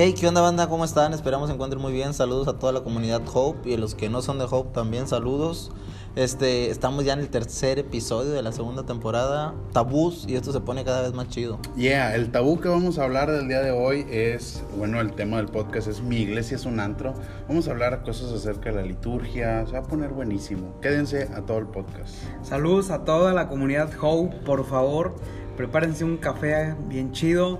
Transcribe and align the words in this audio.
Hey, 0.00 0.14
¿qué 0.16 0.28
onda 0.28 0.40
banda? 0.40 0.68
¿Cómo 0.68 0.84
están? 0.84 1.12
Esperamos 1.12 1.48
se 1.48 1.54
encuentren 1.54 1.82
muy 1.82 1.92
bien. 1.92 2.14
Saludos 2.14 2.46
a 2.46 2.56
toda 2.56 2.72
la 2.72 2.82
comunidad 2.82 3.20
Hope 3.34 3.68
y 3.68 3.74
a 3.74 3.78
los 3.78 3.96
que 3.96 4.08
no 4.08 4.22
son 4.22 4.38
de 4.38 4.46
Hope 4.48 4.70
también 4.72 5.08
saludos. 5.08 5.72
Este, 6.14 6.70
estamos 6.70 7.04
ya 7.04 7.14
en 7.14 7.18
el 7.18 7.30
tercer 7.30 7.80
episodio 7.80 8.30
de 8.30 8.40
la 8.40 8.52
segunda 8.52 8.86
temporada, 8.86 9.54
tabús, 9.72 10.24
y 10.28 10.36
esto 10.36 10.52
se 10.52 10.60
pone 10.60 10.84
cada 10.84 11.02
vez 11.02 11.14
más 11.14 11.28
chido. 11.30 11.58
Yeah, 11.74 12.14
el 12.14 12.30
tabú 12.30 12.60
que 12.60 12.68
vamos 12.68 13.00
a 13.00 13.02
hablar 13.02 13.28
del 13.32 13.48
día 13.48 13.60
de 13.60 13.72
hoy 13.72 14.06
es, 14.08 14.62
bueno, 14.76 15.00
el 15.00 15.14
tema 15.14 15.38
del 15.38 15.46
podcast 15.46 15.88
es 15.88 16.00
Mi 16.00 16.18
iglesia 16.18 16.54
es 16.54 16.64
un 16.64 16.78
antro. 16.78 17.14
Vamos 17.48 17.66
a 17.66 17.72
hablar 17.72 18.04
cosas 18.04 18.30
acerca 18.30 18.70
de 18.70 18.76
la 18.76 18.82
liturgia, 18.82 19.66
se 19.66 19.72
va 19.72 19.80
a 19.80 19.82
poner 19.82 20.10
buenísimo. 20.10 20.80
Quédense 20.80 21.24
a 21.34 21.42
todo 21.42 21.58
el 21.58 21.66
podcast. 21.66 22.14
Saludos 22.42 22.90
a 22.90 23.02
toda 23.04 23.32
la 23.32 23.48
comunidad 23.48 23.90
Hope, 24.00 24.36
por 24.46 24.64
favor, 24.64 25.16
prepárense 25.56 26.04
un 26.04 26.18
café 26.18 26.76
bien 26.86 27.10
chido 27.10 27.58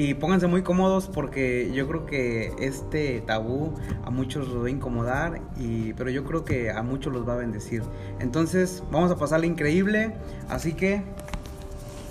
y 0.00 0.14
pónganse 0.14 0.46
muy 0.46 0.62
cómodos 0.62 1.08
porque 1.12 1.70
yo 1.74 1.86
creo 1.86 2.06
que 2.06 2.54
este 2.58 3.20
tabú 3.20 3.74
a 4.02 4.08
muchos 4.08 4.48
los 4.48 4.64
va 4.64 4.68
a 4.68 4.70
incomodar, 4.70 5.42
y, 5.58 5.92
pero 5.92 6.08
yo 6.08 6.24
creo 6.24 6.42
que 6.42 6.70
a 6.70 6.82
muchos 6.82 7.12
los 7.12 7.28
va 7.28 7.34
a 7.34 7.36
bendecir. 7.36 7.82
Entonces 8.18 8.82
vamos 8.90 9.10
a 9.10 9.18
pasarle 9.18 9.46
increíble, 9.46 10.14
así 10.48 10.72
que 10.72 11.02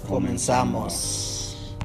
comenzamos. 0.07 1.75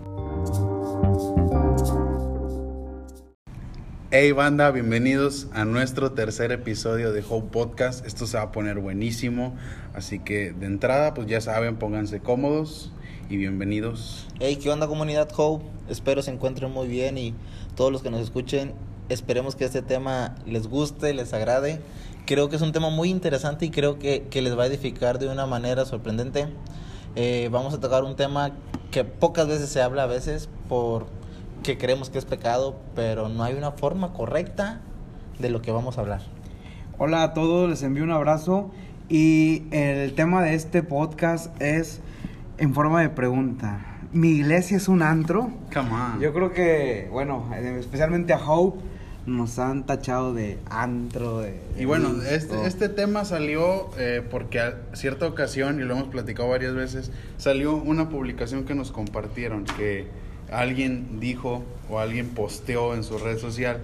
Hey 4.11 4.33
banda, 4.33 4.71
bienvenidos 4.73 5.49
a 5.55 5.65
nuestro 5.65 6.13
tercer 6.13 6.53
episodio 6.53 7.15
de 7.15 7.25
Hope 7.27 7.49
Podcast. 7.51 8.05
Esto 8.05 8.27
se 8.27 8.37
va 8.37 8.43
a 8.43 8.53
poner 8.53 8.79
buenísimo, 8.79 9.57
así 9.95 10.19
que 10.19 10.53
de 10.53 10.67
entrada 10.67 11.15
pues 11.15 11.29
ya 11.29 11.41
saben, 11.41 11.77
pónganse 11.77 12.21
cómodos 12.21 12.93
y 13.29 13.37
bienvenidos. 13.37 14.27
Hey, 14.41 14.57
¿qué 14.57 14.71
onda 14.71 14.87
comunidad 14.87 15.29
Hope? 15.37 15.65
Espero 15.89 16.23
se 16.23 16.31
encuentren 16.31 16.71
muy 16.71 16.89
bien 16.89 17.17
y 17.17 17.35
todos 17.77 17.91
los 17.91 18.03
que 18.03 18.11
nos 18.11 18.21
escuchen, 18.21 18.73
esperemos 19.09 19.57
que 19.57 19.65
este 19.65 19.83
tema 19.83 20.35
les 20.47 20.67
guste, 20.67 21.15
les 21.15 21.33
agrade. 21.33 21.81
Creo 22.27 22.49
que 22.49 22.57
es 22.57 22.63
un 22.63 22.73
tema 22.73 22.91
muy 22.91 23.11
interesante 23.11 23.67
y 23.67 23.71
creo 23.71 23.99
que, 23.99 24.27
que 24.31 24.43
les 24.43 24.59
va 24.59 24.65
a 24.65 24.67
edificar 24.67 25.19
de 25.19 25.29
una 25.29 25.47
manera 25.47 25.85
sorprendente. 25.85 26.49
Eh, 27.17 27.49
vamos 27.51 27.75
a 27.75 27.81
tocar 27.81 28.05
un 28.05 28.17
tema 28.17 28.53
que 28.91 29.05
pocas 29.05 29.49
veces 29.49 29.69
se 29.69 29.81
habla 29.81 30.05
a 30.05 30.07
veces 30.07 30.49
por 30.69 31.07
que 31.63 31.79
creemos 31.79 32.11
que 32.11 32.19
es 32.19 32.25
pecado, 32.25 32.77
pero 32.95 33.29
no 33.29 33.43
hay 33.43 33.55
una 33.55 33.73
forma 33.73 34.13
correcta 34.13 34.81
de 35.39 35.51
lo 35.51 35.63
que 35.63 35.71
vamos 35.71 35.99
a 35.99 36.03
hablar. 36.03 36.21
Hola 36.99 37.23
a 37.23 37.35
todos, 37.35 37.69
les 37.69 37.83
envío 37.83 38.05
un 38.05 38.11
abrazo 38.11 38.71
y 39.09 39.65
el 39.71 40.15
tema 40.15 40.43
de 40.43 40.55
este 40.55 40.83
podcast 40.83 41.61
es 41.61 42.01
en 42.59 42.75
forma 42.75 43.03
de 43.03 43.09
pregunta. 43.09 43.99
¿Mi 44.13 44.31
iglesia 44.31 44.77
es 44.77 44.89
un 44.89 45.03
antro? 45.03 45.51
Come 45.73 45.91
on. 45.91 46.21
Yo 46.21 46.33
creo 46.33 46.53
que, 46.53 47.09
bueno, 47.11 47.51
especialmente 47.79 48.33
a 48.33 48.39
Hope, 48.39 48.81
nos 49.27 49.59
han 49.59 49.87
tachado 49.87 50.35
de 50.35 50.59
antro. 50.71 51.41
De, 51.41 51.61
y 51.79 51.85
bueno, 51.85 52.23
este, 52.23 52.67
este 52.67 52.89
tema 52.89 53.25
salió 53.25 53.91
eh, 53.99 54.23
porque 54.31 54.61
a 54.61 54.75
cierta 54.93 55.27
ocasión, 55.27 55.81
y 55.81 55.85
lo 55.85 55.95
hemos 55.95 56.09
platicado 56.09 56.49
varias 56.49 56.75
veces, 56.75 57.11
salió 57.39 57.75
una 57.77 58.09
publicación 58.09 58.65
que 58.65 58.75
nos 58.75 58.93
compartieron, 58.93 59.65
que 59.65 60.07
alguien 60.53 61.21
dijo 61.21 61.65
o 61.89 61.99
alguien 61.99 62.29
posteó 62.29 62.95
en 62.95 63.03
su 63.03 63.19
red 63.19 63.39
social. 63.39 63.81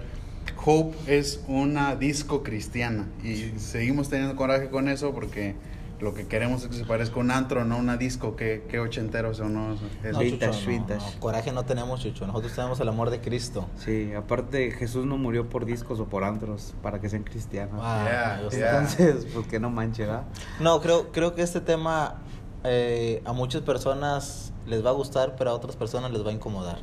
Hope 0.63 0.95
es 1.07 1.43
una 1.47 1.95
disco 1.95 2.43
cristiana 2.43 3.07
y 3.23 3.59
seguimos 3.59 4.09
teniendo 4.09 4.35
coraje 4.35 4.69
con 4.69 4.89
eso 4.89 5.13
porque 5.13 5.55
lo 6.01 6.13
que 6.15 6.27
queremos 6.27 6.63
es 6.63 6.69
que 6.69 6.75
se 6.75 6.85
parezca 6.85 7.17
a 7.17 7.19
un 7.19 7.31
antro, 7.31 7.63
no 7.63 7.77
una 7.77 7.95
disco, 7.95 8.35
que, 8.35 8.65
que 8.67 8.79
ochenteros 8.79 9.39
o 9.39 9.49
no. 9.49 9.75
Es 10.03 10.13
no, 10.13 10.19
vintage, 10.19 10.67
vintage. 10.67 11.19
coraje 11.19 11.51
no 11.51 11.63
tenemos, 11.63 12.01
Chucho. 12.01 12.25
Nosotros 12.25 12.53
tenemos 12.53 12.79
el 12.79 12.89
amor 12.89 13.11
de 13.11 13.21
Cristo. 13.21 13.67
Sí, 13.77 14.11
aparte 14.13 14.71
Jesús 14.71 15.05
no 15.05 15.17
murió 15.17 15.47
por 15.47 15.65
discos 15.65 15.99
o 15.99 16.05
por 16.05 16.23
antros 16.23 16.73
para 16.81 16.99
que 16.99 17.07
sean 17.07 17.23
cristianos. 17.23 17.79
Ah, 17.83 18.39
Entonces, 18.51 19.25
¿por 19.25 19.45
qué 19.45 19.59
no 19.59 19.69
manche, 19.69 20.07
va? 20.07 20.25
No, 20.59 20.81
creo, 20.81 21.11
creo 21.11 21.35
que 21.35 21.43
este 21.43 21.61
tema 21.61 22.15
eh, 22.63 23.21
a 23.25 23.33
muchas 23.33 23.61
personas 23.61 24.53
les 24.65 24.83
va 24.83 24.89
a 24.89 24.93
gustar, 24.93 25.35
pero 25.37 25.51
a 25.51 25.53
otras 25.53 25.75
personas 25.75 26.11
les 26.11 26.25
va 26.25 26.31
a 26.31 26.33
incomodar. 26.33 26.79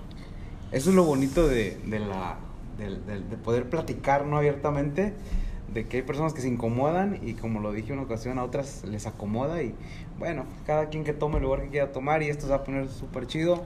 Eso 0.71 0.91
es 0.91 0.97
lo 0.97 1.03
bonito 1.05 1.49
de, 1.49 1.81
de 1.87 1.99
la, 1.99 2.39
de, 2.79 3.21
de 3.21 3.37
poder 3.37 3.69
platicar 3.69 4.27
no 4.27 4.37
abiertamente 4.37 5.15
de 5.73 5.87
que 5.87 5.99
hay 5.99 6.03
personas 6.03 6.33
que 6.33 6.41
se 6.41 6.49
incomodan 6.49 7.21
y 7.23 7.35
como 7.35 7.61
lo 7.61 7.73
dije 7.73 7.93
una 7.93 8.03
ocasión 8.03 8.39
a 8.39 8.45
otras 8.45 8.85
les 8.85 9.07
acomoda 9.07 9.63
y 9.63 9.75
bueno, 10.19 10.47
cada 10.67 10.89
quien 10.89 11.05
que 11.05 11.13
tome 11.13 11.37
el 11.37 11.43
lugar 11.43 11.63
que 11.63 11.69
quiera 11.69 11.93
tomar 11.93 12.23
y 12.23 12.29
esto 12.29 12.47
se 12.47 12.51
va 12.51 12.57
a 12.57 12.65
poner 12.65 12.89
súper 12.89 13.27
chido. 13.27 13.63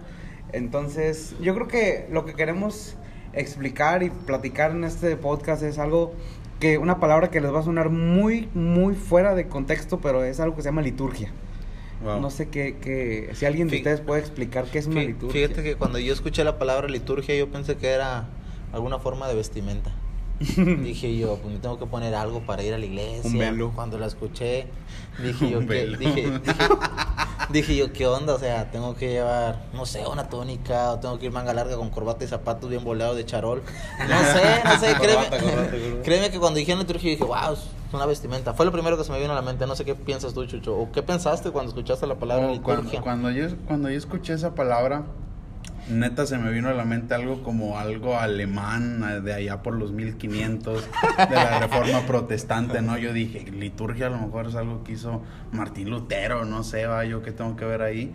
Entonces, 0.52 1.34
yo 1.40 1.54
creo 1.54 1.68
que 1.68 2.06
lo 2.10 2.26
que 2.26 2.34
queremos 2.34 2.96
explicar 3.32 4.02
y 4.02 4.10
platicar 4.10 4.72
en 4.72 4.84
este 4.84 5.16
podcast 5.16 5.62
es 5.62 5.78
algo 5.78 6.12
que 6.60 6.78
una 6.78 7.00
palabra 7.00 7.30
que 7.30 7.40
les 7.40 7.52
va 7.52 7.60
a 7.60 7.62
sonar 7.62 7.88
muy, 7.88 8.48
muy 8.54 8.94
fuera 8.94 9.34
de 9.34 9.48
contexto, 9.48 10.00
pero 10.00 10.24
es 10.24 10.40
algo 10.40 10.54
que 10.54 10.62
se 10.62 10.68
llama 10.68 10.82
liturgia. 10.82 11.32
No 12.02 12.30
sé 12.30 12.48
qué, 12.48 12.78
qué, 12.80 13.30
si 13.34 13.46
alguien 13.46 13.68
de 13.68 13.76
ustedes 13.76 14.00
puede 14.00 14.20
explicar 14.20 14.64
qué 14.64 14.78
es 14.80 14.86
una 14.86 15.02
liturgia. 15.02 15.48
Fíjate 15.48 15.62
que 15.62 15.76
cuando 15.76 16.00
yo 16.00 16.12
escuché 16.12 16.42
la 16.42 16.58
palabra 16.58 16.88
liturgia 16.88 17.36
yo 17.36 17.48
pensé 17.48 17.76
que 17.76 17.88
era 17.88 18.28
alguna 18.72 18.98
forma 18.98 19.28
de 19.28 19.36
vestimenta. 19.36 19.92
dije 20.82 21.16
yo, 21.16 21.36
pues 21.36 21.54
me 21.54 21.60
tengo 21.60 21.78
que 21.78 21.86
poner 21.86 22.14
algo 22.14 22.40
para 22.40 22.62
ir 22.62 22.74
a 22.74 22.78
la 22.78 22.84
iglesia. 22.84 23.54
Cuando 23.74 23.98
la 23.98 24.06
escuché, 24.06 24.66
dije 25.22 25.50
yo, 25.50 25.66
que, 25.66 25.96
dije, 25.96 26.40
dije, 27.50 27.76
yo, 27.76 27.92
¿qué 27.92 28.06
onda? 28.06 28.34
O 28.34 28.38
sea, 28.38 28.70
tengo 28.70 28.94
que 28.96 29.10
llevar, 29.10 29.66
no 29.72 29.86
sé, 29.86 30.06
una 30.06 30.28
tónica, 30.28 30.92
o 30.92 30.98
tengo 30.98 31.18
que 31.18 31.26
ir 31.26 31.32
manga 31.32 31.52
larga 31.52 31.76
con 31.76 31.90
corbata 31.90 32.24
y 32.24 32.28
zapatos 32.28 32.68
bien 32.68 32.84
boleados 32.84 33.16
de 33.16 33.24
charol. 33.24 33.62
No 33.98 34.18
sé, 34.18 34.62
no 34.64 34.78
sé, 34.78 34.94
créeme, 35.00 36.02
créeme 36.02 36.30
que 36.30 36.38
cuando 36.38 36.58
dije 36.58 36.74
liturgia 36.74 37.10
dije, 37.10 37.24
wow, 37.24 37.52
es 37.52 37.60
una 37.92 38.06
vestimenta. 38.06 38.54
Fue 38.54 38.66
lo 38.66 38.72
primero 38.72 38.96
que 38.96 39.04
se 39.04 39.12
me 39.12 39.20
vino 39.20 39.32
a 39.32 39.36
la 39.36 39.42
mente. 39.42 39.66
No 39.66 39.76
sé 39.76 39.84
qué 39.84 39.94
piensas 39.94 40.34
tú, 40.34 40.44
Chucho, 40.46 40.76
o 40.76 40.90
qué 40.90 41.02
pensaste 41.02 41.50
cuando 41.50 41.70
escuchaste 41.70 42.06
la 42.06 42.16
palabra 42.16 42.50
liturgia. 42.50 43.00
cuando, 43.02 43.30
yo, 43.30 43.48
cuando 43.66 43.90
yo 43.90 43.98
escuché 43.98 44.32
esa 44.32 44.54
palabra, 44.54 45.04
neta 45.88 46.26
se 46.26 46.38
me 46.38 46.50
vino 46.50 46.68
a 46.68 46.72
la 46.72 46.84
mente 46.84 47.14
algo 47.14 47.42
como 47.42 47.78
algo 47.78 48.16
alemán 48.18 49.24
de 49.24 49.34
allá 49.34 49.62
por 49.62 49.74
los 49.74 49.92
1500 49.92 50.88
de 51.28 51.34
la 51.34 51.60
reforma 51.60 52.06
protestante, 52.06 52.82
¿no? 52.82 52.96
Yo 52.98 53.12
dije, 53.12 53.50
liturgia 53.50 54.06
a 54.06 54.10
lo 54.10 54.18
mejor 54.18 54.46
es 54.46 54.54
algo 54.54 54.84
que 54.84 54.92
hizo 54.92 55.22
Martín 55.50 55.90
Lutero, 55.90 56.44
no 56.44 56.62
sé, 56.62 56.86
va 56.86 57.04
yo 57.04 57.22
qué 57.22 57.32
tengo 57.32 57.56
que 57.56 57.64
ver 57.64 57.82
ahí. 57.82 58.12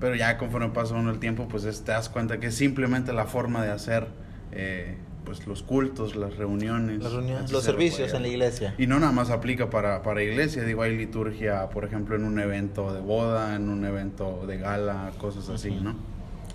Pero 0.00 0.14
ya 0.14 0.38
conforme 0.38 0.68
pasa 0.68 0.94
uno 0.94 1.10
el 1.10 1.18
tiempo, 1.18 1.48
pues 1.48 1.64
te 1.84 1.92
das 1.92 2.08
cuenta 2.08 2.38
que 2.38 2.48
es 2.48 2.54
simplemente 2.54 3.12
la 3.12 3.26
forma 3.26 3.64
de 3.64 3.72
hacer 3.72 4.06
eh, 4.52 4.96
pues 5.24 5.46
los 5.46 5.64
cultos, 5.64 6.14
las 6.14 6.36
reuniones. 6.36 7.02
los 7.50 7.64
servicios 7.64 8.14
en 8.14 8.22
la 8.22 8.28
iglesia. 8.28 8.74
Y 8.78 8.86
no 8.86 9.00
nada 9.00 9.12
más 9.12 9.30
aplica 9.30 9.70
para, 9.70 10.02
para 10.02 10.22
iglesia, 10.22 10.62
digo, 10.62 10.82
hay 10.82 10.96
liturgia, 10.96 11.68
por 11.70 11.84
ejemplo, 11.84 12.14
en 12.14 12.24
un 12.24 12.38
evento 12.38 12.94
de 12.94 13.00
boda, 13.00 13.56
en 13.56 13.68
un 13.68 13.84
evento 13.84 14.44
de 14.46 14.56
gala, 14.56 15.10
cosas 15.18 15.48
así, 15.48 15.72
¿no? 15.72 15.96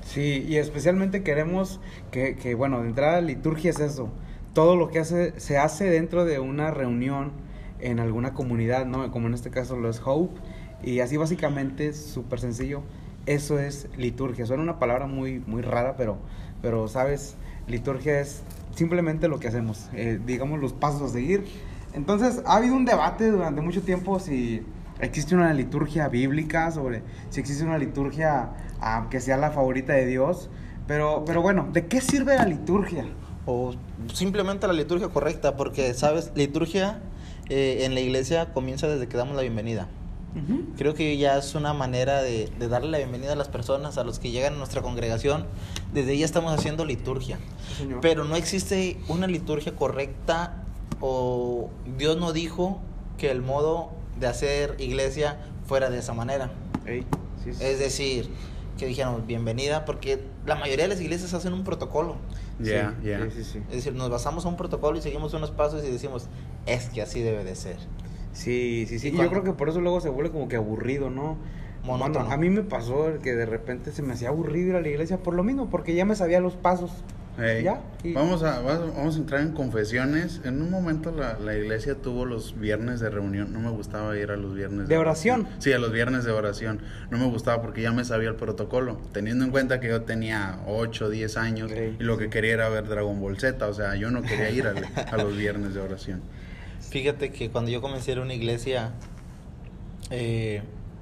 Sí, 0.05 0.45
y 0.47 0.57
especialmente 0.57 1.23
queremos 1.23 1.79
que, 2.11 2.35
que, 2.35 2.55
bueno, 2.55 2.81
de 2.81 2.89
entrada 2.89 3.21
liturgia 3.21 3.71
es 3.71 3.79
eso. 3.79 4.09
Todo 4.53 4.75
lo 4.75 4.89
que 4.89 4.99
hace, 4.99 5.39
se 5.39 5.57
hace 5.57 5.85
dentro 5.85 6.25
de 6.25 6.39
una 6.39 6.71
reunión 6.71 7.31
en 7.79 7.99
alguna 7.99 8.33
comunidad, 8.33 8.85
¿no? 8.85 9.11
Como 9.11 9.27
en 9.27 9.33
este 9.33 9.49
caso 9.49 9.77
lo 9.77 9.89
es 9.89 10.01
Hope. 10.03 10.39
Y 10.83 10.99
así 10.99 11.17
básicamente, 11.17 11.93
súper 11.93 12.39
sencillo, 12.39 12.83
eso 13.25 13.59
es 13.59 13.87
liturgia. 13.97 14.45
Suena 14.45 14.63
una 14.63 14.79
palabra 14.79 15.07
muy, 15.07 15.39
muy 15.39 15.61
rara, 15.61 15.95
pero, 15.95 16.17
pero 16.61 16.87
sabes, 16.87 17.35
liturgia 17.67 18.19
es 18.19 18.43
simplemente 18.75 19.27
lo 19.27 19.39
que 19.39 19.47
hacemos, 19.47 19.89
eh, 19.93 20.19
digamos 20.25 20.59
los 20.59 20.73
pasos 20.73 21.01
a 21.01 21.07
seguir. 21.09 21.45
Entonces, 21.93 22.41
ha 22.45 22.57
habido 22.57 22.75
un 22.75 22.85
debate 22.85 23.29
durante 23.29 23.61
mucho 23.61 23.81
tiempo 23.81 24.19
si 24.19 24.63
existe 24.99 25.35
una 25.35 25.53
liturgia 25.53 26.07
bíblica, 26.07 26.71
sobre 26.71 27.03
si 27.29 27.39
existe 27.39 27.63
una 27.63 27.77
liturgia 27.77 28.51
ah, 28.81 29.07
que 29.09 29.19
sea 29.19 29.37
la 29.37 29.51
favorita 29.51 29.93
de 29.93 30.05
Dios. 30.05 30.49
Pero, 30.87 31.23
pero 31.25 31.41
bueno, 31.41 31.69
¿de 31.71 31.87
qué 31.87 32.01
sirve 32.01 32.35
la 32.35 32.45
liturgia? 32.45 33.05
O 33.45 33.73
simplemente 34.13 34.67
la 34.67 34.73
liturgia 34.73 35.09
correcta, 35.09 35.55
porque, 35.55 35.93
¿sabes? 35.93 36.31
Liturgia 36.35 36.99
eh, 37.49 37.85
en 37.85 37.93
la 37.93 38.01
iglesia 38.01 38.53
comienza 38.53 38.87
desde 38.87 39.07
que 39.07 39.17
damos 39.17 39.35
la 39.35 39.41
bienvenida. 39.41 39.87
Creo 40.77 40.95
que 40.95 41.15
ya 41.17 41.37
es 41.37 41.53
una 41.53 41.73
manera 41.73 42.23
de, 42.23 42.49
darle 42.57 42.89
la 42.89 42.97
bienvenida 42.97 43.33
a 43.33 43.35
las 43.35 43.49
personas, 43.49 43.99
a 43.99 44.03
los 44.03 44.17
que 44.17 44.31
llegan 44.31 44.55
a 44.55 44.57
nuestra 44.57 44.81
congregación. 44.81 45.45
Desde 45.93 46.17
ya 46.17 46.25
estamos 46.25 46.51
haciendo 46.53 46.85
liturgia. 46.85 47.37
Pero 48.01 48.23
no 48.23 48.35
existe 48.35 48.97
una 49.09 49.27
liturgia 49.27 49.75
correcta 49.75 50.63
o 51.01 51.69
Dios 51.97 52.17
no 52.17 52.33
dijo 52.33 52.81
que 53.19 53.29
el 53.29 53.43
modo 53.43 53.91
de 54.19 54.27
hacer 54.27 54.75
iglesia 54.79 55.37
fuera 55.65 55.89
de 55.89 55.99
esa 55.99 56.13
manera. 56.13 56.51
Es 57.45 57.79
decir, 57.79 58.29
que 58.77 58.85
dijeron 58.87 59.25
bienvenida, 59.27 59.85
porque 59.85 60.23
la 60.45 60.55
mayoría 60.55 60.85
de 60.85 60.89
las 60.89 61.01
iglesias 61.01 61.33
hacen 61.33 61.53
un 61.53 61.63
protocolo. 61.63 62.17
Es 62.59 63.71
decir, 63.71 63.93
nos 63.93 64.09
basamos 64.09 64.45
a 64.45 64.49
un 64.49 64.57
protocolo 64.57 64.97
y 64.97 65.01
seguimos 65.01 65.33
unos 65.33 65.51
pasos 65.51 65.83
y 65.83 65.91
decimos, 65.91 66.27
es 66.65 66.89
que 66.89 67.01
así 67.01 67.21
debe 67.21 67.43
de 67.43 67.55
ser. 67.55 67.77
Sí, 68.33 68.85
sí, 68.87 68.99
sí. 68.99 69.09
Y, 69.09 69.17
yo 69.17 69.29
creo 69.29 69.43
que 69.43 69.53
por 69.53 69.69
eso 69.69 69.79
luego 69.79 70.01
se 70.01 70.09
vuelve 70.09 70.31
como 70.31 70.47
que 70.47 70.55
aburrido, 70.55 71.09
¿no? 71.09 71.37
a 71.85 72.37
mí 72.37 72.49
me 72.49 72.63
pasó 72.63 73.19
que 73.21 73.33
de 73.33 73.45
repente 73.45 73.91
se 73.91 74.01
me 74.01 74.13
hacía 74.13 74.29
aburrido 74.29 74.69
ir 74.69 74.75
a 74.75 74.81
la 74.81 74.87
iglesia 74.87 75.17
por 75.17 75.33
lo 75.33 75.43
mismo, 75.43 75.69
porque 75.69 75.93
ya 75.93 76.05
me 76.05 76.15
sabía 76.15 76.39
los 76.39 76.53
pasos. 76.53 76.91
Ya, 77.37 77.81
y- 78.03 78.13
Vamos, 78.13 78.43
a, 78.43 78.59
vamos 78.61 79.15
a 79.15 79.17
entrar 79.17 79.41
en 79.41 79.53
confesiones. 79.53 80.41
En 80.43 80.61
un 80.61 80.69
momento 80.69 81.11
la, 81.11 81.39
la 81.39 81.55
iglesia 81.57 81.95
tuvo 81.95 82.25
los 82.25 82.59
viernes 82.59 82.99
de 82.99 83.09
reunión. 83.09 83.51
No 83.51 83.59
me 83.59 83.71
gustaba 83.71 84.15
ir 84.17 84.29
a 84.29 84.35
los 84.37 84.53
viernes 84.53 84.87
¿De 84.87 84.97
oración? 84.99 85.47
Sí, 85.57 85.71
a 85.73 85.79
los 85.79 85.91
viernes 85.91 86.25
de 86.25 86.31
oración. 86.31 86.81
No 87.09 87.17
me 87.17 87.25
gustaba 87.25 87.61
porque 87.63 87.81
ya 87.81 87.91
me 87.91 88.05
sabía 88.05 88.29
el 88.29 88.35
protocolo. 88.35 88.99
Teniendo 89.13 89.45
en 89.45 89.51
cuenta 89.51 89.79
que 89.79 89.87
yo 89.87 90.03
tenía 90.03 90.59
8, 90.67 91.09
10 91.09 91.37
años 91.37 91.71
y 91.71 92.03
lo 92.03 92.17
que 92.19 92.29
quería 92.29 92.53
era 92.53 92.69
ver 92.69 92.87
Dragon 92.87 93.19
Ball 93.19 93.39
Z. 93.39 93.67
O 93.67 93.73
sea, 93.73 93.95
yo 93.95 94.11
no 94.11 94.21
quería 94.21 94.49
ir 94.51 94.67
a, 94.67 94.73
a 95.11 95.17
los 95.17 95.35
viernes 95.35 95.73
de 95.73 95.79
oración. 95.81 96.21
Fíjate 96.91 97.31
que 97.31 97.49
cuando 97.49 97.71
yo 97.71 97.81
comencé 97.81 98.11
a 98.11 98.13
ir 98.13 98.19
a 98.19 98.21
una 98.23 98.35
iglesia, 98.35 98.91
eh, 100.11 100.61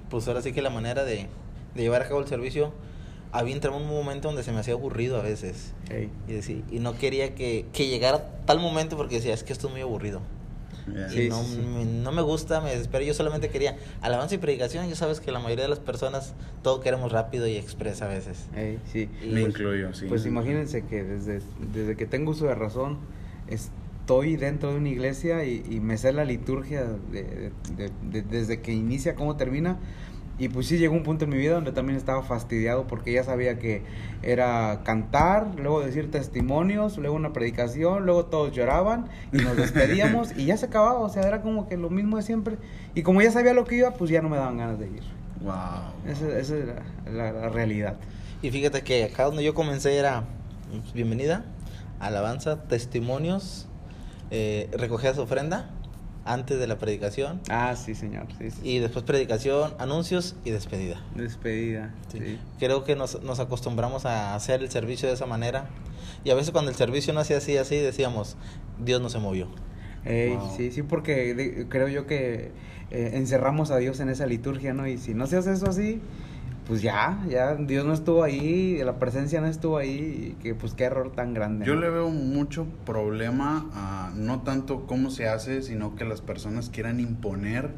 pues 0.09 0.27
ahora 0.27 0.41
sí 0.41 0.53
que 0.53 0.61
la 0.61 0.69
manera 0.69 1.03
de, 1.03 1.27
de 1.75 1.81
llevar 1.81 2.03
a 2.03 2.07
cabo 2.07 2.21
el 2.21 2.27
servicio, 2.27 2.73
había 3.31 3.53
entrado 3.55 3.77
un 3.77 3.87
momento 3.87 4.27
donde 4.27 4.43
se 4.43 4.51
me 4.51 4.59
hacía 4.59 4.73
aburrido 4.73 5.17
a 5.17 5.21
veces. 5.23 5.73
Ey. 5.89 6.09
Y, 6.27 6.33
decir, 6.33 6.63
y 6.71 6.79
no 6.79 6.97
quería 6.97 7.33
que, 7.35 7.65
que 7.73 7.87
llegara 7.87 8.29
tal 8.45 8.59
momento 8.59 8.97
porque 8.97 9.15
decía, 9.15 9.33
es 9.33 9.43
que 9.43 9.53
esto 9.53 9.67
es 9.67 9.73
muy 9.73 9.81
aburrido. 9.81 10.21
Ya. 10.93 11.07
y 11.07 11.09
Sí, 11.11 11.29
no, 11.29 11.43
sí. 11.43 11.57
Me, 11.59 11.85
no 11.85 12.11
me 12.11 12.21
gusta, 12.23 12.59
me 12.59 12.71
desespero. 12.71 13.05
Yo 13.05 13.13
solamente 13.13 13.49
quería 13.49 13.77
alabanza 14.01 14.35
y 14.35 14.37
predicación. 14.39 14.89
Ya 14.89 14.95
sabes 14.95 15.19
que 15.21 15.31
la 15.31 15.39
mayoría 15.39 15.63
de 15.65 15.69
las 15.69 15.79
personas 15.79 16.33
todo 16.63 16.81
queremos 16.81 17.11
rápido 17.11 17.47
y 17.47 17.55
expresa 17.55 18.05
a 18.05 18.07
veces. 18.07 18.45
Ey, 18.55 18.79
sí. 18.91 19.07
Y 19.23 19.27
Me 19.27 19.41
pues- 19.41 19.53
incluyo, 19.53 19.93
sí. 19.93 20.05
Pues 20.09 20.25
imagínense 20.25 20.83
que 20.85 21.03
desde, 21.03 21.41
desde 21.73 21.95
que 21.95 22.05
tengo 22.07 22.31
uso 22.31 22.45
de 22.47 22.55
razón, 22.55 22.97
estoy 23.47 24.35
dentro 24.37 24.71
de 24.71 24.77
una 24.77 24.89
iglesia 24.89 25.45
y, 25.45 25.63
y 25.69 25.79
me 25.79 25.97
sé 25.97 26.11
la 26.13 26.25
liturgia 26.25 26.83
de- 27.11 27.51
de- 27.77 27.91
de- 28.11 28.21
desde 28.23 28.61
que 28.61 28.73
inicia, 28.73 29.15
cómo 29.15 29.37
termina. 29.37 29.77
Y 30.39 30.49
pues 30.49 30.65
sí 30.67 30.77
llegó 30.79 30.95
un 30.95 31.03
punto 31.03 31.25
en 31.25 31.29
mi 31.31 31.37
vida 31.37 31.53
donde 31.53 31.71
también 31.71 31.97
estaba 31.97 32.23
fastidiado 32.23 32.87
porque 32.87 33.13
ya 33.13 33.23
sabía 33.23 33.59
que 33.59 33.83
era 34.23 34.81
cantar, 34.83 35.47
luego 35.57 35.81
decir 35.81 36.09
testimonios, 36.09 36.97
luego 36.97 37.15
una 37.15 37.31
predicación, 37.31 38.05
luego 38.05 38.25
todos 38.25 38.51
lloraban 38.51 39.05
y 39.31 39.37
nos 39.37 39.55
despedíamos 39.55 40.31
y 40.37 40.45
ya 40.45 40.57
se 40.57 40.65
acababa, 40.65 40.97
o 40.99 41.09
sea, 41.09 41.23
era 41.27 41.41
como 41.43 41.67
que 41.67 41.77
lo 41.77 41.91
mismo 41.91 42.17
de 42.17 42.23
siempre. 42.23 42.57
Y 42.95 43.03
como 43.03 43.21
ya 43.21 43.31
sabía 43.31 43.53
lo 43.53 43.65
que 43.65 43.75
iba, 43.77 43.91
pues 43.91 44.09
ya 44.09 44.21
no 44.23 44.29
me 44.29 44.37
daban 44.37 44.57
ganas 44.57 44.79
de 44.79 44.87
ir. 44.87 45.03
Wow. 45.41 45.53
Esa, 46.07 46.25
esa 46.39 46.57
es 46.57 46.65
la- 46.65 47.11
la- 47.11 47.31
la 47.33 47.49
realidad. 47.49 47.97
Y 48.41 48.49
fíjate 48.49 48.81
que 48.81 49.03
acá 49.03 49.25
donde 49.25 49.43
yo 49.43 49.53
comencé 49.53 49.95
era 49.97 50.23
pues, 50.71 50.93
bienvenida, 50.93 51.45
alabanza, 51.99 52.63
testimonios, 52.63 53.67
eh, 54.31 54.69
recogías 54.73 55.17
ofrenda 55.19 55.69
antes 56.25 56.59
de 56.59 56.67
la 56.67 56.77
predicación 56.77 57.41
Ah, 57.49 57.75
sí, 57.75 57.95
señor. 57.95 58.27
Sí, 58.37 58.51
sí. 58.51 58.59
y 58.63 58.79
después 58.79 59.03
predicación, 59.05 59.73
anuncios 59.79 60.35
y 60.45 60.51
despedida. 60.51 61.01
Despedida. 61.15 61.93
Creo 62.59 62.83
que 62.83 62.95
nos, 62.95 63.21
nos 63.23 63.39
acostumbramos 63.39 64.05
a 64.05 64.35
hacer 64.35 64.61
el 64.61 64.69
servicio 64.69 65.07
de 65.07 65.15
esa 65.15 65.25
manera 65.25 65.67
y 66.23 66.29
a 66.29 66.35
veces 66.35 66.51
cuando 66.51 66.69
el 66.71 66.77
servicio 66.77 67.13
no 67.13 67.19
hacía 67.21 67.37
así, 67.37 67.57
así 67.57 67.75
decíamos, 67.77 68.37
Dios 68.79 69.01
no 69.01 69.09
se 69.09 69.19
movió. 69.19 69.47
Ey, 70.05 70.35
Wow. 70.35 70.53
Sí, 70.57 70.71
sí, 70.71 70.81
porque 70.83 71.33
de- 71.33 71.67
creo 71.69 71.87
yo 71.87 72.05
que 72.07 72.51
eh, 72.91 73.11
encerramos 73.13 73.71
a 73.71 73.77
Dios 73.77 73.99
en 73.99 74.09
esa 74.09 74.25
liturgia, 74.25 74.73
¿no? 74.73 74.87
Y 74.87 74.97
si 74.97 75.13
no 75.13 75.25
se 75.27 75.37
hace 75.37 75.53
eso 75.53 75.69
así, 75.69 76.01
pues 76.71 76.81
ya, 76.81 77.21
ya 77.27 77.55
Dios 77.55 77.85
no 77.85 77.91
estuvo 77.91 78.23
ahí, 78.23 78.81
la 78.81 78.97
presencia 78.97 79.41
no 79.41 79.47
estuvo 79.47 79.77
ahí, 79.77 80.37
y 80.39 80.41
que 80.41 80.55
pues 80.55 80.73
qué 80.73 80.85
error 80.85 81.11
tan 81.11 81.33
grande. 81.33 81.65
Yo 81.65 81.75
¿no? 81.75 81.81
le 81.81 81.89
veo 81.89 82.09
mucho 82.09 82.65
problema 82.85 83.69
a 83.73 84.13
no 84.15 84.43
tanto 84.43 84.87
cómo 84.87 85.09
se 85.09 85.27
hace, 85.27 85.63
sino 85.63 85.95
que 85.95 86.05
las 86.05 86.21
personas 86.21 86.69
quieran 86.69 87.01
imponer 87.01 87.71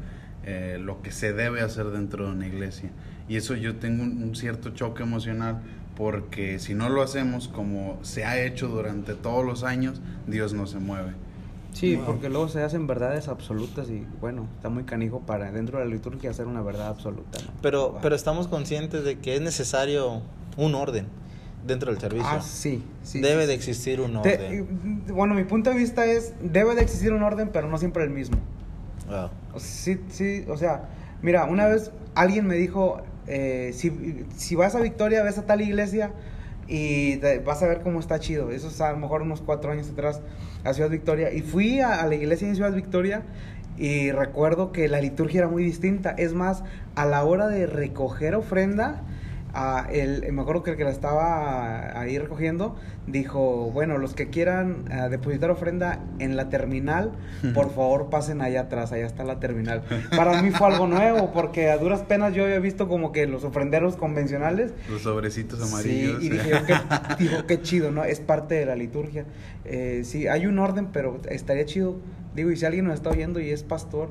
eh, 0.44 0.78
lo 0.80 1.02
que 1.02 1.10
se 1.10 1.32
debe 1.32 1.60
hacer 1.60 1.86
dentro 1.86 2.26
de 2.26 2.34
una 2.34 2.46
iglesia. 2.46 2.90
Y 3.28 3.34
eso 3.34 3.56
yo 3.56 3.74
tengo 3.78 4.04
un, 4.04 4.22
un 4.22 4.36
cierto 4.36 4.70
choque 4.70 5.02
emocional 5.02 5.60
porque 5.96 6.60
si 6.60 6.74
no 6.74 6.88
lo 6.88 7.02
hacemos 7.02 7.48
como 7.48 7.98
se 8.02 8.24
ha 8.24 8.40
hecho 8.40 8.68
durante 8.68 9.14
todos 9.14 9.44
los 9.44 9.64
años, 9.64 10.00
Dios 10.28 10.54
no 10.54 10.68
se 10.68 10.78
mueve. 10.78 11.14
Sí, 11.74 11.96
Wow. 11.96 12.06
porque 12.06 12.28
luego 12.30 12.48
se 12.48 12.62
hacen 12.62 12.86
verdades 12.86 13.28
absolutas 13.28 13.90
y 13.90 14.06
bueno, 14.20 14.46
está 14.56 14.68
muy 14.70 14.84
canijo 14.84 15.20
para 15.20 15.50
dentro 15.52 15.78
de 15.80 15.84
la 15.84 15.90
liturgia 15.90 16.30
hacer 16.30 16.46
una 16.46 16.62
verdad 16.62 16.86
absoluta, 16.88 17.38
¿no? 17.44 17.52
Pero, 17.60 17.90
Wow. 17.90 17.98
pero 18.00 18.14
estamos 18.14 18.48
conscientes 18.48 19.04
de 19.04 19.18
que 19.18 19.34
es 19.34 19.40
necesario 19.42 20.22
un 20.56 20.74
orden 20.76 21.06
dentro 21.66 21.90
del 21.90 22.00
servicio. 22.00 22.26
Ah, 22.30 22.40
sí, 22.40 22.82
sí. 23.02 23.20
Debe 23.20 23.42
sí, 23.42 23.48
de 23.48 23.54
existir 23.54 24.00
un 24.00 24.22
Te- 24.22 24.34
orden. 24.34 24.52
eh, 24.52 25.12
bueno, 25.12 25.34
mi 25.34 25.42
punto 25.44 25.70
de 25.70 25.76
vista 25.76 26.06
es, 26.06 26.32
debe 26.40 26.74
de 26.76 26.82
existir 26.82 27.12
un 27.12 27.22
orden, 27.24 27.50
pero 27.52 27.68
no 27.68 27.76
siempre 27.78 28.04
el 28.04 28.10
mismo. 28.10 28.38
Wow. 29.08 29.30
Sí, 29.60 30.00
sí, 30.10 30.44
o 30.48 30.56
sea, 30.56 30.88
mira, 31.22 31.44
una 31.46 31.66
vez 31.66 31.90
alguien 32.14 32.46
me 32.46 32.54
dijo, 32.54 33.02
eh, 33.26 33.72
si, 33.74 34.24
si 34.36 34.54
vas 34.54 34.76
a 34.76 34.80
Victoria, 34.80 35.24
ves 35.24 35.38
a 35.38 35.46
tal 35.46 35.60
iglesia 35.60 36.12
y 36.68 37.16
te- 37.16 37.38
vas 37.40 37.62
a 37.62 37.68
ver 37.68 37.80
cómo 37.82 38.00
está 38.00 38.18
chido. 38.20 38.50
Eso 38.50 38.68
es 38.68 38.80
a 38.80 38.92
lo 38.92 38.98
mejor 38.98 39.22
unos 39.22 39.40
cuatro 39.42 39.70
años 39.72 39.90
atrás 39.90 40.20
a 40.64 40.72
Ciudad 40.74 40.90
Victoria. 40.90 41.32
Y 41.32 41.42
fui 41.42 41.80
a, 41.80 42.00
a 42.02 42.06
la 42.06 42.14
iglesia 42.14 42.48
en 42.48 42.56
Ciudad 42.56 42.72
Victoria 42.72 43.22
y 43.76 44.12
recuerdo 44.12 44.72
que 44.72 44.88
la 44.88 45.00
liturgia 45.00 45.40
era 45.40 45.48
muy 45.48 45.64
distinta. 45.64 46.10
Es 46.10 46.32
más, 46.32 46.62
a 46.94 47.06
la 47.06 47.24
hora 47.24 47.48
de 47.48 47.66
recoger 47.66 48.34
ofrenda, 48.34 49.02
el, 49.90 50.32
me 50.32 50.42
acuerdo 50.42 50.62
que 50.62 50.72
el 50.72 50.76
que 50.76 50.84
la 50.84 50.90
estaba 50.90 51.98
ahí 51.98 52.18
recogiendo 52.18 52.76
dijo, 53.06 53.70
bueno, 53.70 53.98
los 53.98 54.14
que 54.14 54.28
quieran 54.30 54.84
eh, 54.90 55.08
depositar 55.10 55.50
ofrenda 55.50 56.00
en 56.18 56.36
la 56.36 56.48
terminal, 56.48 57.12
por 57.54 57.70
favor 57.74 58.10
pasen 58.10 58.40
allá 58.40 58.62
atrás, 58.62 58.92
allá 58.92 59.06
está 59.06 59.24
la 59.24 59.38
terminal. 59.40 59.82
Para 60.16 60.42
mí 60.42 60.50
fue 60.50 60.66
algo 60.68 60.86
nuevo, 60.86 61.32
porque 61.32 61.70
a 61.70 61.76
duras 61.78 62.02
penas 62.02 62.34
yo 62.34 62.44
había 62.44 62.58
visto 62.58 62.88
como 62.88 63.12
que 63.12 63.26
los 63.26 63.44
ofrenderos 63.44 63.96
convencionales. 63.96 64.72
Los 64.90 65.02
sobrecitos 65.02 65.60
Sí, 65.60 65.64
amarillos. 65.72 66.24
y 66.24 66.28
dije, 66.30 66.52
digo, 67.18 67.46
qué 67.46 67.60
chido, 67.62 67.90
¿no? 67.90 68.04
Es 68.04 68.20
parte 68.20 68.54
de 68.54 68.66
la 68.66 68.74
liturgia. 68.74 69.24
Eh, 69.64 70.02
sí, 70.04 70.26
hay 70.26 70.46
un 70.46 70.58
orden, 70.58 70.88
pero 70.92 71.20
estaría 71.28 71.64
chido. 71.66 71.96
Digo, 72.34 72.50
y 72.50 72.56
si 72.56 72.64
alguien 72.66 72.86
nos 72.86 72.94
está 72.94 73.10
oyendo 73.10 73.38
y 73.38 73.50
es 73.50 73.62
pastor, 73.62 74.08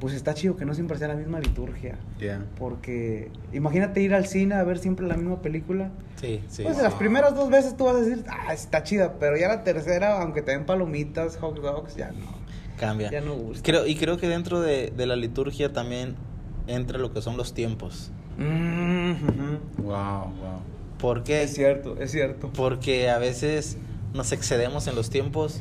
pues 0.00 0.14
está 0.14 0.34
chido 0.34 0.56
que 0.56 0.64
no 0.64 0.74
siempre 0.74 0.98
sea 0.98 1.08
la 1.08 1.14
misma 1.14 1.40
liturgia. 1.40 1.98
Ya. 2.18 2.44
Porque 2.56 3.30
imagínate 3.52 4.00
ir 4.00 4.14
al 4.14 4.26
cine 4.26 4.54
a 4.54 4.62
ver 4.62 4.78
siempre 4.78 5.06
la 5.06 5.16
misma 5.16 5.42
película. 5.42 5.90
Sí, 6.16 6.40
sí. 6.48 6.62
pues 6.62 6.76
sí. 6.76 6.82
las 6.82 6.94
primeras 6.94 7.34
dos 7.34 7.50
veces 7.50 7.76
tú 7.76 7.84
vas 7.84 7.96
a 7.96 8.00
decir, 8.00 8.24
ah, 8.28 8.52
está 8.52 8.82
chida, 8.82 9.14
pero 9.18 9.36
ya 9.36 9.48
la 9.48 9.64
tercera, 9.64 10.20
aunque 10.20 10.42
te 10.42 10.52
den 10.52 10.66
palomitas, 10.66 11.36
hot 11.36 11.60
dogs, 11.60 11.96
ya 11.96 12.12
no. 12.12 12.38
Cambia. 12.78 13.10
Ya 13.10 13.20
no 13.20 13.34
gusta. 13.34 13.62
Creo, 13.64 13.86
y 13.86 13.96
creo 13.96 14.18
que 14.18 14.28
dentro 14.28 14.60
de, 14.60 14.92
de 14.96 15.06
la 15.06 15.16
liturgia 15.16 15.72
también 15.72 16.14
entra 16.68 16.98
lo 16.98 17.12
que 17.12 17.20
son 17.20 17.36
los 17.36 17.54
tiempos. 17.54 18.12
Mm, 18.38 19.10
ujú. 19.10 19.58
Wow, 19.78 19.92
wow. 20.26 20.60
¿Por 20.98 21.24
qué? 21.24 21.42
Es 21.42 21.54
cierto, 21.54 21.96
es 22.00 22.12
cierto. 22.12 22.50
Porque 22.54 23.10
a 23.10 23.18
veces 23.18 23.78
nos 24.14 24.32
excedemos 24.32 24.86
en 24.86 24.94
los 24.94 25.10
tiempos 25.10 25.60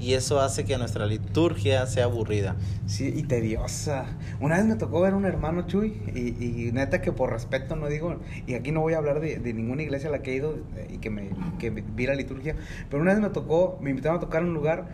y 0.00 0.14
eso 0.14 0.40
hace 0.40 0.64
que 0.64 0.76
nuestra 0.78 1.06
liturgia 1.38 1.86
sea 1.86 2.04
aburrida. 2.04 2.56
Sí, 2.86 3.12
y 3.16 3.22
tediosa. 3.22 4.06
Una 4.40 4.56
vez 4.56 4.66
me 4.66 4.74
tocó 4.74 5.00
ver 5.00 5.12
a 5.12 5.16
un 5.16 5.24
hermano 5.24 5.66
Chuy, 5.66 6.00
y, 6.14 6.66
y 6.66 6.72
neta 6.72 7.00
que 7.00 7.12
por 7.12 7.30
respeto 7.30 7.76
no 7.76 7.86
digo, 7.86 8.16
y 8.46 8.54
aquí 8.54 8.72
no 8.72 8.80
voy 8.80 8.94
a 8.94 8.98
hablar 8.98 9.20
de, 9.20 9.38
de 9.38 9.52
ninguna 9.54 9.82
iglesia 9.82 10.08
a 10.08 10.12
la 10.12 10.20
que 10.22 10.32
he 10.32 10.36
ido 10.36 10.56
eh, 10.76 10.88
y 10.94 10.98
que 10.98 11.10
me, 11.10 11.30
que 11.58 11.70
me 11.70 11.82
vi 11.82 12.06
la 12.06 12.14
liturgia, 12.14 12.56
pero 12.90 13.00
una 13.02 13.12
vez 13.12 13.20
me 13.22 13.28
tocó, 13.30 13.78
me 13.80 13.90
invitaron 13.90 14.16
a 14.18 14.20
tocar 14.20 14.42
en 14.42 14.48
un 14.48 14.54
lugar, 14.54 14.88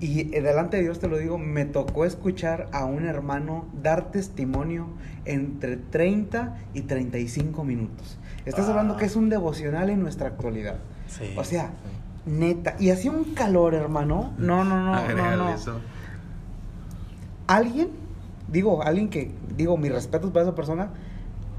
y 0.00 0.34
eh, 0.36 0.42
delante 0.42 0.76
de 0.76 0.82
Dios 0.82 0.98
te 1.00 1.08
lo 1.08 1.16
digo, 1.16 1.38
me 1.38 1.64
tocó 1.64 2.04
escuchar 2.04 2.68
a 2.72 2.84
un 2.84 3.06
hermano 3.06 3.66
dar 3.82 4.10
testimonio 4.12 4.88
entre 5.24 5.76
30 5.78 6.56
y 6.74 6.82
35 6.82 7.64
minutos. 7.64 8.18
Estás 8.44 8.66
Ah. 8.66 8.70
hablando 8.70 8.96
que 8.98 9.06
es 9.06 9.16
un 9.16 9.28
devocional 9.30 9.88
en 9.90 10.00
nuestra 10.00 10.28
actualidad. 10.28 10.76
Sí, 11.08 11.34
O 11.36 11.44
sea, 11.44 11.68
sí. 11.68 11.72
Neta, 12.28 12.76
y 12.78 12.90
hacía 12.90 13.10
un 13.10 13.24
calor, 13.34 13.74
hermano. 13.74 14.32
No, 14.38 14.64
no, 14.64 14.78
no, 14.84 15.08
no, 15.14 15.36
no 15.36 15.54
eso. 15.54 15.80
alguien, 17.46 17.88
digo, 18.48 18.82
alguien 18.82 19.08
que, 19.08 19.32
digo, 19.56 19.76
mis 19.76 19.92
respetos 19.92 20.30
para 20.30 20.44
esa 20.44 20.54
persona, 20.54 20.90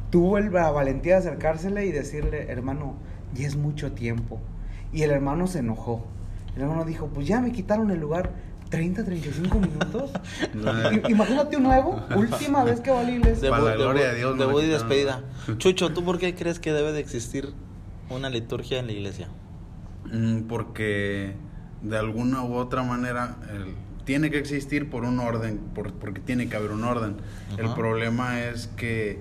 tuvo 0.09 0.37
el- 0.37 0.51
la 0.51 0.71
valentía 0.71 1.13
de 1.15 1.19
acercársele 1.27 1.85
y 1.85 1.91
decirle, 1.91 2.49
hermano, 2.51 2.93
ya 3.33 3.47
es 3.47 3.55
mucho 3.55 3.91
tiempo. 3.91 4.39
Y 4.93 5.03
el 5.03 5.11
hermano 5.11 5.47
se 5.47 5.59
enojó. 5.59 6.05
El 6.55 6.63
hermano 6.63 6.83
dijo, 6.85 7.07
pues 7.07 7.27
ya 7.27 7.39
me 7.41 7.51
quitaron 7.51 7.91
el 7.91 7.99
lugar 7.99 8.31
30, 8.69 9.03
35 9.03 9.59
minutos. 9.59 10.11
Imagínate 11.09 11.57
un 11.57 11.63
nuevo, 11.63 11.99
última 12.15 12.63
vez 12.63 12.79
que 12.81 12.91
va 12.91 13.01
a 13.01 13.03
la 13.03 13.11
iglesia. 13.11 13.49
Para 13.49 13.63
la 13.63 13.75
gloria 13.75 14.09
de 14.11 14.15
Dios, 14.17 14.35
no 14.35 14.45
debut 14.45 14.61
le 14.61 14.67
y 14.67 14.69
quitaron. 14.71 14.89
despedida. 14.89 15.23
Chucho, 15.57 15.91
¿tú 15.93 16.03
por 16.03 16.17
qué 16.19 16.35
crees 16.35 16.59
que 16.59 16.71
debe 16.73 16.91
de 16.91 16.99
existir 16.99 17.53
una 18.09 18.29
liturgia 18.29 18.79
en 18.79 18.87
la 18.87 18.91
iglesia? 18.93 19.27
Mm, 20.11 20.41
Porque 20.47 21.33
de 21.81 21.97
alguna 21.97 22.43
u 22.43 22.55
otra 22.55 22.83
manera 22.83 23.35
el- 23.53 23.73
tiene 24.05 24.31
que 24.31 24.39
existir 24.39 24.89
por 24.89 25.03
un 25.03 25.19
orden, 25.19 25.59
por- 25.75 25.93
porque 25.93 26.19
tiene 26.19 26.49
que 26.49 26.55
haber 26.55 26.71
un 26.71 26.83
orden. 26.83 27.15
El 27.57 27.69
problema 27.73 28.41
es 28.41 28.67
que 28.75 29.19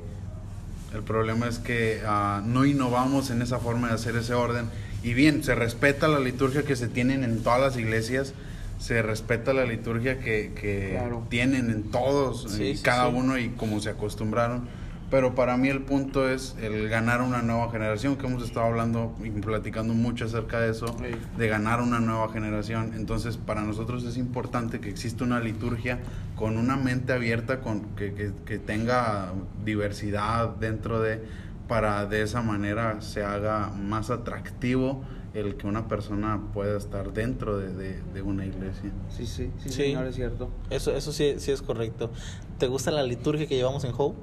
el 0.94 1.02
problema 1.02 1.46
es 1.46 1.58
que 1.58 2.00
ah, 2.06 2.42
no 2.44 2.64
innovamos 2.64 3.30
en 3.30 3.42
esa 3.42 3.58
forma 3.58 3.88
de 3.88 3.94
hacer 3.94 4.16
ese 4.16 4.32
orden. 4.32 4.66
Y 5.02 5.12
bien, 5.12 5.44
se 5.44 5.54
respeta 5.54 6.08
la 6.08 6.18
liturgia 6.18 6.62
que 6.62 6.74
se 6.74 6.88
tienen 6.88 7.22
en 7.22 7.42
todas 7.42 7.60
las 7.60 7.76
iglesias, 7.76 8.32
se 8.78 9.02
respeta 9.02 9.52
la 9.52 9.64
liturgia 9.66 10.18
que, 10.18 10.52
que 10.58 10.96
Claro. 10.98 11.26
tienen 11.28 11.70
en 11.70 11.82
todos 11.90 12.50
Sí, 12.50 12.62
y 12.62 12.76
sí, 12.78 12.82
cada 12.82 13.10
sí. 13.10 13.14
uno 13.16 13.36
y 13.38 13.50
como 13.50 13.80
se 13.80 13.90
acostumbraron. 13.90 14.66
Pero 15.10 15.34
para 15.34 15.56
mí 15.56 15.68
el 15.68 15.82
punto 15.82 16.28
es 16.28 16.54
el 16.60 16.86
ganar 16.90 17.22
una 17.22 17.40
nueva 17.40 17.70
generación, 17.70 18.16
que 18.16 18.26
hemos 18.26 18.42
estado 18.42 18.66
hablando 18.66 19.14
y 19.24 19.30
platicando 19.30 19.94
mucho 19.94 20.26
acerca 20.26 20.60
de 20.60 20.70
eso, 20.70 20.86
Sí. 20.98 21.16
de 21.38 21.48
ganar 21.48 21.80
una 21.80 21.98
nueva 21.98 22.30
generación. 22.30 22.92
Entonces, 22.94 23.38
para 23.38 23.62
nosotros 23.62 24.04
es 24.04 24.18
importante 24.18 24.80
que 24.80 24.90
exista 24.90 25.24
una 25.24 25.40
liturgia 25.40 25.98
con 26.36 26.58
una 26.58 26.76
mente 26.76 27.14
abierta, 27.14 27.60
con 27.60 27.84
que, 27.96 28.12
que- 28.12 28.32
que 28.44 28.58
tenga 28.58 29.32
diversidad 29.64 30.50
dentro 30.56 31.00
de, 31.00 31.22
para 31.68 32.04
de 32.04 32.20
esa 32.22 32.42
manera 32.42 33.00
se 33.00 33.24
haga 33.24 33.70
más 33.70 34.10
atractivo 34.10 35.02
el 35.34 35.56
que 35.56 35.66
una 35.66 35.88
persona 35.88 36.40
pueda 36.52 36.76
estar 36.76 37.12
dentro 37.14 37.56
de, 37.58 37.72
de- 37.74 38.02
de 38.14 38.22
una 38.22 38.44
iglesia. 38.44 38.90
Sí, 39.08 39.24
sí, 39.26 39.50
sí, 39.62 39.68
Sí. 39.70 39.74
señor, 39.74 40.06
es 40.06 40.16
cierto. 40.16 40.50
Eso, 40.68 40.94
eso 40.94 41.12
sí, 41.12 41.34
sí 41.38 41.50
es 41.50 41.62
correcto. 41.62 42.10
¿Te 42.58 42.66
gusta 42.66 42.90
la 42.90 43.02
liturgia 43.02 43.46
que 43.46 43.54
llevamos 43.56 43.84
en 43.84 43.92
Hope? 43.96 44.18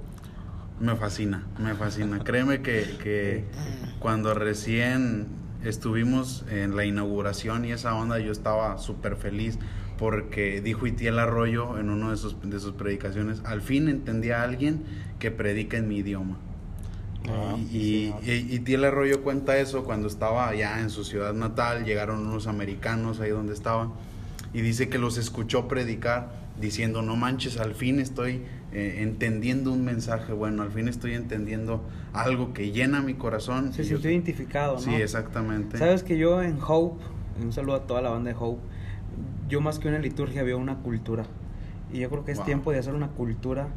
Me 0.80 0.96
fascina, 0.96 1.46
me 1.58 1.74
fascina. 1.76 2.20
Créeme 2.20 2.62
que, 2.62 2.98
que 3.02 3.46
cuando 4.00 4.34
recién 4.34 5.28
estuvimos 5.64 6.46
en 6.50 6.76
la 6.76 6.86
inauguración 6.86 7.66
y 7.66 7.72
esa 7.72 7.96
onda, 7.96 8.20
yo 8.20 8.32
estaba 8.32 8.78
súper 8.78 9.16
feliz 9.16 9.58
porque 9.98 10.62
dijo 10.62 10.86
Itiel 10.86 11.20
Arroyo 11.20 11.78
en 11.78 11.90
uno 11.90 12.12
de 12.12 12.18
sus, 12.18 12.36
de 12.42 12.60
sus 12.60 12.74
predicaciones, 12.74 13.42
al 13.46 13.62
fin 13.62 13.88
entendí 13.88 14.32
a 14.32 14.44
alguien 14.44 14.84
que 15.20 15.32
predica 15.32 15.78
en 15.78 15.88
mi 15.88 15.98
idioma. 15.98 16.38
Ah, 17.30 17.56
y, 17.58 17.72
sí, 17.72 18.14
y, 18.24 18.32
y 18.32 18.56
Itiel 18.56 18.84
Arroyo 18.84 19.24
cuenta 19.24 19.58
eso 19.58 19.86
cuando 19.86 20.08
estaba 20.08 20.50
allá 20.50 20.82
en 20.82 20.90
su 20.90 21.06
ciudad 21.06 21.34
natal, 21.34 21.86
llegaron 21.86 22.28
unos 22.28 22.48
americanos 22.48 23.20
ahí 23.22 23.30
donde 23.30 23.54
estaba 23.54 23.94
y 24.54 24.62
dice 24.62 24.90
que 24.90 24.98
los 24.98 25.18
escuchó 25.18 25.68
predicar 25.68 26.32
diciendo, 26.60 27.02
no 27.02 27.16
manches, 27.16 27.58
al 27.58 27.74
fin 27.74 28.00
estoy 28.00 28.44
eh, 28.78 29.02
entendiendo 29.04 29.72
un 29.72 29.86
mensaje 29.86 30.34
bueno, 30.34 30.62
al 30.62 30.70
fin 30.70 30.90
estoy 30.90 31.14
entendiendo 31.14 31.82
algo 32.12 32.54
que 32.54 32.72
llena 32.72 33.02
mi 33.02 33.14
corazón. 33.14 33.72
Se 33.72 33.84
Y 33.84 33.86
yo- 33.86 33.96
sintió 33.96 34.12
identificado, 34.12 34.74
¿no? 34.76 34.80
Sí, 34.82 34.94
exactamente. 34.96 35.78
Sabes 35.78 36.04
que 36.04 36.18
yo 36.18 36.42
en 36.44 36.58
Hope, 36.66 37.02
un 37.42 37.54
saludo 37.54 37.76
a 37.76 37.88
toda 37.88 38.02
la 38.02 38.10
banda 38.10 38.32
de 38.32 38.38
Hope, 38.38 38.62
yo 39.48 39.62
más 39.62 39.80
que 39.80 39.88
una 39.88 40.00
liturgia 40.00 40.44
veo 40.44 40.58
una 40.58 40.76
cultura. 40.80 41.24
Y 41.94 42.00
yo 42.00 42.10
creo 42.10 42.26
que 42.26 42.32
es 42.34 42.38
Wow. 42.40 42.46
tiempo 42.46 42.72
de 42.74 42.80
hacer 42.80 42.94
una 42.94 43.08
cultura. 43.10 43.68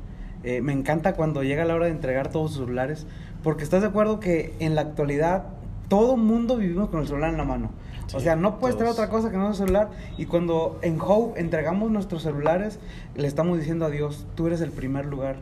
Eh, 0.42 0.60
me 0.62 0.72
encanta 0.72 1.14
cuando 1.14 1.42
llega 1.44 1.64
la 1.64 1.74
hora 1.76 1.84
de 1.86 1.92
entregar 1.92 2.30
todos 2.32 2.52
sus 2.52 2.64
celulares, 2.64 3.06
porque 3.44 3.62
estás 3.64 3.82
de 3.82 3.88
acuerdo 3.88 4.18
que 4.18 4.54
en 4.58 4.74
la 4.74 4.80
actualidad 4.80 5.44
todo 5.88 6.16
mundo 6.16 6.56
vivimos 6.56 6.88
con 6.90 7.00
el 7.00 7.06
celular 7.06 7.30
en 7.30 7.36
la 7.36 7.44
mano. 7.44 7.70
O 8.14 8.18
Sí, 8.18 8.24
sea, 8.24 8.36
no 8.36 8.58
puedes 8.58 8.76
todos. 8.76 8.92
otra 8.92 9.08
cosa 9.08 9.30
que 9.30 9.36
no 9.36 9.48
el 9.48 9.54
celular. 9.54 9.90
Y 10.16 10.26
cuando 10.26 10.78
en 10.82 10.98
Hope 11.00 11.40
entregamos 11.40 11.90
nuestros 11.90 12.22
celulares, 12.22 12.78
le 13.14 13.26
estamos 13.26 13.58
diciendo 13.58 13.84
a 13.84 13.90
Dios, 13.90 14.26
tú 14.34 14.46
eres 14.46 14.60
el 14.60 14.70
primer 14.70 15.06
lugar 15.06 15.36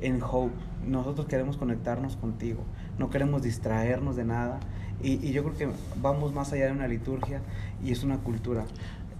en 0.00 0.22
Hope. 0.22 0.54
Nosotros 0.86 1.26
queremos 1.26 1.56
conectarnos 1.56 2.16
contigo, 2.16 2.60
no 2.98 3.10
queremos 3.10 3.42
distraernos 3.42 4.16
de 4.16 4.24
nada. 4.24 4.60
Y, 5.02 5.14
y 5.26 5.32
yo 5.32 5.42
creo 5.44 5.56
que 5.56 5.68
vamos 6.00 6.32
más 6.32 6.52
allá 6.52 6.66
de 6.66 6.72
una 6.72 6.88
liturgia 6.88 7.42
y 7.84 7.92
es 7.92 8.02
una 8.02 8.18
cultura. 8.18 8.64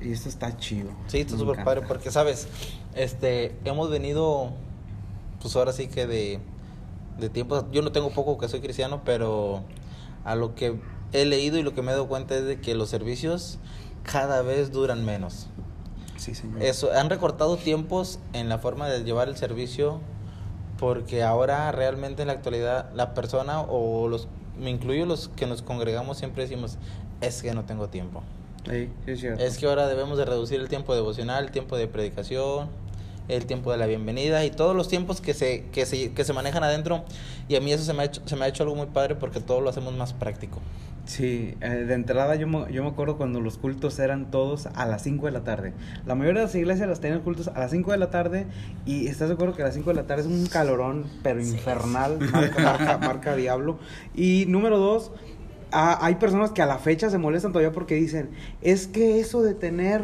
Y 0.00 0.12
esto 0.12 0.29
está 0.29 0.57
chido. 0.57 0.91
Sí, 1.07 1.21
está 1.21 1.35
Me 1.35 1.41
súper 1.41 1.65
padre 1.65 1.83
porque, 1.87 2.11
¿sabes? 2.11 2.49
Este, 2.95 3.57
hemos 3.65 3.91
venido, 3.91 4.53
pues 5.41 5.55
ahora 5.57 5.73
sí 5.73 5.88
que 5.88 6.07
de, 6.07 6.38
de 7.19 7.29
tiempos, 7.31 7.65
yo 7.73 7.83
no 7.83 7.93
tengo 7.93 8.11
poco 8.11 8.38
que 8.38 8.49
soy 8.49 8.61
cristiano, 8.61 9.03
pero 9.05 9.62
a 10.25 10.35
lo 10.35 10.55
que 10.55 10.79
he 11.13 11.25
leído 11.25 11.59
y 11.59 11.63
lo 11.63 11.75
que 11.75 11.83
me 11.83 11.91
he 11.91 11.95
dado 11.95 12.09
cuenta 12.09 12.37
es 12.37 12.45
de 12.45 12.61
que 12.61 12.75
los 12.75 12.89
servicios 12.89 13.59
cada 14.03 14.43
vez 14.43 14.73
duran 14.73 15.05
menos. 15.05 15.49
Sí, 16.17 16.35
señor. 16.35 16.63
Eso, 16.63 16.91
han 16.93 17.11
recortado 17.11 17.57
tiempos 17.57 18.19
en 18.33 18.49
la 18.49 18.59
forma 18.59 18.89
de 18.89 19.05
llevar 19.05 19.29
el 19.29 19.37
servicio 19.37 20.01
porque 20.79 21.23
ahora 21.23 21.71
realmente 21.73 22.23
en 22.23 22.29
la 22.29 22.35
actualidad 22.35 22.91
la 22.95 23.15
persona 23.15 23.61
o 23.61 24.09
los, 24.09 24.29
me 24.59 24.71
incluyo 24.71 25.07
los 25.07 25.29
que 25.29 25.47
nos 25.47 25.63
congregamos 25.63 26.19
siempre 26.19 26.43
decimos, 26.43 26.79
es 27.21 27.43
que 27.43 27.55
no 27.55 27.65
tengo 27.65 27.89
tiempo. 27.89 28.23
Sí, 28.69 28.91
sí, 29.05 29.17
cierto. 29.17 29.43
Es 29.43 29.59
que 29.59 29.67
ahora 29.67 29.87
debemos 29.87 30.19
de 30.19 30.25
reducir 30.25 30.61
el 30.61 30.69
tiempo 30.69 30.95
devocional, 30.95 31.45
el 31.45 31.51
tiempo 31.51 31.77
de 31.77 31.87
predicación, 31.87 32.69
el 33.29 33.47
tiempo 33.47 33.71
de 33.73 33.79
la 33.79 33.87
bienvenida 33.87 34.45
y 34.45 34.51
todos 34.51 34.75
los 34.75 34.89
tiempos 34.89 35.21
que 35.21 35.35
se, 35.35 35.65
que 35.73 35.87
se, 35.87 36.13
que 36.13 36.25
se 36.25 36.33
manejan 36.33 36.65
adentro. 36.65 37.05
Y 37.49 37.57
a 37.57 37.61
mí 37.61 37.73
eso 37.73 37.85
se 37.85 37.93
me, 37.93 38.03
ha 38.03 38.07
hecho, 38.07 38.23
se 38.25 38.37
me 38.37 38.45
ha 38.45 38.49
hecho 38.49 38.63
algo 38.63 38.75
muy 38.75 38.87
padre 38.87 39.15
porque 39.15 39.41
todo 39.41 39.61
lo 39.61 39.71
hacemos 39.71 39.95
más 39.95 40.13
práctico. 40.13 40.61
Sí, 41.07 41.55
eh, 41.61 41.69
de 41.87 41.95
entrada 41.95 42.35
yo 42.35 42.49
me, 42.49 42.71
yo 42.73 42.83
me 42.83 42.89
acuerdo 42.91 43.17
cuando 43.17 43.41
los 43.41 43.59
cultos 43.59 43.97
eran 44.01 44.31
todos 44.33 44.67
a 44.67 44.87
las 44.87 45.03
5 45.03 45.27
de 45.27 45.33
la 45.33 45.45
tarde. 45.45 45.73
La 46.05 46.17
mayoría 46.17 46.41
de 46.41 46.47
las 46.47 46.55
iglesias 46.57 46.89
las 46.89 46.99
tenían 47.01 47.21
cultos 47.21 47.47
a 47.49 47.59
las 47.61 47.71
5 47.71 47.93
de 47.93 47.99
la 47.99 48.11
tarde 48.11 48.47
y 48.87 49.07
estás 49.07 49.29
de 49.29 49.35
acuerdo 49.35 49.55
que 49.55 49.63
a 49.63 49.67
las 49.67 49.75
5 49.75 49.89
de 49.91 49.95
la 49.97 50.07
tarde 50.09 50.23
es 50.23 50.29
un 50.29 50.47
calorón, 50.47 51.05
pero 51.23 51.41
infernal, 51.41 52.19
marca, 52.33 52.61
marca, 52.63 52.99
marca 52.99 53.37
diablo. 53.37 53.79
Y 54.17 54.47
número 54.49 54.79
dos, 54.79 55.13
hay 55.71 56.17
personas 56.17 56.51
que 56.51 56.63
a 56.63 56.67
la 56.67 56.79
fecha 56.79 57.09
se 57.09 57.19
molestan 57.19 57.53
todavía 57.53 57.73
porque 57.73 57.95
dicen, 57.95 58.31
es 58.61 58.89
que 58.89 59.21
eso 59.21 59.43
de 59.43 59.55
tener 59.55 60.03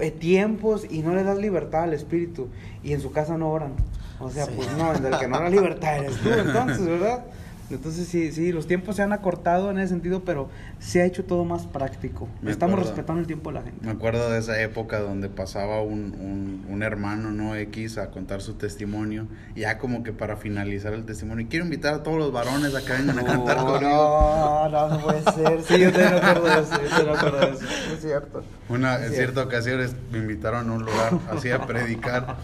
eh, 0.00 0.10
tiempos 0.10 0.86
y 0.90 1.00
no 1.00 1.14
le 1.14 1.22
das 1.24 1.38
libertad 1.38 1.84
al 1.84 1.94
espíritu 1.94 2.48
y 2.82 2.92
en 2.92 3.00
su 3.00 3.10
casa 3.10 3.38
no 3.38 3.50
oran. 3.50 3.72
O 4.20 4.30
sea, 4.30 4.44
Sí. 4.46 4.52
pues 4.56 4.68
no, 4.76 4.92
el 4.92 5.18
que 5.18 5.28
no 5.28 5.38
da 5.40 5.48
libertad 5.48 5.96
eres 5.96 6.16
tú, 6.18 6.28
entonces, 6.28 6.86
¿verdad? 6.86 7.24
Entonces 7.76 8.06
sí, 8.08 8.32
sí, 8.32 8.52
los 8.52 8.66
tiempos 8.66 8.96
se 8.96 9.02
han 9.02 9.12
acortado 9.12 9.70
en 9.70 9.78
ese 9.78 9.88
sentido, 9.88 10.22
pero 10.24 10.48
se 10.78 11.00
ha 11.02 11.04
hecho 11.04 11.24
todo 11.24 11.44
más 11.44 11.66
práctico. 11.66 12.28
Me 12.40 12.50
Estamos 12.50 12.74
acuerdo. 12.74 12.90
respetando 12.90 13.20
el 13.20 13.26
tiempo 13.26 13.50
de 13.50 13.54
la 13.54 13.62
gente. 13.62 13.84
Me 13.86 13.92
acuerdo 13.92 14.30
de 14.30 14.38
esa 14.38 14.60
época 14.60 15.00
donde 15.00 15.28
pasaba 15.28 15.82
un, 15.82 16.14
un, 16.18 16.66
un 16.68 16.82
hermano, 16.82 17.30
¿no? 17.32 17.56
X 17.56 17.98
a 17.98 18.10
contar 18.10 18.40
su 18.42 18.54
testimonio. 18.54 19.26
Ya 19.56 19.78
como 19.78 20.02
que 20.02 20.12
para 20.12 20.36
finalizar 20.36 20.92
el 20.92 21.04
testimonio, 21.04 21.46
quiero 21.48 21.64
invitar 21.64 21.94
a 21.94 22.02
todos 22.02 22.18
los 22.18 22.32
varones 22.32 22.74
a 22.74 22.80
que 22.84 22.92
vengan 22.92 23.18
a 23.18 23.24
cantar 23.24 23.56
conmigo. 23.58 23.80
no, 23.80 24.68
no, 24.68 24.88
no 24.88 24.98
puede 25.00 25.22
ser. 25.32 25.62
Sí, 25.62 25.78
yo 25.80 25.90
me 25.90 26.04
acuerdo 26.04 26.44
de 26.44 26.60
eso, 26.62 27.04
yo 27.04 27.12
acuerdo 27.14 27.38
de 27.40 27.50
eso. 27.52 27.64
Es 27.94 28.00
cierto. 28.00 28.44
Una, 28.68 28.96
Es 28.96 29.02
en 29.02 29.12
cierto. 29.14 29.32
cierta 29.32 29.42
ocasión 29.44 29.80
me 30.10 30.18
invitaron 30.18 30.68
a 30.68 30.72
un 30.72 30.84
lugar 30.84 31.18
así 31.30 31.50
a 31.50 31.66
predicar 31.66 32.36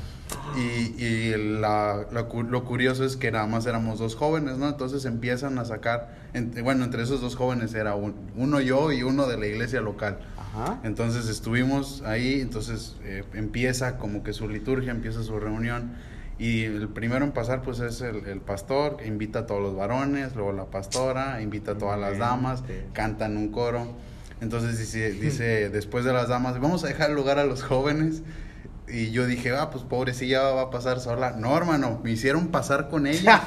y, 0.56 1.02
y 1.04 1.34
la- 1.60 2.06
cu- 2.28 2.42
lo 2.42 2.64
curioso 2.64 3.04
es 3.04 3.16
que 3.16 3.30
nada 3.30 3.46
más 3.46 3.66
éramos 3.66 3.98
dos 3.98 4.14
jóvenes, 4.16 4.56
¿no? 4.58 4.68
Entonces 4.68 5.04
empiezan 5.04 5.58
a 5.58 5.64
sacar, 5.64 6.16
entre- 6.34 6.62
bueno, 6.62 6.84
entre 6.84 7.02
esos 7.02 7.20
dos 7.20 7.36
jóvenes 7.36 7.74
era 7.74 7.94
un- 7.94 8.14
uno 8.36 8.60
yo 8.60 8.92
y 8.92 9.02
uno 9.02 9.26
de 9.26 9.36
la 9.38 9.46
iglesia 9.46 9.80
local. 9.80 10.18
Ajá. 10.36 10.80
Entonces 10.84 11.28
estuvimos 11.28 12.02
ahí, 12.02 12.40
entonces 12.40 12.96
eh, 13.04 13.24
empieza 13.34 13.98
como 13.98 14.22
que 14.22 14.32
su 14.32 14.48
liturgia, 14.48 14.90
empieza 14.90 15.22
su 15.22 15.38
reunión 15.38 15.92
y 16.38 16.62
el 16.64 16.88
primero 16.88 17.24
en 17.24 17.32
pasar 17.32 17.62
pues 17.62 17.80
es 17.80 18.00
el, 18.00 18.26
el 18.26 18.40
pastor, 18.40 18.96
que 18.96 19.06
invita 19.06 19.40
a 19.40 19.46
todos 19.46 19.60
los 19.62 19.76
varones, 19.76 20.34
luego 20.34 20.52
la 20.52 20.66
pastora, 20.66 21.42
invita 21.42 21.72
a 21.72 21.78
todas 21.78 21.98
las 22.00 22.18
damas, 22.18 22.62
cantan 22.92 23.36
un 23.36 23.48
coro. 23.50 23.86
Entonces 24.40 24.78
dice, 24.78 25.10
dice 25.20 25.68
después 25.68 26.04
de 26.04 26.12
las 26.12 26.28
damas, 26.28 26.60
vamos 26.60 26.84
a 26.84 26.88
dejar 26.88 27.10
lugar 27.10 27.38
a 27.38 27.44
los 27.44 27.62
jóvenes. 27.62 28.22
Y 28.90 29.10
yo 29.10 29.26
dije, 29.26 29.54
ah, 29.56 29.70
pues 29.70 29.84
pobrecilla 29.84 30.42
va 30.42 30.62
a 30.62 30.70
pasar 30.70 31.00
sola. 31.00 31.32
No, 31.32 31.56
hermano, 31.56 32.00
me 32.02 32.10
hicieron 32.10 32.48
pasar 32.48 32.88
con 32.88 33.06
ella. 33.06 33.42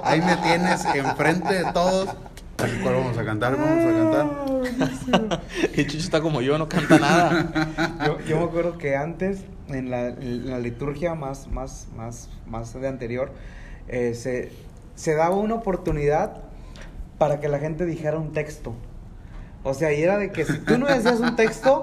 Ahí 0.04 0.20
me 0.20 0.36
tienes 0.36 0.84
enfrente 0.84 1.54
de 1.54 1.72
todos. 1.72 2.08
¿Cuál 2.56 2.94
vamos 2.94 3.18
a 3.18 3.24
cantar? 3.24 3.56
Vamos 3.56 3.84
a 3.84 3.98
cantar. 3.98 5.40
Y 5.74 5.84
Chucho 5.86 5.98
está 5.98 6.20
como 6.20 6.40
yo, 6.40 6.58
no 6.58 6.68
canta 6.68 6.98
nada. 6.98 7.98
Yo, 8.06 8.18
yo 8.20 8.38
me 8.38 8.44
acuerdo 8.44 8.78
que 8.78 8.96
antes, 8.96 9.40
en 9.68 9.90
la, 9.90 10.08
en 10.08 10.50
la 10.50 10.58
liturgia 10.58 11.14
más, 11.14 11.48
más, 11.48 11.88
más, 11.96 12.28
más 12.46 12.72
de 12.72 12.86
anterior, 12.86 13.32
eh, 13.88 14.14
se, 14.14 14.52
se 14.94 15.14
daba 15.14 15.36
una 15.36 15.54
oportunidad 15.54 16.42
para 17.18 17.40
que 17.40 17.48
la 17.48 17.58
gente 17.58 17.86
dijera 17.86 18.18
un 18.18 18.32
texto. 18.32 18.74
O 19.64 19.74
sea, 19.74 19.92
y 19.92 20.02
era 20.02 20.18
de 20.18 20.30
que 20.30 20.44
si 20.44 20.58
tú 20.58 20.78
no 20.78 20.86
decías 20.86 21.20
un 21.20 21.36
texto, 21.36 21.82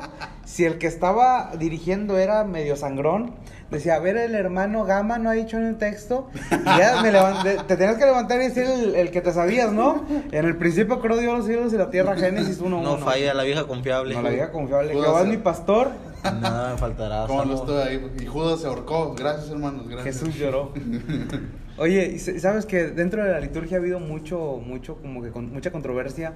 si 0.49 0.65
el 0.65 0.79
que 0.79 0.87
estaba 0.87 1.51
dirigiendo 1.59 2.17
era 2.17 2.43
medio 2.43 2.75
sangrón, 2.75 3.35
decía, 3.69 3.93
a 3.93 3.99
ver, 3.99 4.17
el 4.17 4.33
hermano 4.33 4.83
Gama 4.83 5.19
no 5.19 5.29
ha 5.29 5.33
dicho 5.33 5.59
ni 5.59 5.67
un 5.67 5.77
texto, 5.77 6.27
y 6.51 6.65
ya 6.65 7.03
me 7.03 7.11
levanté, 7.11 7.57
te 7.67 7.77
tenías 7.77 7.97
que 7.97 8.05
levantar 8.05 8.41
y 8.41 8.45
decir 8.45 8.63
el, 8.63 8.95
el 8.95 9.11
que 9.11 9.21
te 9.21 9.31
sabías, 9.31 9.71
¿no? 9.71 10.03
En 10.31 10.45
el 10.45 10.57
principio 10.57 11.01
creó 11.01 11.17
Dios 11.17 11.37
los 11.37 11.45
cielos 11.45 11.71
y 11.71 11.77
la 11.77 11.91
tierra, 11.91 12.15
Génesis 12.15 12.63
1.1. 12.63 12.81
No 12.81 12.97
falla 12.97 13.35
la 13.35 13.43
vieja 13.43 13.67
confiable. 13.67 14.15
No 14.15 14.23
la 14.23 14.31
vieja 14.31 14.51
confiable. 14.51 14.93
Jehová 14.93 15.21
es 15.21 15.27
mi 15.27 15.37
pastor, 15.37 15.91
Nada 16.23 16.73
me 16.73 16.77
faltará. 16.77 17.27
¿Cómo 17.27 17.45
no 17.45 17.53
estoy 17.53 17.81
ahí? 17.81 18.11
Y 18.19 18.25
Judas 18.25 18.59
se 18.59 18.67
ahorcó. 18.67 19.15
Gracias, 19.15 19.51
hermanos. 19.51 19.87
Gracias. 19.87 20.19
Jesús 20.19 20.35
lloró. 20.35 20.73
Oye, 21.77 22.19
sabes 22.19 22.65
que 22.65 22.87
dentro 22.87 23.23
de 23.23 23.31
la 23.31 23.39
liturgia 23.39 23.77
ha 23.77 23.79
habido 23.79 24.01
mucho, 24.01 24.61
mucho, 24.65 24.97
como 24.97 25.21
que 25.21 25.29
con 25.29 25.53
mucha 25.53 25.71
controversia, 25.71 26.33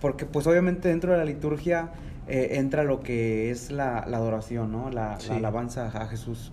porque 0.00 0.26
pues 0.26 0.46
obviamente 0.46 0.88
dentro 0.88 1.12
de 1.12 1.18
la 1.18 1.24
liturgia 1.24 1.90
eh, 2.28 2.56
entra 2.58 2.84
lo 2.84 3.00
que 3.00 3.50
es 3.50 3.70
la, 3.70 4.04
la 4.06 4.18
adoración, 4.18 4.70
¿no? 4.72 4.90
La, 4.90 5.18
Sí. 5.20 5.28
la 5.30 5.36
alabanza 5.36 5.86
a 5.86 6.06
Jesús. 6.06 6.52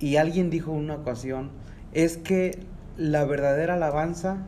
Y 0.00 0.16
alguien 0.16 0.50
dijo 0.50 0.70
en 0.72 0.78
una 0.78 0.94
ocasión, 0.96 1.50
es 1.92 2.16
que 2.16 2.58
la 2.96 3.24
verdadera 3.24 3.74
alabanza 3.74 4.38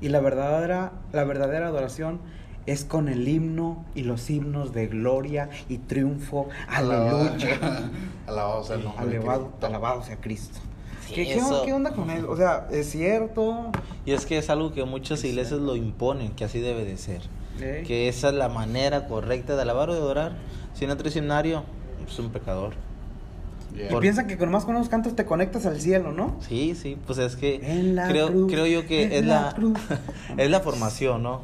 y 0.00 0.08
la 0.08 0.20
verdadera, 0.20 0.92
la 1.12 1.24
verdadera 1.24 1.68
adoración 1.68 2.20
es 2.66 2.84
con 2.84 3.08
el 3.08 3.28
himno 3.28 3.84
y 3.94 4.02
los 4.04 4.28
himnos 4.30 4.72
de 4.72 4.86
gloria 4.88 5.50
y 5.68 5.78
triunfo. 5.78 6.48
Aleluya. 6.68 7.58
Alabado 8.26 8.64
sea 8.64 8.76
el 8.76 8.84
nombre 8.84 9.20
Alabado, 9.62 10.02
sea 10.02 10.16
Cristo. 10.20 10.58
Sí, 11.06 11.14
¿Qué, 11.14 11.34
eso. 11.34 11.62
onda 11.64 11.92
con 11.92 12.10
eso? 12.10 12.30
O 12.30 12.36
sea, 12.36 12.66
¿es 12.70 12.88
cierto? 12.90 13.70
Y 14.06 14.12
es 14.12 14.24
que 14.24 14.38
es 14.38 14.48
algo 14.48 14.72
que 14.72 14.84
muchas 14.84 15.22
iglesias 15.24 15.60
lo 15.60 15.76
imponen, 15.76 16.32
que 16.32 16.44
así 16.44 16.60
debe 16.60 16.84
de 16.86 16.96
ser. 16.96 17.20
¿Eh? 17.60 17.84
Que 17.86 18.08
esa 18.08 18.28
es 18.28 18.34
la 18.34 18.48
manera 18.48 19.06
correcta 19.06 19.56
de 19.56 19.62
alabar 19.62 19.90
o 19.90 19.94
de 19.94 20.00
adorar. 20.00 20.32
Si 20.74 20.86
no 20.86 20.96
traes 20.96 21.16
himnario, 21.16 21.62
es 22.06 22.18
un 22.18 22.30
pecador. 22.30 22.74
Yeah. 23.76 23.92
Y 23.96 24.00
piensan 24.00 24.26
que 24.28 24.38
con 24.38 24.50
más 24.50 24.64
con 24.64 24.76
unos 24.76 24.88
cantos 24.88 25.16
te 25.16 25.24
conectas 25.24 25.66
al 25.66 25.80
cielo, 25.80 26.12
¿no? 26.12 26.36
Sí, 26.40 26.74
sí, 26.76 26.96
pues 27.06 27.18
es 27.18 27.34
que 27.36 27.60
creo, 28.08 28.28
cruz, 28.28 28.52
creo 28.52 28.66
yo 28.66 28.86
que 28.86 29.18
es 29.18 29.24
la 29.26 29.42
la, 29.46 29.52
cruz. 29.52 29.78
es 30.36 30.50
la 30.50 30.60
formación, 30.60 31.22
¿no? 31.24 31.40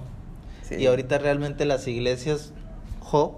Sí. 0.62 0.76
Y 0.76 0.86
ahorita 0.86 1.18
realmente 1.18 1.64
las 1.64 1.88
iglesias 1.88 2.52
Job 3.00 3.32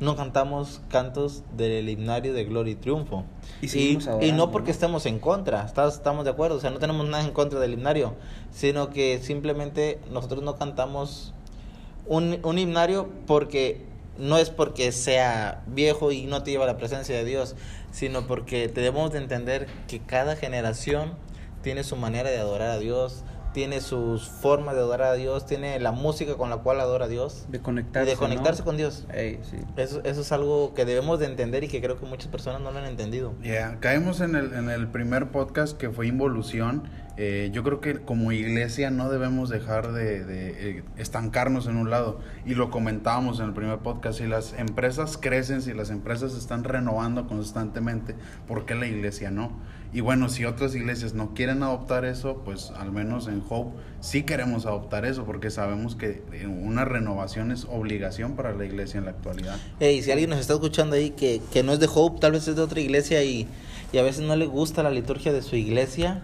no 0.00 0.16
cantamos 0.16 0.80
cantos 0.88 1.44
del 1.56 1.88
himnario 1.88 2.32
de 2.34 2.44
gloria 2.44 2.72
y 2.72 2.74
triunfo. 2.74 3.22
Y 3.60 3.66
Y, 3.78 3.98
y 4.20 4.32
no 4.32 4.50
porque 4.50 4.68
¿no? 4.70 4.72
estemos 4.72 5.06
en 5.06 5.20
contra, 5.20 5.64
estás- 5.64 5.94
estamos 5.94 6.24
de 6.24 6.32
acuerdo, 6.32 6.56
o 6.56 6.60
sea, 6.60 6.70
no 6.70 6.80
tenemos 6.80 7.08
nada 7.08 7.22
en 7.22 7.30
contra 7.30 7.60
del 7.60 7.74
himnario, 7.74 8.14
sino 8.50 8.90
que 8.90 9.20
simplemente 9.22 10.00
nosotros 10.10 10.42
no 10.42 10.56
cantamos 10.56 11.34
un, 12.06 12.38
un 12.42 12.58
himnario 12.58 13.08
porque 13.26 13.80
no 14.18 14.38
es 14.38 14.50
porque 14.50 14.92
sea 14.92 15.62
viejo 15.66 16.12
y 16.12 16.26
no 16.26 16.42
te 16.42 16.50
lleva 16.50 16.64
a 16.64 16.66
la 16.66 16.76
presencia 16.76 17.16
de 17.16 17.24
Dios, 17.24 17.56
sino 17.90 18.26
porque 18.26 18.68
debemos 18.68 19.12
de 19.12 19.18
entender 19.18 19.66
que 19.88 20.00
cada 20.00 20.36
generación 20.36 21.12
tiene 21.62 21.84
su 21.84 21.96
manera 21.96 22.30
de 22.30 22.38
adorar 22.38 22.70
a 22.70 22.78
Dios, 22.78 23.24
tiene 23.54 23.80
sus 23.80 24.28
formas 24.28 24.74
de 24.74 24.80
adorar 24.80 25.12
a 25.12 25.14
Dios, 25.14 25.44
tiene 25.46 25.78
la 25.78 25.92
música 25.92 26.36
con 26.36 26.48
la 26.50 26.56
cual 26.58 26.80
adora 26.80 27.04
a 27.04 27.08
Dios 27.08 27.44
De 27.48 27.58
y 27.58 27.60
conectarse. 27.60 28.10
de 28.10 28.16
conectarse 28.16 28.60
¿no? 28.60 28.64
con 28.66 28.76
Dios. 28.78 29.04
Ey, 29.12 29.40
sí. 29.48 29.58
Eso, 29.76 30.00
eso 30.04 30.20
es 30.22 30.32
algo 30.32 30.72
que 30.74 30.84
debemos 30.86 31.20
de 31.20 31.26
entender 31.26 31.62
y 31.64 31.68
que 31.68 31.80
creo 31.82 31.98
que 32.00 32.06
muchas 32.06 32.28
personas 32.28 32.60
no 32.62 32.70
lo 32.70 32.78
han 32.78 32.86
entendido. 32.86 33.34
Yeah, 33.42 33.76
caemos 33.80 34.20
en 34.20 34.36
el, 34.36 34.54
en 34.54 34.70
el 34.70 34.88
primer 34.88 35.28
podcast 35.30 35.76
que 35.76 35.90
fue 35.90 36.06
Involución. 36.06 36.88
Eh, 37.18 37.50
yo 37.52 37.62
creo 37.62 37.80
que 37.80 38.00
como 38.00 38.32
iglesia 38.32 38.90
no 38.90 39.10
debemos 39.10 39.50
dejar 39.50 39.92
de, 39.92 40.22
eh, 40.28 40.84
estancarnos 40.96 41.66
en 41.66 41.76
un 41.76 41.90
lado. 41.90 42.20
Y 42.46 42.54
lo 42.54 42.70
comentábamos 42.70 43.40
en 43.40 43.46
el 43.46 43.52
primer 43.52 43.78
podcast, 43.78 44.18
si 44.18 44.26
las 44.26 44.54
empresas 44.54 45.18
crecen, 45.18 45.62
si 45.62 45.74
las 45.74 45.90
empresas 45.90 46.34
están 46.34 46.64
renovando 46.64 47.26
constantemente, 47.26 48.14
¿por 48.46 48.64
qué 48.64 48.74
la 48.74 48.86
iglesia 48.86 49.30
no? 49.30 49.52
Y 49.94 50.00
bueno, 50.00 50.30
si 50.30 50.46
otras 50.46 50.74
iglesias 50.74 51.12
no 51.12 51.34
quieren 51.34 51.62
adoptar 51.62 52.06
eso, 52.06 52.40
pues 52.46 52.72
al 52.78 52.92
menos 52.92 53.28
en 53.28 53.42
Hope 53.46 53.78
sí 54.00 54.22
queremos 54.22 54.64
adoptar 54.64 55.04
eso, 55.04 55.24
porque 55.26 55.50
sabemos 55.50 55.96
que 55.96 56.22
eh, 56.32 56.46
una 56.46 56.86
renovación 56.86 57.52
es 57.52 57.66
obligación 57.66 58.34
para 58.34 58.54
la 58.54 58.64
iglesia 58.64 58.96
en 58.96 59.04
la 59.04 59.10
actualidad. 59.10 59.58
Hey, 59.80 60.02
si 60.02 60.10
alguien 60.10 60.30
nos 60.30 60.38
está 60.38 60.54
escuchando 60.54 60.96
ahí 60.96 61.10
que, 61.10 61.42
que 61.52 61.62
no 61.62 61.74
es 61.74 61.78
de 61.78 61.90
Hope, 61.92 62.20
tal 62.20 62.32
vez 62.32 62.48
es 62.48 62.56
de 62.56 62.62
otra 62.62 62.80
iglesia 62.80 63.22
y, 63.22 63.46
y 63.92 63.98
a 63.98 64.02
veces 64.02 64.22
no 64.22 64.34
le 64.34 64.46
gusta 64.46 64.82
la 64.82 64.90
liturgia 64.90 65.30
de 65.30 65.42
su 65.42 65.56
iglesia, 65.56 66.22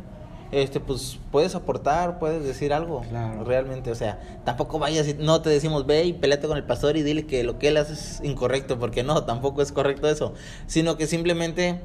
este 0.50 0.80
pues 0.80 1.18
puedes 1.30 1.54
aportar, 1.54 2.18
puedes 2.18 2.42
decir 2.42 2.72
algo. 2.72 3.02
Claro. 3.02 3.44
Realmente, 3.44 3.90
o 3.90 3.94
sea, 3.94 4.18
tampoco 4.44 4.78
vayas 4.78 5.08
y 5.08 5.14
no 5.14 5.42
te 5.42 5.50
decimos 5.50 5.86
ve 5.86 6.04
y 6.04 6.12
peleate 6.12 6.46
con 6.46 6.56
el 6.56 6.64
pastor 6.64 6.96
y 6.96 7.02
dile 7.02 7.26
que 7.26 7.44
lo 7.44 7.58
que 7.58 7.68
él 7.68 7.76
hace 7.76 7.92
es 7.92 8.20
incorrecto, 8.22 8.78
porque 8.78 9.02
no, 9.02 9.24
tampoco 9.24 9.62
es 9.62 9.72
correcto 9.72 10.08
eso, 10.08 10.34
sino 10.66 10.96
que 10.96 11.06
simplemente 11.06 11.80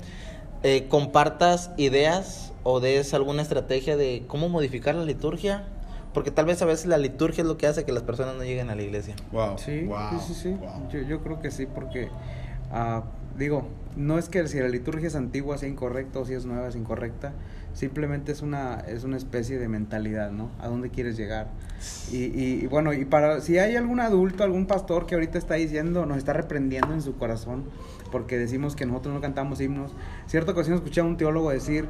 eh, 0.63 0.87
compartas 0.87 1.71
ideas 1.77 2.53
o 2.63 2.79
des 2.79 3.13
alguna 3.13 3.41
estrategia 3.41 3.97
de 3.97 4.23
cómo 4.27 4.47
modificar 4.47 4.95
la 4.95 5.03
liturgia, 5.03 5.65
porque 6.13 6.31
tal 6.31 6.45
vez 6.45 6.61
a 6.61 6.65
veces 6.65 6.85
la 6.85 6.97
liturgia 6.97 7.41
es 7.41 7.47
lo 7.47 7.57
que 7.57 7.67
hace 7.67 7.83
que 7.83 7.91
las 7.91 8.03
personas 8.03 8.35
no 8.35 8.43
lleguen 8.43 8.69
a 8.69 8.75
la 8.75 8.81
iglesia. 8.81 9.15
Wow. 9.31 9.57
Sí, 9.57 9.83
wow, 9.83 9.97
sí, 10.11 10.17
sí, 10.27 10.33
sí. 10.33 10.49
wow. 10.51 10.89
Yo, 10.89 11.01
yo 11.01 11.21
creo 11.21 11.41
que 11.41 11.51
sí, 11.51 11.65
porque, 11.65 12.09
ah, 12.71 13.03
digo, 13.37 13.67
no 13.95 14.17
es 14.17 14.29
que 14.29 14.47
si 14.47 14.59
la 14.59 14.69
liturgia 14.69 15.07
es 15.07 15.15
antigua 15.15 15.57
sea 15.57 15.67
incorrecta 15.69 16.19
o 16.19 16.25
si 16.25 16.33
es 16.33 16.45
nueva 16.45 16.67
es 16.67 16.75
incorrecta, 16.75 17.33
simplemente 17.73 18.31
es 18.31 18.41
una, 18.41 18.79
es 18.87 19.03
una 19.03 19.17
especie 19.17 19.57
de 19.59 19.67
mentalidad, 19.67 20.31
¿no? 20.31 20.49
¿A 20.59 20.67
dónde 20.67 20.89
quieres 20.89 21.17
llegar? 21.17 21.47
Y, 22.11 22.17
y, 22.17 22.59
y 22.63 22.67
bueno, 22.67 22.93
y 22.93 23.05
para, 23.05 23.41
si 23.41 23.57
hay 23.57 23.75
algún 23.75 23.99
adulto, 23.99 24.43
algún 24.43 24.65
pastor 24.67 25.05
que 25.05 25.15
ahorita 25.15 25.37
está 25.37 25.55
diciendo, 25.55 26.05
nos 26.05 26.17
está 26.17 26.33
reprendiendo 26.33 26.93
en 26.93 27.01
su 27.01 27.17
corazón, 27.17 27.65
porque 28.11 28.37
decimos 28.37 28.75
que 28.75 28.85
nosotros 28.85 29.13
no 29.13 29.21
cantamos 29.21 29.59
himnos, 29.59 29.91
cierta 30.27 30.51
ocasión 30.51 30.75
escuché 30.75 31.01
a 31.01 31.03
un 31.03 31.17
teólogo 31.17 31.49
decir 31.49 31.87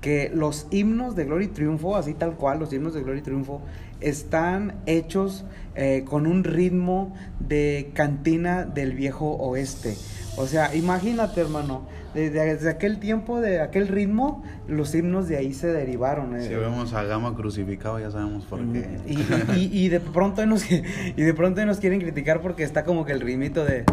que 0.00 0.30
los 0.32 0.66
himnos 0.70 1.16
de 1.16 1.24
gloria 1.24 1.46
y 1.46 1.50
triunfo, 1.50 1.96
así 1.96 2.14
tal 2.14 2.36
cual, 2.36 2.58
los 2.60 2.72
himnos 2.72 2.94
de 2.94 3.02
gloria 3.02 3.20
y 3.20 3.22
triunfo, 3.22 3.60
están 4.00 4.74
hechos 4.86 5.44
eh, 5.74 6.04
con 6.08 6.26
un 6.26 6.44
ritmo 6.44 7.14
de 7.40 7.90
cantina 7.94 8.64
del 8.64 8.92
viejo 8.92 9.30
oeste. 9.32 9.96
O 10.36 10.46
sea, 10.46 10.72
imagínate, 10.76 11.40
hermano, 11.40 11.82
desde, 12.14 12.44
desde 12.54 12.70
aquel 12.70 13.00
tiempo, 13.00 13.40
de 13.40 13.60
aquel 13.60 13.88
ritmo, 13.88 14.44
los 14.68 14.94
himnos 14.94 15.26
de 15.26 15.36
ahí 15.36 15.52
se 15.52 15.66
derivaron. 15.66 16.36
eh. 16.36 16.42
Si 16.46 16.54
vemos 16.54 16.92
a 16.94 17.02
Gama 17.02 17.34
crucificado 17.34 17.98
ya 17.98 18.12
sabemos 18.12 18.44
por 18.44 18.60
qué. 18.72 18.86
Mm, 19.04 19.54
Y, 19.56 19.60
y- 19.64 19.70
y 19.86 19.88
de 19.88 19.98
pronto 19.98 20.46
nos 20.46 20.70
y 20.70 20.80
de 21.20 21.34
pronto 21.34 21.64
nos 21.66 21.78
quieren 21.78 22.00
criticar 22.00 22.40
porque 22.40 22.62
está 22.62 22.84
como 22.84 23.04
que 23.04 23.10
el 23.12 23.20
ritmito 23.20 23.64
de 23.64 23.84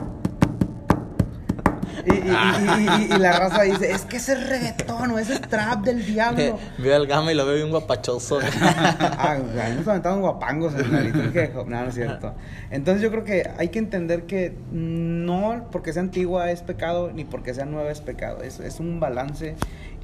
y, 2.06 2.14
y- 2.14 3.10
y- 3.12 3.16
y- 3.16 3.18
la 3.18 3.34
raza 3.40 3.64
dice, 3.64 3.92
es 3.92 4.02
que 4.04 4.18
ese 4.18 4.34
es 4.34 4.48
reggaetón 4.50 5.12
o 5.12 5.20
ese 5.20 5.34
es 5.34 5.42
trap 5.42 5.84
del 5.84 6.06
diablo. 6.06 6.60
Veo 6.78 6.96
al 6.96 7.08
gama 7.08 7.32
y 7.32 7.36
lo 7.36 7.46
veo 7.46 7.56
bien 7.56 7.70
guapachoso. 7.70 8.40
ah, 8.62 9.38
nos 9.76 9.88
aventaban 9.88 10.22
guapangos 10.22 10.74
en 10.76 10.92
la 10.92 11.02
liturgia. 11.02 11.52
No, 11.56 11.64
no 11.66 11.88
es 11.88 11.96
cierto. 11.96 12.34
Entonces 12.72 13.02
yo 13.02 13.12
creo 13.12 13.24
que 13.24 13.50
hay 13.58 13.70
que 13.70 13.80
entender 13.80 14.24
que 14.24 14.56
no 14.72 15.68
porque 15.72 15.94
sea 15.94 16.02
antigua 16.02 16.52
es 16.52 16.62
pecado, 16.62 17.12
ni 17.14 17.26
porque 17.26 17.54
sea 17.54 17.66
nueva 17.66 17.92
es 17.92 18.02
pecado. 18.02 18.44
Es, 18.44 18.60
es 18.60 18.80
un 18.80 19.00
balance 19.00 19.56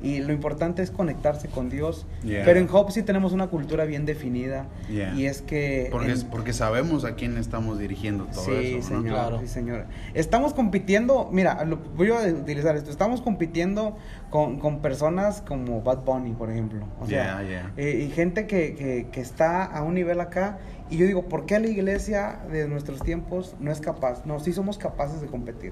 y 0.03 0.19
lo 0.19 0.33
importante 0.33 0.81
es 0.81 0.91
conectarse 0.91 1.47
con 1.47 1.69
Dios. 1.69 2.05
Yeah. 2.23 2.43
Pero 2.45 2.59
en 2.59 2.67
Job 2.67 2.91
sí 2.91 3.03
tenemos 3.03 3.33
una 3.33 3.47
cultura 3.47 3.85
bien 3.85 4.05
definida. 4.05 4.65
Yeah. 4.89 5.13
Y 5.15 5.25
es 5.27 5.41
que... 5.41 5.89
Porque, 5.91 6.11
en- 6.11 6.21
porque 6.29 6.53
sabemos 6.53 7.05
a 7.05 7.15
quién 7.15 7.37
estamos 7.37 7.77
dirigiendo 7.79 8.25
todo 8.25 8.45
Sí, 8.45 8.75
eso. 8.77 8.93
¿no? 8.93 9.01
señor, 9.01 9.13
Claro. 9.13 9.39
sí, 9.39 9.47
señor. 9.47 9.85
Estamos 10.13 10.53
compitiendo, 10.53 11.29
mira, 11.31 11.63
lo- 11.65 11.77
voy 11.95 12.09
a 12.11 12.19
utilizar 12.33 12.75
esto, 12.75 12.89
estamos 12.89 13.21
compitiendo 13.21 13.97
con, 14.29 14.59
con 14.59 14.81
personas 14.81 15.41
como 15.41 15.81
Bad 15.81 15.99
Bunny, 16.03 16.31
por 16.33 16.49
ejemplo. 16.49 16.85
O 16.99 17.05
sea, 17.05 17.41
Yeah, 17.41 17.49
yeah. 17.49 17.73
eh, 17.77 18.05
y 18.07 18.11
gente 18.11 18.47
que, 18.47 18.75
que, 18.75 19.07
que 19.11 19.21
está 19.21 19.63
a 19.65 19.83
un 19.83 19.93
nivel 19.93 20.19
acá. 20.19 20.57
Y 20.89 20.97
yo 20.97 21.05
digo, 21.05 21.23
¿por 21.29 21.45
qué 21.45 21.57
la 21.59 21.67
iglesia 21.67 22.39
de 22.51 22.67
nuestros 22.67 23.01
tiempos 23.01 23.55
no 23.61 23.71
es 23.71 23.79
capaz? 23.79 24.25
No, 24.25 24.39
sí 24.41 24.51
somos 24.51 24.77
capaces 24.77 25.21
de 25.21 25.27
competir. 25.27 25.71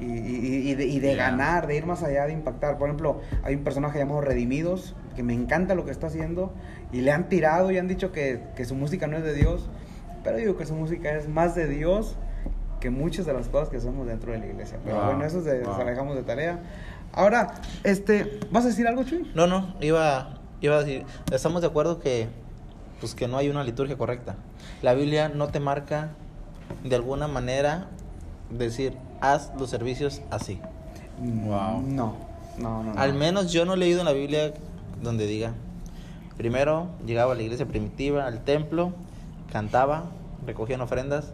Y, 0.00 0.04
y- 0.04 0.70
y 0.70 0.74
de, 0.74 0.86
y 0.86 1.00
de 1.00 1.14
Yeah. 1.14 1.30
ganar, 1.30 1.66
de 1.66 1.76
ir 1.76 1.86
más 1.86 2.02
allá, 2.02 2.26
de 2.26 2.32
impactar. 2.32 2.78
Por 2.78 2.88
ejemplo, 2.88 3.20
hay 3.42 3.54
un 3.54 3.64
personaje 3.64 3.98
llamado 3.98 4.20
Redimidos, 4.20 4.94
que 5.14 5.22
me 5.22 5.34
encanta 5.34 5.74
lo 5.74 5.84
que 5.84 5.90
está 5.92 6.08
haciendo, 6.08 6.52
y 6.92 7.00
le 7.02 7.12
han 7.12 7.28
tirado 7.28 7.70
y 7.70 7.78
han 7.78 7.86
dicho 7.88 8.10
que, 8.12 8.40
que 8.56 8.64
su 8.64 8.74
música 8.74 9.06
no 9.06 9.16
es 9.16 9.22
de 9.24 9.34
Dios, 9.34 9.68
pero 10.24 10.36
digo 10.38 10.56
que 10.56 10.66
su 10.66 10.74
música 10.74 11.12
es 11.16 11.28
más 11.28 11.54
de 11.54 11.68
Dios 11.68 12.16
que 12.80 12.90
muchas 12.90 13.24
de 13.26 13.32
las 13.32 13.48
cosas 13.48 13.68
que 13.68 13.80
somos 13.80 14.06
dentro 14.06 14.32
de 14.32 14.38
la 14.38 14.46
iglesia. 14.46 14.78
Pero 14.84 14.96
Wow, 14.96 15.04
bueno, 15.06 15.24
eso 15.24 15.38
es 15.38 15.44
de, 15.44 15.60
wow. 15.62 16.14
de 16.14 16.22
tarea. 16.22 16.60
Ahora, 17.12 17.54
este, 17.84 18.40
¿vas 18.50 18.64
a 18.64 18.68
decir 18.68 18.86
algo, 18.86 19.04
Chuy? 19.04 19.30
No, 19.34 19.46
no, 19.46 19.74
iba, 19.80 20.40
iba 20.60 20.76
a 20.76 20.80
decir, 20.80 21.04
estamos 21.32 21.62
de 21.62 21.68
acuerdo 21.68 22.00
que, 22.00 22.26
pues 23.00 23.14
que 23.14 23.28
no 23.28 23.36
hay 23.38 23.48
una 23.48 23.62
liturgia 23.64 23.96
correcta. 23.96 24.34
La 24.82 24.94
Biblia 24.94 25.28
no 25.28 25.48
te 25.48 25.60
marca 25.60 26.10
de 26.82 26.96
alguna 26.96 27.28
manera 27.28 27.86
decir, 28.50 28.96
haz 29.32 29.52
los 29.58 29.70
servicios 29.70 30.22
así. 30.30 30.60
Wow. 31.20 31.82
No, 31.82 32.14
no, 32.58 32.82
no. 32.82 32.94
no. 32.94 33.00
Al 33.00 33.14
menos 33.14 33.52
yo 33.52 33.64
no 33.64 33.74
he 33.74 33.76
leído 33.76 34.00
en 34.00 34.06
la 34.06 34.12
Biblia 34.12 34.52
donde 35.02 35.26
diga, 35.26 35.52
primero 36.36 36.88
llegaba 37.06 37.32
a 37.32 37.36
la 37.36 37.42
iglesia 37.42 37.66
primitiva, 37.66 38.26
al 38.26 38.44
templo, 38.44 38.92
cantaba, 39.52 40.04
recogían 40.46 40.80
ofrendas 40.80 41.32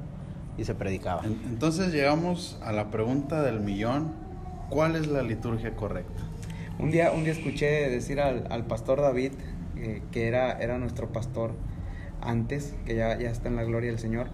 y 0.59 0.65
se 0.65 0.75
predicaba. 0.75 1.23
En- 1.25 1.41
Entonces 1.47 1.93
llegamos 1.93 2.59
a 2.63 2.73
la 2.73 2.91
pregunta 2.91 3.43
del 3.43 3.61
millón. 3.61 4.13
¿Cuál 4.69 4.95
es 4.97 5.07
la 5.09 5.23
liturgia 5.23 5.75
correcta? 5.75 6.23
Un 6.79 6.91
día, 6.91 7.11
un 7.13 7.25
día 7.25 7.33
escuché 7.33 7.91
decir 7.91 8.21
al, 8.21 8.47
al 8.51 8.65
pastor 8.65 9.01
David, 9.01 9.33
eh, 9.77 10.03
que 10.13 10.29
era, 10.29 10.53
era 10.53 10.79
nuestro 10.79 11.09
pastor 11.09 11.53
antes, 12.23 12.75
que 12.87 12.95
ya, 12.95 13.19
ya 13.19 13.31
está 13.31 13.49
en 13.49 13.57
la 13.57 13.65
gloria 13.65 13.91
del 13.91 13.99
Señor. 13.99 14.29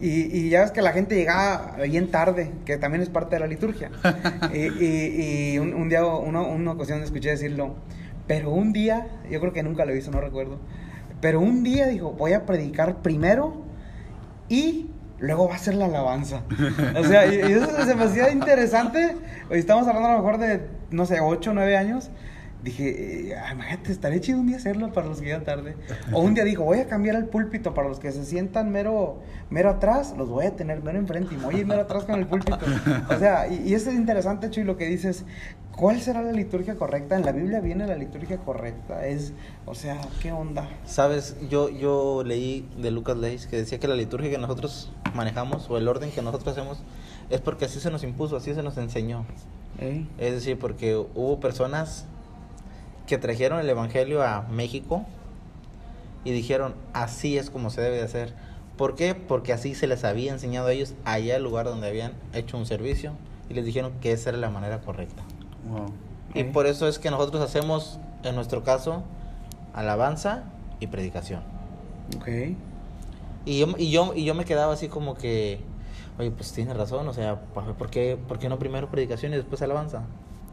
Y, 0.00 0.36
y 0.36 0.48
ya 0.48 0.60
ves 0.60 0.70
que 0.70 0.80
la 0.82 0.92
gente 0.92 1.16
llegaba 1.16 1.76
bien 1.88 2.10
tarde, 2.10 2.52
que 2.64 2.76
también 2.78 3.02
es 3.02 3.08
parte 3.08 3.34
de 3.36 3.40
la 3.40 3.46
liturgia. 3.48 3.90
y 4.54 4.58
y- 4.84 5.52
y 5.54 5.58
un, 5.58 5.74
un 5.74 5.88
día, 5.88 6.04
una, 6.04 6.42
una 6.42 6.72
ocasión 6.72 7.02
escuché 7.02 7.30
decirlo, 7.30 7.74
pero 8.26 8.50
un 8.50 8.72
día, 8.72 9.06
yo 9.30 9.40
creo 9.40 9.52
que 9.52 9.62
nunca 9.62 9.84
lo 9.84 9.94
hizo, 9.96 10.10
no 10.10 10.20
recuerdo, 10.20 10.58
pero 11.20 11.40
un 11.40 11.64
día 11.64 11.86
dijo, 11.88 12.12
voy 12.12 12.32
a 12.32 12.46
predicar 12.46 13.02
primero 13.02 13.64
y 14.48 14.90
luego 15.18 15.48
va 15.48 15.56
a 15.56 15.58
ser 15.58 15.74
la 15.74 15.86
alabanza. 15.86 16.42
O 16.96 17.02
sea, 17.04 17.26
y, 17.26 17.36
y 17.36 17.52
eso 17.52 17.84
se 17.84 17.94
me 17.96 18.04
hacía 18.04 18.30
interesante. 18.30 19.16
Hoy 19.50 19.58
estamos 19.58 19.86
hablando 19.88 20.08
a 20.10 20.12
lo 20.12 20.18
mejor 20.18 20.38
de, 20.38 20.60
no 20.90 21.06
sé, 21.06 21.18
8 21.20 21.50
o 21.50 21.54
9 21.54 21.76
años. 21.76 22.10
Dije, 22.62 23.30
eh, 23.30 23.36
ah, 23.36 23.52
imagínate, 23.52 23.92
estaría 23.92 24.20
chido 24.20 24.40
un 24.40 24.46
día 24.46 24.56
hacerlo 24.56 24.92
para 24.92 25.06
los 25.06 25.18
que 25.18 25.26
llegan 25.26 25.44
tarde. 25.44 25.76
O 26.12 26.20
un 26.20 26.34
día 26.34 26.44
digo, 26.44 26.64
voy 26.64 26.78
a 26.78 26.86
cambiar 26.86 27.16
el 27.16 27.26
púlpito 27.26 27.74
para 27.74 27.88
los 27.88 27.98
que 27.98 28.12
se 28.12 28.24
sientan 28.24 28.70
mero, 28.70 29.20
mero 29.50 29.70
atrás, 29.70 30.14
los 30.16 30.28
voy 30.28 30.46
a 30.46 30.56
tener 30.56 30.82
mero 30.82 30.98
enfrente 30.98 31.34
y 31.34 31.38
voy 31.38 31.56
a 31.56 31.58
ir 31.58 31.66
mero 31.66 31.82
atrás 31.82 32.04
con 32.04 32.18
el 32.18 32.26
púlpito. 32.26 32.58
O 33.10 33.18
sea, 33.18 33.48
y, 33.48 33.68
y 33.68 33.74
eso 33.74 33.90
es 33.90 33.96
interesante, 33.96 34.50
Chuy, 34.50 34.64
lo 34.64 34.76
que 34.76 34.86
dices, 34.86 35.24
¿cuál 35.78 36.00
será 36.00 36.22
la 36.22 36.32
liturgia 36.32 36.74
correcta? 36.74 37.16
En 37.16 37.24
la 37.24 37.32
Biblia 37.32 37.60
viene 37.60 37.86
la 37.86 37.96
liturgia 37.96 38.38
correcta, 38.38 39.06
es, 39.06 39.32
o 39.64 39.74
sea, 39.74 40.00
¿qué 40.20 40.32
onda? 40.32 40.68
Sabes, 40.84 41.36
yo, 41.48 41.70
yo 41.70 42.24
leí 42.24 42.68
de 42.76 42.90
Lucas 42.90 43.16
Leis 43.16 43.46
que 43.46 43.56
decía 43.56 43.78
que 43.78 43.86
la 43.86 43.94
liturgia 43.94 44.30
que 44.30 44.38
nosotros 44.38 44.92
manejamos 45.14 45.70
o 45.70 45.78
el 45.78 45.86
orden 45.86 46.10
que 46.10 46.22
nosotros 46.22 46.56
hacemos 46.56 46.82
es 47.30 47.40
porque 47.40 47.66
así 47.66 47.78
se 47.78 47.90
nos 47.90 48.02
impuso, 48.02 48.36
así 48.36 48.54
se 48.54 48.62
nos 48.62 48.76
enseñó. 48.76 49.24
Ey. 49.78 50.08
Es 50.18 50.32
decir, 50.32 50.58
porque 50.58 50.96
hubo 50.96 51.38
personas 51.38 52.06
que 53.08 53.18
trajeron 53.18 53.58
el 53.58 53.68
Evangelio 53.68 54.22
a 54.22 54.42
México 54.42 55.04
y 56.24 56.30
dijeron, 56.30 56.74
así 56.92 57.38
es 57.38 57.50
como 57.50 57.70
se 57.70 57.80
debe 57.80 57.96
de 57.96 58.02
hacer. 58.02 58.34
¿Por 58.76 58.94
qué? 58.94 59.14
Porque 59.14 59.52
así 59.52 59.74
se 59.74 59.86
les 59.86 60.04
había 60.04 60.30
enseñado 60.30 60.68
a 60.68 60.72
ellos 60.72 60.94
allá 61.04 61.36
el 61.36 61.42
lugar 61.42 61.66
donde 61.66 61.88
habían 61.88 62.12
hecho 62.34 62.58
un 62.58 62.66
servicio 62.66 63.12
y 63.48 63.54
les 63.54 63.64
dijeron 63.64 63.92
que 64.00 64.12
esa 64.12 64.28
era 64.28 64.38
la 64.38 64.50
manera 64.50 64.82
correcta. 64.82 65.22
Wow. 65.68 65.86
Y 66.34 66.44
por 66.44 66.66
eso 66.66 66.86
es 66.86 66.98
que 66.98 67.10
nosotros 67.10 67.42
hacemos, 67.42 67.98
en 68.22 68.34
nuestro 68.34 68.62
caso, 68.62 69.02
alabanza 69.72 70.44
y 70.78 70.88
predicación. 70.88 71.42
Ok. 72.18 72.28
Y 73.46 73.58
yo, 73.58 73.74
y 73.78 73.90
yo, 73.90 74.12
y 74.14 74.24
yo 74.24 74.34
me 74.34 74.44
quedaba 74.44 74.74
así 74.74 74.88
como 74.88 75.14
que, 75.14 75.60
oye, 76.18 76.30
pues 76.30 76.52
tiene 76.52 76.74
razón, 76.74 77.08
o 77.08 77.14
sea, 77.14 77.40
¿por 77.40 77.88
qué, 77.88 78.18
¿por 78.28 78.38
qué 78.38 78.50
no 78.50 78.58
primero 78.58 78.90
predicación 78.90 79.32
y 79.32 79.36
después 79.36 79.62
alabanza? 79.62 80.02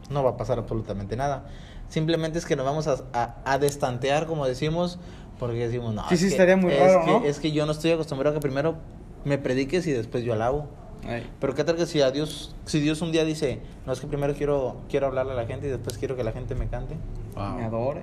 No 0.08 0.24
va 0.24 0.30
a 0.30 0.36
pasar 0.38 0.58
absolutamente 0.58 1.16
nada. 1.16 1.44
Simplemente 1.88 2.38
es 2.38 2.46
que 2.46 2.56
nos 2.56 2.66
vamos 2.66 2.86
a, 2.88 2.96
a, 3.12 3.36
a 3.44 3.58
destantear, 3.58 4.26
como 4.26 4.46
decimos, 4.46 4.98
porque 5.38 5.66
decimos, 5.66 5.94
no, 5.94 6.06
Sí, 6.08 6.14
es 6.14 6.20
sí, 6.20 6.26
que- 6.26 6.32
estaría 6.32 6.56
muy 6.56 6.72
es 6.72 6.80
raro, 6.80 7.04
que- 7.04 7.10
¿no? 7.10 7.24
Es 7.24 7.38
que 7.40 7.52
yo 7.52 7.64
no 7.66 7.72
estoy 7.72 7.92
acostumbrado 7.92 8.36
a 8.36 8.40
que 8.40 8.42
primero 8.42 8.76
me 9.24 9.38
prediques 9.38 9.86
y 9.86 9.92
después 9.92 10.24
yo 10.24 10.32
alabo. 10.32 10.66
Ey. 11.08 11.24
Pero 11.40 11.54
qué 11.54 11.62
tal 11.62 11.76
que 11.76 11.86
si 11.86 12.00
a 12.00 12.10
Dios, 12.10 12.54
si 12.64 12.80
Dios 12.80 13.00
un 13.02 13.12
día 13.12 13.24
dice, 13.24 13.60
no 13.86 13.92
es 13.92 14.00
que 14.00 14.06
primero 14.08 14.34
quiero, 14.34 14.78
quiero 14.88 15.06
hablarle 15.06 15.32
a 15.32 15.36
la 15.36 15.46
gente 15.46 15.68
y 15.68 15.70
después 15.70 15.98
quiero 15.98 16.16
que 16.16 16.24
la 16.24 16.32
gente 16.32 16.54
me 16.54 16.66
cante. 16.68 16.96
Wow. 17.34 17.56
Me 17.58 17.64
adore. 17.64 18.00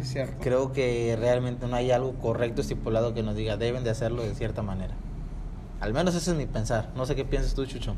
Es 0.00 0.08
cierto. 0.10 0.36
Creo 0.42 0.72
que 0.72 1.16
realmente 1.18 1.66
no 1.66 1.74
hay 1.76 1.90
algo 1.90 2.12
correcto 2.14 2.60
estipulado 2.60 3.14
que 3.14 3.22
nos 3.22 3.34
diga 3.34 3.56
deben 3.56 3.82
de 3.84 3.90
hacerlo 3.90 4.22
de 4.22 4.34
cierta 4.34 4.62
manera. 4.62 4.94
Al 5.80 5.92
menos 5.94 6.14
ese 6.14 6.30
es 6.32 6.36
mi 6.36 6.46
pensar. 6.46 6.90
No 6.94 7.06
sé 7.06 7.16
qué 7.16 7.24
piensas 7.24 7.54
tú, 7.54 7.64
Chucho. 7.66 7.94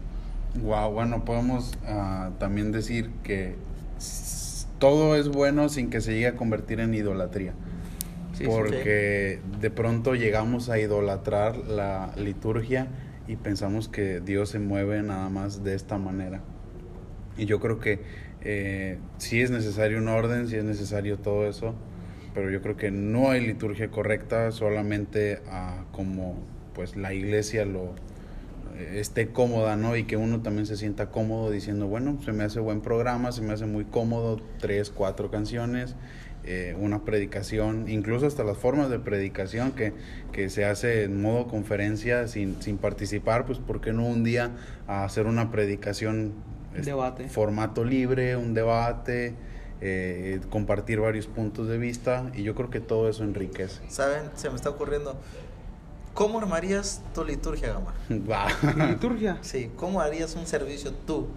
Wow, 0.62 0.92
bueno, 0.92 1.24
podemos 1.24 1.72
ah, 1.86 2.30
también 2.38 2.72
decir 2.72 3.10
que 3.22 3.56
todo 4.78 5.16
es 5.16 5.28
bueno 5.28 5.68
sin 5.68 5.90
que 5.90 6.00
se 6.00 6.12
llegue 6.12 6.28
a 6.28 6.36
convertir 6.36 6.80
en 6.80 6.94
idolatría. 6.94 7.52
Sí, 8.32 8.44
sí, 8.44 8.50
porque 8.50 9.40
de 9.60 9.70
pronto 9.70 10.14
llegamos 10.14 10.68
a 10.68 10.78
idolatrar 10.78 11.56
la 11.56 12.12
liturgia 12.16 12.88
y 13.26 13.36
pensamos 13.36 13.88
que 13.88 14.20
Dios 14.20 14.50
se 14.50 14.58
mueve 14.58 15.02
nada 15.02 15.28
más 15.28 15.64
de 15.64 15.74
esta 15.74 15.98
manera. 15.98 16.40
Y 17.36 17.46
yo 17.46 17.60
creo 17.60 17.78
que 17.78 18.00
eh, 18.40 18.98
sí 19.18 19.40
es 19.40 19.50
necesario 19.50 19.98
un 19.98 20.08
orden, 20.08 20.48
sí 20.48 20.56
es 20.56 20.64
necesario 20.64 21.18
todo 21.18 21.46
eso, 21.48 21.74
pero 22.34 22.50
yo 22.50 22.62
creo 22.62 22.76
que 22.76 22.90
no 22.90 23.30
hay 23.30 23.44
liturgia 23.44 23.90
correcta, 23.90 24.52
solamente 24.52 25.40
ah, 25.48 25.84
como 25.92 26.36
pues 26.74 26.96
la 26.96 27.12
iglesia 27.12 27.64
lo 27.64 27.94
esté 28.78 29.28
cómoda, 29.28 29.76
¿no? 29.76 29.96
Y 29.96 30.04
que 30.04 30.16
uno 30.16 30.40
también 30.40 30.66
se 30.66 30.76
sienta 30.76 31.10
cómodo 31.10 31.50
diciendo, 31.50 31.86
bueno, 31.86 32.18
se 32.24 32.32
me 32.32 32.44
hace 32.44 32.60
buen 32.60 32.80
programa, 32.80 33.32
se 33.32 33.42
me 33.42 33.52
hace 33.52 33.66
muy 33.66 33.84
cómodo, 33.84 34.40
tres, 34.58 34.90
cuatro 34.90 35.30
canciones, 35.30 35.96
eh, 36.44 36.76
una 36.78 37.04
predicación, 37.04 37.88
incluso 37.88 38.26
hasta 38.26 38.44
las 38.44 38.56
formas 38.56 38.88
de 38.88 38.98
predicación 38.98 39.72
que, 39.72 39.92
que 40.32 40.48
se 40.48 40.64
hace 40.64 41.04
en 41.04 41.20
modo 41.20 41.46
conferencia 41.46 42.28
sin, 42.28 42.62
sin 42.62 42.78
participar, 42.78 43.44
pues 43.44 43.58
¿por 43.58 43.80
qué 43.80 43.92
no 43.92 44.06
un 44.06 44.24
día 44.24 44.52
a 44.86 45.04
hacer 45.04 45.26
una 45.26 45.50
predicación? 45.50 46.32
Debate. 46.74 47.28
Formato 47.28 47.84
libre, 47.84 48.36
un 48.36 48.54
debate, 48.54 49.34
eh, 49.80 50.40
compartir 50.50 51.00
varios 51.00 51.26
puntos 51.26 51.68
de 51.68 51.78
vista 51.78 52.30
y 52.34 52.42
yo 52.42 52.54
creo 52.54 52.70
que 52.70 52.80
todo 52.80 53.08
eso 53.08 53.24
enriquece. 53.24 53.80
¿Saben? 53.88 54.30
Se 54.34 54.48
me 54.48 54.56
está 54.56 54.70
ocurriendo. 54.70 55.16
¿Cómo 56.18 56.40
armarías 56.40 57.00
tu 57.14 57.22
liturgia, 57.24 57.74
Gama? 57.74 57.94
Va. 58.28 58.48
¿La 58.76 58.86
liturgia? 58.86 59.38
Sí, 59.40 59.70
¿cómo 59.76 60.00
harías 60.00 60.34
un 60.34 60.48
servicio 60.48 60.92
tú? 61.06 61.28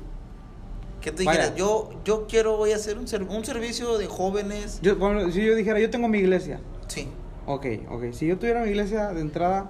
Que 1.01 1.11
te 1.11 1.23
Vaya. 1.23 1.37
dijeras, 1.39 1.55
yo, 1.55 1.91
yo 2.03 2.25
quiero, 2.27 2.57
voy 2.57 2.71
a 2.71 2.77
hacer 2.77 2.97
un, 2.97 3.07
ser- 3.07 3.21
un 3.21 3.45
servicio 3.45 3.99
de 3.99 4.07
jóvenes. 4.07 4.79
Yo, 4.81 4.95
bueno, 4.95 5.29
si 5.31 5.45
yo 5.45 5.53
dijera, 5.55 5.79
yo 5.79 5.91
tengo 5.91 6.07
mi 6.07 6.17
iglesia. 6.17 6.59
Sí. 6.87 7.07
Ok, 7.45 7.67
ok. 7.91 8.05
Si 8.11 8.25
yo 8.25 8.39
tuviera 8.39 8.63
mi 8.63 8.69
iglesia 8.71 9.09
de 9.13 9.21
entrada, 9.21 9.69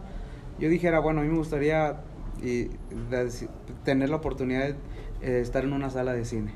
yo 0.60 0.70
dijera, 0.70 1.00
bueno, 1.00 1.20
a 1.20 1.24
mí 1.24 1.30
me 1.30 1.38
gustaría 1.40 1.98
y, 2.42 2.70
de- 3.10 3.50
tener 3.84 4.10
la 4.10 4.16
oportunidad 4.16 4.62
de 4.70 4.76
eh, 5.24 5.42
estar 5.42 5.66
en 5.66 5.74
una 5.74 5.90
sala 5.90 6.14
de 6.14 6.24
cine. 6.24 6.54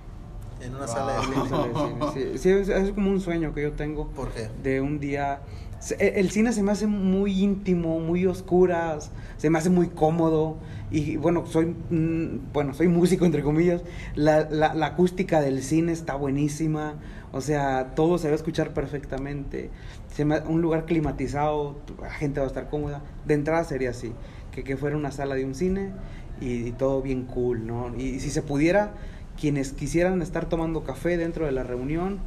En 0.65 0.75
una 0.75 0.85
Wow. 0.85 0.93
sala 0.93 1.13
de 1.17 1.23
cine. 1.25 1.49
sala 1.49 1.67
de 1.67 1.73
cine. 2.13 2.31
Sí, 2.33 2.37
sí, 2.39 2.49
es, 2.49 2.69
es 2.69 2.91
como 2.91 3.09
un 3.11 3.19
sueño 3.21 3.53
que 3.53 3.61
yo 3.61 3.73
tengo 3.73 4.07
¿Por 4.09 4.29
qué? 4.31 4.49
de 4.63 4.81
un 4.81 4.99
día... 4.99 5.41
se- 5.79 5.95
e- 5.95 6.19
El 6.19 6.31
cine 6.31 6.51
se 6.53 6.63
me 6.63 6.71
hace 6.71 6.87
muy 6.87 7.43
íntimo, 7.43 7.99
muy 7.99 8.25
oscuras, 8.25 9.11
se 9.37 9.49
me 9.49 9.57
hace 9.59 9.69
muy 9.69 9.87
cómodo 9.89 10.57
y 10.91 11.17
bueno, 11.17 11.45
soy 11.45 11.75
mm, 11.89 12.51
bueno, 12.53 12.73
soy 12.73 12.87
músico 12.87 13.25
entre 13.25 13.43
comillas. 13.43 13.81
La, 14.15 14.47
la, 14.49 14.73
la 14.73 14.85
acústica 14.87 15.41
del 15.41 15.61
cine 15.61 15.91
está 15.91 16.15
buenísima, 16.15 16.95
o 17.31 17.41
sea, 17.41 17.93
todo 17.95 18.17
se 18.17 18.27
va 18.27 18.33
a 18.33 18.35
escuchar 18.35 18.73
perfectamente. 18.73 19.69
Se 20.13 20.23
me- 20.25 20.39
un 20.39 20.61
lugar 20.61 20.85
climatizado, 20.85 21.75
la 22.01 22.09
gente 22.09 22.39
va 22.39 22.45
a 22.45 22.47
estar 22.47 22.69
cómoda. 22.69 23.01
De 23.25 23.33
entrada 23.33 23.63
sería 23.65 23.89
así, 23.91 24.13
que, 24.51 24.63
que 24.63 24.77
fuera 24.77 24.95
una 24.95 25.11
sala 25.11 25.35
de 25.35 25.43
un 25.45 25.53
cine 25.55 25.91
y, 26.39 26.67
y 26.67 26.71
todo 26.71 27.01
bien 27.01 27.23
cool, 27.25 27.65
¿no? 27.67 27.93
Y, 27.97 28.19
si 28.21 28.29
se 28.29 28.41
pudiera, 28.41 28.93
quienes 29.39 29.73
quisieran 29.73 30.21
estar 30.21 30.47
tomando 30.47 30.83
café 30.83 31.17
dentro 31.17 31.45
de 31.45 31.51
la 31.51 31.63
reunión, 31.63 32.19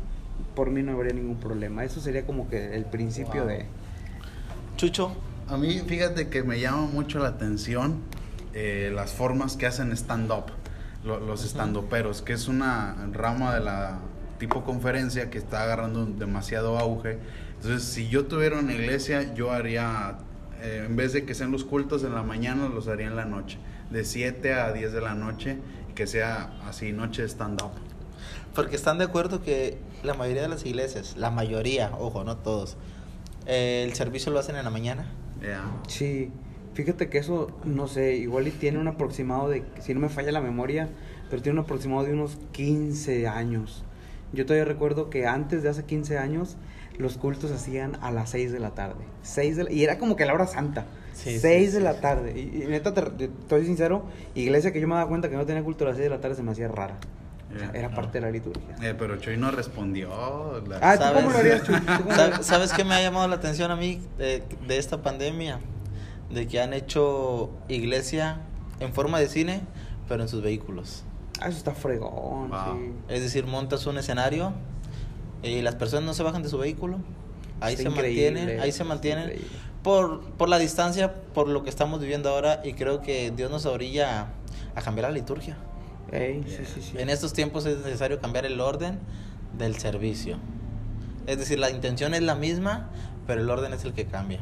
por 0.55 0.71
mí 0.71 0.83
no 0.83 0.93
habría 0.93 1.13
ningún 1.13 1.37
problema. 1.37 1.85
Eso 1.85 2.01
sería 2.01 2.25
como 2.27 2.49
que 2.49 2.75
el 2.75 2.85
principio 2.85 3.43
Wow. 3.43 3.49
de... 3.51 3.67
Chucho, 4.77 5.13
A 5.49 5.57
mí, 5.57 5.81
fíjate 5.87 6.29
que 6.29 6.43
me 6.43 6.61
llama 6.61 6.87
mucho 6.87 7.19
la 7.21 7.29
atención 7.29 7.97
eh, 8.55 8.93
las 8.95 9.13
formas 9.13 9.57
que 9.57 9.67
hacen 9.67 9.93
stand-up, 9.93 10.45
lo- 11.05 11.21
los 11.21 11.43
stand-uperos, 11.45 12.21
que 12.23 12.35
es 12.35 12.49
una 12.49 12.95
rama 13.13 13.55
de 13.55 13.61
la 13.61 13.99
tipo 14.39 14.63
conferencia 14.65 15.31
que 15.31 15.39
está 15.39 15.63
agarrando 15.63 16.05
demasiado 16.07 16.79
auge. 16.79 17.19
Entonces, 17.57 17.83
si 17.83 18.09
yo 18.09 18.27
tuviera 18.27 18.59
una 18.59 18.73
iglesia, 18.75 19.35
yo 19.35 19.51
haría, 19.53 20.19
eh, 20.61 20.85
en 20.87 20.97
vez 20.97 21.13
de 21.15 21.25
que 21.25 21.35
sean 21.35 21.51
los 21.51 21.65
cultos 21.65 22.05
en 22.05 22.15
la 22.15 22.23
mañana, 22.23 22.69
los 22.69 22.87
haría 22.89 23.07
en 23.07 23.17
la 23.17 23.25
noche, 23.25 23.59
de 23.91 24.05
7 24.05 24.53
a 24.55 24.73
10 24.73 24.93
de 24.93 25.01
la 25.01 25.15
noche, 25.15 25.57
que 25.99 26.07
sea 26.07 26.53
así, 26.65 26.93
noche 26.93 27.23
de 27.23 27.29
stand-up. 27.29 27.73
porque 28.55 28.77
están 28.77 28.99
de 28.99 29.05
acuerdo 29.05 29.43
que 29.43 29.79
la 30.05 30.15
mayoría 30.15 30.43
de 30.43 30.49
las 30.49 30.65
iglesias, 30.65 31.17
la 31.17 31.31
mayoría, 31.33 31.91
ojo, 31.99 32.23
no 32.23 32.37
todos, 32.37 32.77
eh, 33.47 33.83
el 33.85 33.95
servicio 33.95 34.31
lo 34.31 34.39
hacen 34.39 34.55
en 34.55 34.65
la 34.65 34.71
mañana. 34.71 35.07
Ya. 35.43 35.65
Sí, 35.89 36.31
fíjate 36.75 37.09
que 37.09 37.19
eso, 37.19 37.49
no 37.65 37.89
sé, 37.89 38.15
igual 38.17 38.47
y 38.47 38.53
tiene 38.53 38.79
un 38.79 38.87
aproximado 38.87 39.49
de, 39.49 39.65
si 39.81 39.93
no 39.93 39.99
me 39.99 40.09
falla 40.09 40.31
la 40.31 40.41
memoria, 40.41 40.89
pero 41.31 41.43
tiene 41.43 41.59
un 41.59 41.65
aproximado 41.65 42.05
de 42.05 42.13
unos 42.13 42.39
15 42.53 43.27
años. 43.27 43.83
Yo 44.33 44.47
todavía 44.47 44.65
recuerdo 44.67 45.11
que 45.11 45.27
antes 45.27 45.65
de 45.65 45.69
hace 45.69 45.85
15 45.85 46.17
años 46.19 46.57
los 46.97 47.17
cultos 47.19 47.51
se 47.51 47.57
hacían 47.57 47.97
a 48.03 48.13
las 48.13 48.31
6 48.31 48.53
de 48.53 48.61
la 48.61 48.71
tarde. 48.71 49.05
6 49.23 49.57
de 49.57 49.65
la- 49.65 49.73
y 49.73 49.83
era 49.83 49.99
como 49.99 50.15
que 50.15 50.27
la 50.27 50.35
hora 50.35 50.47
santa. 50.47 50.87
Sí, 51.23 51.39
6 51.39 51.43
sí, 51.43 51.73
de 51.73 51.79
sí, 51.79 51.81
la 51.85 52.01
tarde. 52.01 52.33
Y, 52.39 52.63
y 52.63 52.67
neta, 52.67 52.95
te, 52.95 53.03
te- 53.03 53.25
estoy 53.25 53.65
sincero, 53.67 54.05
iglesia 54.35 54.73
que 54.73 54.81
yo 54.81 54.87
me 54.89 54.95
daba 54.95 55.09
cuenta 55.09 55.29
que 55.29 55.37
no 55.37 55.45
tenía 55.47 55.63
culto 55.65 55.85
a 55.85 55.89
las 55.89 55.97
6 55.97 56.05
de 56.09 56.15
la 56.15 56.21
tarde 56.21 56.37
se 56.37 56.43
me 56.43 56.53
hacía 56.53 56.69
rara. 56.69 56.97
O 57.55 57.59
sea, 57.59 57.73
Ya. 57.73 57.79
era 57.79 57.91
parte 57.95 58.21
de 58.21 58.27
la 58.27 58.31
liturgia. 58.31 58.77
Eh, 58.83 58.95
pero 58.97 59.17
Choy 59.17 59.37
no 59.37 59.51
respondió. 59.51 60.11
la- 60.69 60.79
Ah, 60.83 60.97
¿tú 60.97 61.03
¿Sabes? 61.03 61.23
cómo 61.23 61.33
lo 61.33 61.39
harías, 61.39 61.63
Chuy? 61.65 61.81
¿Tú 61.81 61.87
cómo 61.87 62.11
lo 62.11 62.15
¿Sab- 62.17 62.21
harías? 62.25 62.47
¿Sabes 62.47 62.73
qué 62.73 62.85
me 62.85 62.95
ha 62.95 63.01
llamado 63.03 63.27
la 63.27 63.37
atención 63.37 63.71
a 63.71 63.77
mí 63.77 64.01
de, 64.19 64.43
de 64.67 64.77
esta 64.79 65.03
pandemia? 65.03 65.59
De 66.31 66.47
que 66.47 66.61
han 66.61 66.73
hecho 66.75 67.51
iglesia 67.69 68.43
en 68.81 68.93
forma 68.93 69.19
de 69.19 69.29
cine, 69.29 69.63
pero 70.09 70.23
en 70.23 70.29
sus 70.29 70.43
vehículos. 70.43 71.05
Ah, 71.41 71.49
eso 71.49 71.57
está 71.59 71.73
fregón, 71.73 72.51
Wow. 72.51 72.59
sí. 72.77 72.93
Es 73.09 73.23
decir, 73.23 73.47
montas 73.47 73.87
un 73.87 73.97
escenario 73.99 74.53
y 75.43 75.63
las 75.63 75.75
personas 75.75 76.05
no 76.05 76.15
se 76.15 76.23
bajan 76.23 76.43
de 76.43 76.49
su 76.51 76.59
vehículo. 76.59 76.99
Ahí 77.61 77.75
Está 77.75 77.85
se 77.85 77.89
increíble, 77.97 78.31
mantienen, 78.33 78.61
ahí 78.61 78.65
se 78.67 78.83
está 78.83 78.85
mantienen. 78.85 79.25
increíble. 79.25 79.49
Por, 79.89 80.21
por 80.21 80.51
la 80.51 80.59
distancia, 80.59 81.15
por 81.33 81.49
lo 81.49 81.63
que 81.63 81.71
estamos 81.71 81.99
viviendo 81.99 82.29
ahora, 82.29 82.61
y 82.63 82.75
creo 82.75 83.01
que 83.01 83.31
Dios 83.31 83.51
nos 83.51 83.65
orilla 83.65 84.21
a, 84.21 84.29
a 84.75 84.83
cambiar 84.83 85.09
la 85.09 85.15
liturgia. 85.15 85.57
Ey, 86.13 86.45
sí, 86.47 86.65
sí, 86.67 86.83
sí. 86.83 86.99
En 86.99 87.09
estos 87.09 87.33
tiempos 87.33 87.65
es 87.65 87.79
necesario 87.79 88.21
cambiar 88.21 88.45
el 88.45 88.61
orden 88.61 88.99
del 89.57 89.79
servicio. 89.79 90.37
Es 91.27 91.39
decir, 91.39 91.59
la 91.59 91.71
intención 91.71 92.13
es 92.13 92.21
la 92.21 92.35
misma, 92.35 92.91
pero 93.27 93.41
el 93.41 93.49
orden 93.49 93.73
es 93.73 93.83
el 93.87 93.95
que 93.95 94.05
cambia. 94.05 94.41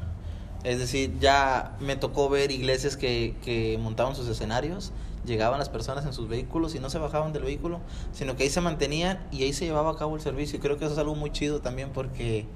Es 0.65 0.81
decir, 0.81 1.17
ya 1.21 1.77
me 1.79 1.95
tocó 1.95 2.29
ver 2.29 2.51
iglesias 2.51 2.97
que, 2.97 3.37
que 3.45 3.79
montaban 3.79 4.17
sus 4.17 4.27
escenarios 4.27 4.93
llegaban 5.27 5.61
las 5.61 5.69
personas 5.69 6.05
en 6.07 6.13
sus 6.13 6.29
vehículos 6.29 6.75
y 6.75 6.81
no 6.81 6.91
se 6.91 6.99
bajaban 6.99 7.33
del 7.33 7.45
vehículo, 7.45 7.81
sino 8.11 8.35
que 8.35 8.43
ahí 8.43 8.51
se 8.51 8.61
mantenían 8.61 9.25
y 9.31 9.45
ahí 9.45 9.53
se 9.53 9.65
llevaba 9.65 9.93
a 9.93 9.97
cabo 9.97 10.17
el 10.17 10.23
servicio. 10.23 10.59
Y 10.59 10.61
creo 10.61 10.77
que 10.77 10.87
eso 10.87 10.95
es 10.95 10.99
algo 10.99 11.15
muy 11.15 11.31
chido 11.31 11.61
también 11.61 11.91
porque 11.93 12.47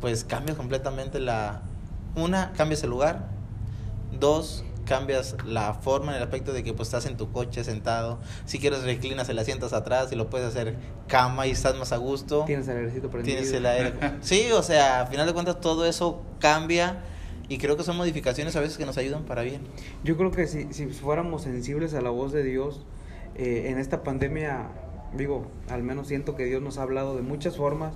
pues 0.00 0.22
cambias 0.22 0.56
completamente 0.56 1.18
la... 1.18 1.62
Una, 2.14 2.52
cambias 2.52 2.82
el 2.82 2.90
lugar. 2.90 3.28
Dos, 4.18 4.64
cambias 4.84 5.36
la 5.46 5.74
forma 5.74 6.10
en 6.10 6.16
el 6.16 6.22
aspecto 6.24 6.52
de 6.52 6.64
que 6.64 6.72
pues 6.72 6.88
estás 6.88 7.06
en 7.06 7.16
tu 7.16 7.30
coche 7.30 7.62
sentado. 7.62 8.18
Si 8.44 8.58
quieres 8.58 8.82
reclinas 8.82 9.28
el 9.28 9.38
asiento 9.38 9.66
atrás 9.74 10.10
y 10.10 10.16
lo 10.16 10.28
puedes 10.28 10.48
hacer 10.48 10.76
cama 11.06 11.46
y 11.46 11.52
estás 11.52 11.76
más 11.76 11.92
a 11.92 11.96
gusto. 11.96 12.44
Tienes 12.44 12.66
el 12.66 12.78
airecito 12.78 13.08
prendido. 13.08 13.36
Tienes 13.36 13.54
el 13.54 13.66
aire. 13.66 13.92
Sí, 14.20 14.50
o 14.52 14.62
sea, 14.62 15.02
a 15.02 15.06
final 15.06 15.26
de 15.26 15.32
cuentas 15.32 15.60
todo 15.60 15.86
eso 15.86 16.22
cambia 16.40 17.02
y 17.48 17.58
creo 17.58 17.76
que 17.76 17.84
son 17.84 17.96
modificaciones 17.96 18.56
a 18.56 18.60
veces 18.60 18.78
que 18.78 18.86
nos 18.86 18.98
ayudan 18.98 19.24
para 19.24 19.42
bien. 19.42 19.62
Yo 20.02 20.16
creo 20.16 20.32
que 20.32 20.48
si, 20.48 20.72
si 20.72 20.86
fuéramos 20.86 21.42
sensibles 21.42 21.94
a 21.94 22.00
la 22.00 22.10
voz 22.10 22.32
de 22.32 22.42
Dios 22.42 22.84
eh, 23.36 23.66
en 23.68 23.78
esta 23.78 24.02
pandemia, 24.02 24.68
digo, 25.16 25.46
al 25.68 25.84
menos 25.84 26.08
siento 26.08 26.34
que 26.34 26.46
Dios 26.46 26.62
nos 26.62 26.78
ha 26.78 26.82
hablado 26.82 27.14
de 27.14 27.22
muchas 27.22 27.56
formas 27.56 27.94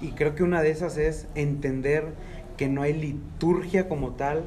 y 0.00 0.10
creo 0.10 0.34
que 0.34 0.42
una 0.42 0.60
de 0.60 0.70
esas 0.70 0.98
es 0.98 1.26
entender 1.34 2.14
que 2.56 2.68
no 2.68 2.82
hay 2.82 2.92
liturgia 2.92 3.88
como 3.88 4.10
tal 4.10 4.44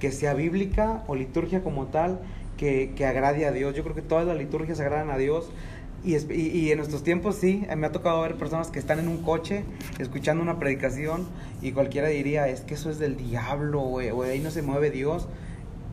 que 0.00 0.12
sea 0.12 0.34
bíblica 0.34 1.02
o 1.08 1.14
liturgia 1.16 1.62
como 1.62 1.86
tal 1.86 2.20
que, 2.56 2.92
que 2.96 3.04
agrade 3.06 3.46
a 3.46 3.52
Dios. 3.52 3.74
Yo 3.74 3.82
creo 3.82 3.94
que 3.94 4.02
todas 4.02 4.26
las 4.26 4.36
liturgias 4.36 4.80
agradan 4.80 5.10
a 5.10 5.16
Dios. 5.18 5.50
Y, 6.04 6.14
y- 6.32 6.50
y 6.56 6.70
en 6.70 6.78
nuestros 6.78 7.02
tiempos 7.02 7.34
sí, 7.36 7.66
me 7.76 7.86
ha 7.86 7.90
tocado 7.92 8.22
ver 8.22 8.36
personas 8.36 8.68
que 8.70 8.78
están 8.78 9.00
en 9.00 9.08
un 9.08 9.18
coche 9.22 9.64
escuchando 9.98 10.40
una 10.42 10.60
predicación 10.60 11.26
y 11.60 11.72
cualquiera 11.72 12.06
diría, 12.08 12.46
es 12.48 12.60
que 12.60 12.74
eso 12.74 12.88
es 12.90 13.00
del 13.00 13.16
diablo, 13.16 13.82
o 13.82 14.22
ahí 14.22 14.38
no 14.38 14.52
se 14.52 14.62
mueve 14.62 14.92
Dios. 14.92 15.26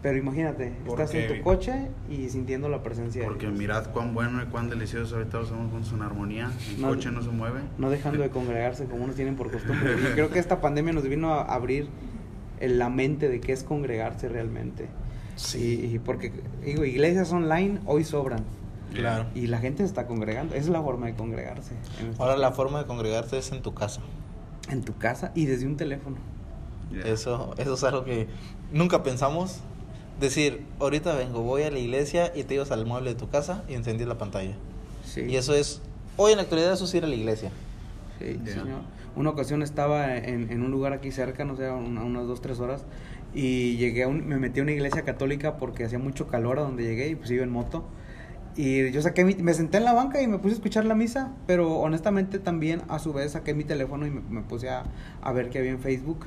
Pero 0.05 0.19
imagínate, 0.19 0.67
estás 0.87 1.15
en 1.15 1.21
Porque- 1.25 1.39
tu 1.39 1.43
coche 1.43 1.87
y 2.11 2.29
sintiendo 2.29 2.69
la 2.69 2.83
presencia 2.83 3.21
de 3.23 3.27
Porque 3.27 3.47
Dios. 3.47 3.57
mirad 3.57 3.87
cuán 3.91 4.13
bueno 4.13 4.39
y 4.43 4.45
cuán 4.45 4.69
delicioso 4.69 5.15
ahorita 5.15 5.39
lo 5.39 5.45
hacemos 5.45 5.71
con 5.71 5.83
su 5.83 5.95
armonía. 5.95 6.51
El 6.75 6.81
No- 6.83 6.89
coche 6.89 7.09
no 7.09 7.23
se 7.23 7.29
mueve. 7.31 7.61
No 7.79 7.89
dejando 7.89 8.21
de 8.21 8.29
congregarse 8.29 8.85
como 8.85 9.03
unos 9.05 9.15
tienen 9.15 9.35
por 9.35 9.49
costumbre. 9.51 9.93
Y 9.99 10.13
creo 10.13 10.29
que 10.29 10.37
esta 10.37 10.61
pandemia 10.61 10.93
nos 10.93 11.05
vino 11.09 11.33
a 11.33 11.41
abrir 11.41 11.87
en 12.59 12.77
la 12.77 12.91
mente 12.91 13.29
de 13.29 13.39
qué 13.41 13.51
es 13.51 13.63
congregarse 13.63 14.29
realmente. 14.29 14.89
Sí. 15.37 15.79
Y, 15.91 15.95
y 15.95 15.97
porque, 15.97 16.31
digo, 16.63 16.85
iglesias 16.85 17.31
online 17.33 17.79
hoy 17.87 18.03
sobran. 18.03 18.43
Claro. 18.93 19.25
Y 19.33 19.47
la 19.47 19.57
gente 19.57 19.79
se 19.81 19.87
está 19.87 20.05
congregando. 20.05 20.53
Esa 20.53 20.65
es 20.65 20.69
la 20.69 20.83
forma 20.83 21.07
de 21.07 21.15
congregarse. 21.15 21.73
En, 21.99 22.09
esta- 22.11 22.23
Ahora 22.23 22.37
la 22.37 22.51
forma 22.51 22.77
de 22.77 22.85
congregarse 22.85 23.39
es 23.39 23.51
en 23.51 23.63
tu 23.63 23.73
casa. 23.73 24.01
en 24.69 24.83
tu 24.83 24.95
casa 24.99 25.31
y 25.33 25.47
desde 25.47 25.65
un 25.65 25.77
teléfono. 25.77 26.17
Ya. 26.91 27.11
Eso, 27.11 27.55
eso 27.57 27.73
es 27.73 27.83
algo 27.83 28.03
que 28.05 28.27
nunca 28.71 29.01
pensamos. 29.01 29.61
Decir, 30.19 30.61
ahorita 30.79 31.13
vengo, 31.15 31.41
voy 31.41 31.63
a 31.63 31.71
la 31.71 31.79
iglesia 31.79 32.31
y 32.35 32.43
te 32.43 32.53
ibas 32.55 32.71
al 32.71 32.85
mueble 32.85 33.11
de 33.13 33.19
tu 33.19 33.29
casa 33.29 33.63
y 33.67 33.73
encendí 33.73 34.05
la 34.05 34.17
pantalla. 34.17 34.53
Sí. 35.03 35.21
Y 35.21 35.35
eso 35.35 35.53
es, 35.53 35.81
hoy 36.15 36.31
en 36.31 36.37
la 36.37 36.43
actualidad 36.43 36.71
eso 36.73 36.85
es 36.85 36.93
ir 36.93 37.03
a 37.03 37.07
la 37.07 37.15
iglesia. 37.15 37.51
Sí, 38.19 38.39
Ya. 38.45 38.53
señor. 38.53 38.81
Una 39.17 39.29
ocasión 39.29 39.61
estaba 39.61 40.17
en, 40.17 40.51
en 40.51 40.61
un 40.61 40.71
lugar 40.71 40.93
aquí 40.93 41.11
cerca, 41.11 41.43
no 41.45 41.55
sé, 41.57 41.67
a 41.67 41.73
una- 41.73 42.03
unas 42.03 42.27
dos, 42.27 42.41
tres 42.41 42.59
horas, 42.59 42.83
y 43.33 43.75
llegué 43.77 44.03
a 44.03 44.07
un, 44.07 44.25
me 44.25 44.37
metí 44.37 44.61
a 44.61 44.63
una 44.63 44.71
iglesia 44.71 45.03
católica 45.03 45.57
porque 45.57 45.83
hacía 45.83 45.99
mucho 45.99 46.27
calor 46.27 46.59
a 46.59 46.61
donde 46.63 46.83
llegué 46.83 47.09
y 47.09 47.15
pues 47.15 47.29
iba 47.31 47.43
en 47.43 47.49
moto. 47.49 47.83
Y 48.57 48.89
yo 48.91 49.01
saqué 49.01 49.25
mi, 49.25 49.35
me 49.35 49.53
senté 49.53 49.77
en 49.79 49.83
la 49.83 49.91
banca 49.91 50.21
y 50.21 50.27
me 50.27 50.37
puse 50.37 50.53
a 50.53 50.55
escuchar 50.55 50.85
la 50.85 50.95
misa, 50.95 51.33
pero 51.45 51.73
honestamente 51.79 52.39
también 52.39 52.83
a 52.87 52.99
su 52.99 53.11
vez 53.11 53.33
saqué 53.33 53.53
mi 53.53 53.65
teléfono 53.65 54.07
y 54.07 54.11
me, 54.11 54.21
me 54.21 54.41
puse 54.41 54.69
a, 54.69 54.85
a 55.21 55.31
ver 55.33 55.49
qué 55.49 55.59
había 55.59 55.71
en 55.71 55.79
Facebook. 55.79 56.25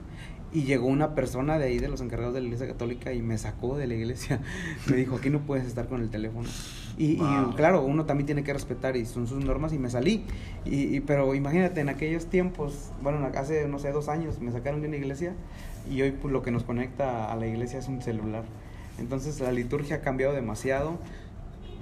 Y 0.52 0.62
llegó 0.62 0.86
una 0.86 1.14
persona 1.14 1.58
de 1.58 1.66
ahí, 1.66 1.78
de 1.78 1.88
los 1.88 2.00
encargados 2.00 2.32
de 2.34 2.40
la 2.40 2.46
iglesia 2.46 2.66
católica, 2.66 3.12
y 3.12 3.20
me 3.20 3.36
sacó 3.36 3.76
de 3.76 3.86
la 3.86 3.94
iglesia. 3.94 4.40
Me 4.88 4.96
dijo, 4.96 5.16
aquí 5.16 5.28
no 5.28 5.40
puedes 5.40 5.66
estar 5.66 5.88
con 5.88 6.00
el 6.00 6.08
teléfono. 6.08 6.48
Y, 6.96 7.12
y, 7.12 7.52
claro, 7.54 7.82
uno 7.82 8.06
también 8.06 8.26
tiene 8.26 8.42
que 8.42 8.52
respetar 8.52 8.96
y 8.96 9.04
son 9.06 9.26
sus 9.28 9.44
normas 9.44 9.72
y 9.72 9.78
me 9.78 9.88
salí. 9.90 10.24
Y, 10.64 10.96
y- 10.96 11.00
pero 11.00 11.34
imagínate, 11.34 11.80
en 11.80 11.88
aquellos 11.90 12.26
tiempos, 12.26 12.90
bueno, 13.02 13.24
hace, 13.36 13.68
no 13.68 13.78
sé, 13.78 13.92
dos 13.92 14.08
años 14.08 14.40
me 14.40 14.50
sacaron 14.50 14.80
de 14.80 14.88
una 14.88 14.96
iglesia 14.96 15.34
y 15.88 16.02
hoy 16.02 16.10
pues, 16.12 16.32
lo 16.32 16.42
que 16.42 16.50
nos 16.50 16.64
conecta 16.64 17.30
a 17.30 17.36
la 17.36 17.46
iglesia 17.46 17.78
es 17.78 17.86
un 17.86 18.02
celular. 18.02 18.42
Entonces 18.98 19.38
la 19.40 19.52
liturgia 19.52 19.96
ha 19.96 20.00
cambiado 20.00 20.32
demasiado. 20.34 20.98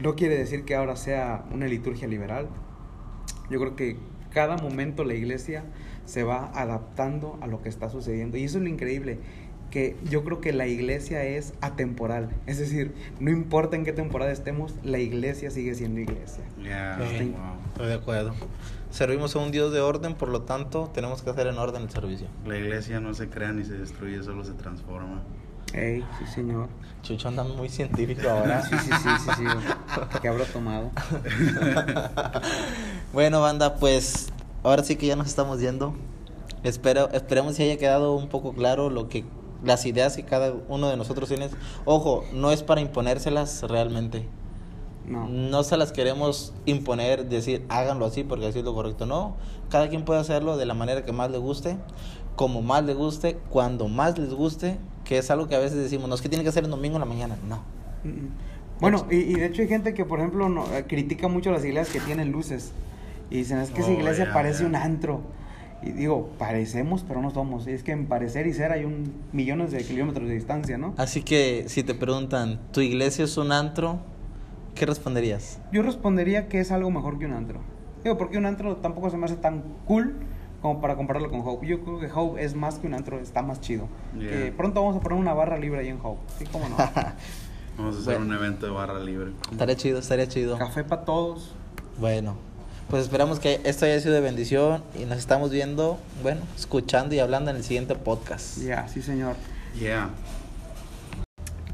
No 0.03 0.17
quiere 0.17 0.37
decir 0.37 0.65
que 0.65 0.75
ahora 0.75 0.97
sea 0.97 1.47
una 1.51 1.67
liturgia 1.67 2.09
liberal. 2.09 2.49
Yo 3.49 3.59
creo 3.61 3.75
que 3.77 3.97
cada 4.31 4.59
momento 4.59 5.03
la 5.05 5.15
iglesia 5.15 5.65
se 6.07 6.23
va 6.25 6.51
adaptando 6.55 7.39
a 7.43 7.47
lo 7.47 7.63
que 7.63 7.69
está 7.69 7.91
sucediendo. 7.91 8.37
Y 8.39 8.45
eso 8.45 8.57
es 8.59 8.65
lo 8.65 8.71
increíble, 8.71 9.19
que 9.71 9.97
yo 10.09 10.25
creo 10.25 10.41
que 10.41 10.53
la 10.53 10.67
iglesia 10.67 11.25
es 11.25 11.53
atemporal. 11.61 12.31
Es 12.47 12.59
decir, 12.59 12.95
no 13.21 13.31
importa 13.31 13.77
en 13.77 13.85
qué 13.85 13.93
temporada 13.93 14.33
estemos, 14.33 14.75
la 14.83 14.99
iglesia 14.99 15.51
sigue 15.51 15.75
siendo 15.75 16.01
iglesia. 16.01 16.45
Ya, 16.63 16.99
Sí. 17.19 17.35
wow. 17.37 17.57
Estoy 17.73 17.87
de 17.89 17.95
acuerdo. 17.95 18.35
Servimos 18.91 19.37
a 19.37 19.41
un 19.41 19.51
Dios 19.51 19.73
de 19.75 19.81
orden, 19.81 20.15
por 20.15 20.29
lo 20.31 20.43
tanto, 20.43 20.91
tenemos 20.95 21.21
que 21.23 21.29
hacer 21.31 21.49
en 21.49 21.59
orden 21.59 21.83
el 21.83 21.91
servicio. 21.91 22.29
La 22.47 22.57
iglesia 22.57 23.01
no 23.01 23.13
se 23.13 23.29
crea 23.29 23.53
ni 23.53 23.65
se 23.65 23.75
destruye, 23.77 24.23
solo 24.23 24.45
se 24.45 24.53
transforma. 24.53 25.23
Ey, 25.75 26.03
sí 26.19 26.27
señor. 26.33 26.69
Chucho 27.03 27.29
anda 27.29 27.43
muy 27.45 27.69
científico 27.69 28.31
ahora. 28.31 28.63
Sí, 28.63 28.77
sí, 28.79 28.91
sí, 29.03 29.09
sí, 29.25 29.31
sí. 29.37 29.45
¿Qué 30.23 30.29
habrá 30.29 30.45
tomado? 30.47 30.91
bueno, 33.13 33.41
banda, 33.41 33.77
pues 33.77 34.33
ahora 34.67 34.83
sí 34.83 34.97
que 34.97 35.07
ya 35.07 35.17
nos 35.17 35.29
estamos 35.29 35.61
yendo. 35.61 35.95
Espero, 36.65 37.09
esperemos 37.13 37.57
que 37.57 37.63
haya 37.63 37.79
quedado 37.79 38.15
un 38.15 38.29
poco 38.29 38.53
claro 38.53 38.91
lo 38.91 39.09
que 39.09 39.25
las 39.63 39.87
ideas 39.87 40.17
que 40.17 40.25
cada 40.25 40.55
uno 40.69 40.89
de 40.89 40.97
nosotros 40.97 41.29
tiene. 41.29 41.49
Ojo, 41.85 42.25
no 42.33 42.51
es 42.51 42.63
para 42.63 42.81
imponérselas 42.81 43.63
realmente. 43.63 44.27
No. 45.07 45.29
No 45.29 45.63
se 45.63 45.77
las 45.77 45.93
queremos 45.93 46.53
imponer, 46.65 47.29
decir 47.29 47.65
háganlo 47.69 48.07
así 48.07 48.25
porque 48.25 48.47
así 48.47 48.59
es 48.59 48.65
lo 48.65 48.75
correcto. 48.75 49.07
No, 49.07 49.37
cada 49.71 49.89
quien 49.89 50.05
puede 50.05 50.19
hacerlo 50.19 50.57
de 50.57 50.67
la 50.67 50.75
manera 50.75 51.05
que 51.05 51.13
más 51.13 51.31
le 51.31 51.39
guste, 51.39 51.77
como 52.35 52.61
más 52.61 52.85
le 52.85 52.95
guste, 52.95 53.39
cuando 53.51 53.87
más 53.87 54.19
les 54.19 54.35
guste, 54.35 54.79
que 55.05 55.19
es 55.19 55.31
algo 55.31 55.47
que 55.47 55.55
a 55.55 55.61
veces 55.61 55.79
decimos, 55.79 56.09
no 56.09 56.17
es 56.17 56.23
que 56.23 56.29
tiene 56.29 56.43
que 56.43 56.51
ser 56.51 56.65
el 56.65 56.71
domingo 56.71 56.97
en 56.97 57.01
la 57.01 57.07
mañana. 57.07 57.39
No. 57.49 57.59
Mm, 58.03 58.29
Bueno, 58.81 59.07
y, 59.09 59.17
y 59.17 59.35
de 59.35 59.47
hecho 59.47 59.63
hay 59.63 59.69
gente 59.69 59.95
que, 59.95 60.05
por 60.05 60.19
ejemplo, 60.19 60.49
no, 60.49 60.65
critica 60.89 61.29
mucho 61.29 61.53
las 61.53 61.65
iglesias 61.65 61.91
que 61.91 62.01
tienen 62.01 62.33
luces. 62.33 62.73
Y 63.31 63.39
dicen, 63.39 63.59
es 63.59 63.71
que 63.71 63.81
esa 63.81 63.91
Oh, 63.91 63.95
iglesia 63.95 64.27
ya, 64.27 64.33
parece 64.33 64.63
ya. 64.63 64.69
un 64.69 64.77
antro. 64.77 65.21
Y 65.83 65.91
digo, 65.91 66.31
parecemos, 66.39 67.05
pero 67.07 67.21
no 67.21 67.31
somos. 67.31 67.67
Y 67.67 67.73
es 67.73 67.83
que 67.83 67.93
en 67.93 68.07
parecer 68.07 68.47
y 68.47 68.53
ser 68.55 68.73
hay 68.73 68.85
un 68.85 69.13
millones 69.33 69.71
de 69.73 69.85
kilómetros 69.85 70.29
de 70.29 70.35
distancia, 70.35 70.79
¿no? 70.79 70.95
Así 70.97 71.23
que 71.23 71.65
si 71.69 71.83
te 71.83 71.95
preguntan, 71.95 72.61
¿tu 72.73 72.81
iglesia 72.81 73.25
es 73.25 73.37
un 73.37 73.53
antro? 73.53 73.99
¿Qué 74.75 74.87
responderías? 74.87 75.61
Yo 75.73 75.83
respondería 75.83 76.49
que 76.49 76.61
es 76.61 76.71
algo 76.73 76.91
mejor 76.91 77.19
que 77.19 77.27
un 77.27 77.33
antro. 77.33 77.61
Digo, 78.05 78.17
porque 78.19 78.39
un 78.39 78.47
antro 78.47 78.77
tampoco 78.77 79.11
se 79.11 79.17
me 79.17 79.25
hace 79.27 79.37
tan 79.37 79.63
cool 79.87 80.15
como 80.63 80.81
para 80.81 80.97
compararlo 80.97 81.31
con 81.31 81.41
Hope. 81.45 81.67
Yo 81.67 81.81
creo 81.83 81.99
que 82.01 82.09
Hope 82.13 82.43
es 82.45 82.55
más 82.55 82.79
que 82.79 82.87
un 82.87 82.95
antro, 82.95 83.19
está 83.19 83.43
más 83.43 83.61
chido. 83.61 83.89
Yeah. 84.19 84.31
Que 84.31 84.53
pronto 84.53 84.81
vamos 84.83 84.97
a 84.97 85.01
poner 85.01 85.19
una 85.19 85.35
barra 85.35 85.59
libre 85.59 85.81
ahí 85.81 85.89
en 85.89 85.99
Hope. 86.03 86.21
Sí, 86.39 86.45
cómo 86.51 86.69
no. 86.69 86.77
Vamos 87.79 87.97
a 87.97 87.99
hacer 88.01 88.17
Bueno. 88.19 88.25
un 88.25 88.33
evento 88.43 88.65
de 88.67 88.73
barra 88.73 88.99
libre. 89.01 89.33
Estaría 89.53 89.77
chido, 89.77 89.99
estaría 89.99 90.27
chido. 90.27 90.57
Café 90.57 90.83
para 90.83 91.05
todos. 91.05 91.55
Bueno, 92.01 92.37
pues 92.89 93.03
esperamos 93.03 93.41
que 93.41 93.61
esto 93.65 93.85
haya 93.85 94.01
sido 94.01 94.15
de 94.15 94.21
bendición 94.21 94.83
y 94.99 95.05
nos 95.05 95.19
estamos 95.19 95.51
viendo, 95.51 95.99
bueno, 96.23 96.43
escuchando 96.57 97.15
y 97.15 97.19
hablando 97.19 97.51
en 97.51 97.57
el 97.57 97.65
siguiente 97.65 97.95
podcast. 97.95 98.59
Ya, 98.59 98.87
sí, 98.89 99.03
señor. 99.03 99.35
Yeah. 99.79 100.11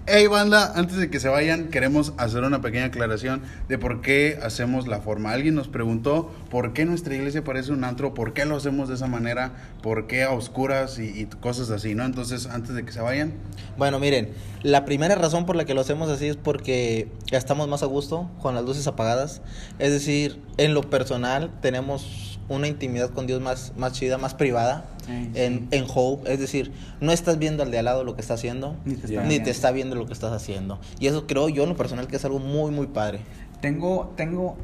Hey 0.05 0.27
banda, 0.27 0.73
antes 0.75 0.97
de 0.97 1.11
que 1.11 1.21
se 1.21 1.29
vayan, 1.29 1.69
queremos 1.69 2.13
hacer 2.17 2.43
una 2.43 2.61
pequeña 2.61 2.87
aclaración 2.87 3.41
de 3.69 3.79
por 3.79 4.01
qué 4.01 4.37
hacemos 4.43 4.89
la 4.89 5.01
forma. 5.01 5.31
Alguien 5.31 5.55
nos 5.55 5.69
preguntó 5.69 6.29
por 6.51 6.73
qué 6.73 6.85
nuestra 6.85 7.15
iglesia 7.15 7.45
parece 7.45 7.71
un 7.71 7.85
antro, 7.85 8.13
por 8.13 8.33
qué 8.33 8.45
lo 8.45 8.57
hacemos 8.57 8.89
de 8.89 8.97
esa 8.97 9.07
manera, 9.07 9.53
por 9.81 10.09
qué 10.09 10.25
a 10.25 10.33
oscuras 10.33 10.99
y, 10.99 11.27
cosas 11.41 11.71
así, 11.71 11.95
¿no? 11.95 12.05
Entonces, 12.05 12.47
antes 12.47 12.75
de 12.75 12.85
que 12.85 12.91
se 12.91 13.01
vayan, 13.01 13.35
Bueno, 13.79 14.01
miren, 14.01 14.33
la 14.65 14.85
primera 14.85 15.15
razón 15.15 15.47
por 15.47 15.55
la 15.55 15.67
que 15.67 15.73
lo 15.73 15.83
hacemos 15.83 16.11
así 16.11 16.27
es 16.27 16.37
porque 16.37 17.07
estamos 17.31 17.69
más 17.69 17.85
a 17.85 17.87
gusto 17.87 18.29
con 18.41 18.57
las 18.57 18.65
luces 18.65 18.89
apagadas. 18.89 19.41
Es 19.79 19.93
decir, 19.93 20.43
en 20.57 20.75
lo 20.75 20.83
personal 20.83 21.53
tenemos 21.61 22.41
una 22.49 22.67
intimidad 22.67 23.11
con 23.11 23.29
Dios 23.29 23.41
más, 23.41 23.73
más 23.77 23.93
chida, 23.93 24.19
más 24.19 24.35
privada 24.35 24.92
En, 25.09 25.35
sí. 25.35 25.69
en 25.71 25.85
Hope. 25.93 26.33
Es 26.33 26.39
decir, 26.39 26.73
no 27.01 27.13
estás 27.13 27.39
viendo 27.39 27.63
al 27.63 27.71
de 27.71 27.79
al 27.79 27.85
lado 27.87 28.05
lo 28.05 28.15
que 28.15 28.21
está 28.21 28.35
haciendo, 28.35 28.77
Ni 28.85 28.95
te 28.95 29.07
está 29.07 29.23
ni 29.23 29.29
viendo. 29.29 29.45
te 29.45 29.51
está 29.51 29.71
viendo 29.73 29.97
lo 29.97 30.07
que 30.07 30.13
estás 30.13 30.33
haciendo. 30.33 30.79
Y 31.01 31.07
eso 31.09 31.27
creo 31.27 31.49
yo 31.49 31.63
en 31.65 31.71
lo 31.71 31.77
personal 31.77 32.07
que 32.07 32.17
es 32.17 32.25
algo 32.25 32.39
muy, 32.39 32.71
muy 32.71 32.87
padre. 32.87 33.21
Tengo, 33.61 34.13
tengo, 34.17 34.57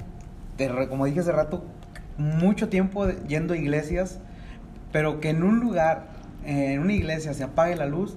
te 0.57 0.68
re- 0.68 0.88
como 0.88 1.07
dije 1.07 1.20
hace 1.20 1.33
rato, 1.33 1.62
mucho 2.16 2.68
tiempo 2.68 3.09
yendo 3.29 3.55
a 3.55 3.57
iglesias, 3.57 4.18
pero 4.92 5.20
que 5.20 5.31
en 5.31 5.42
un 5.42 5.61
lugar, 5.61 6.07
en 6.44 6.81
una 6.81 6.92
iglesia 6.92 7.35
se 7.35 7.44
apague 7.44 7.77
la 7.77 7.87
luz, 7.87 8.16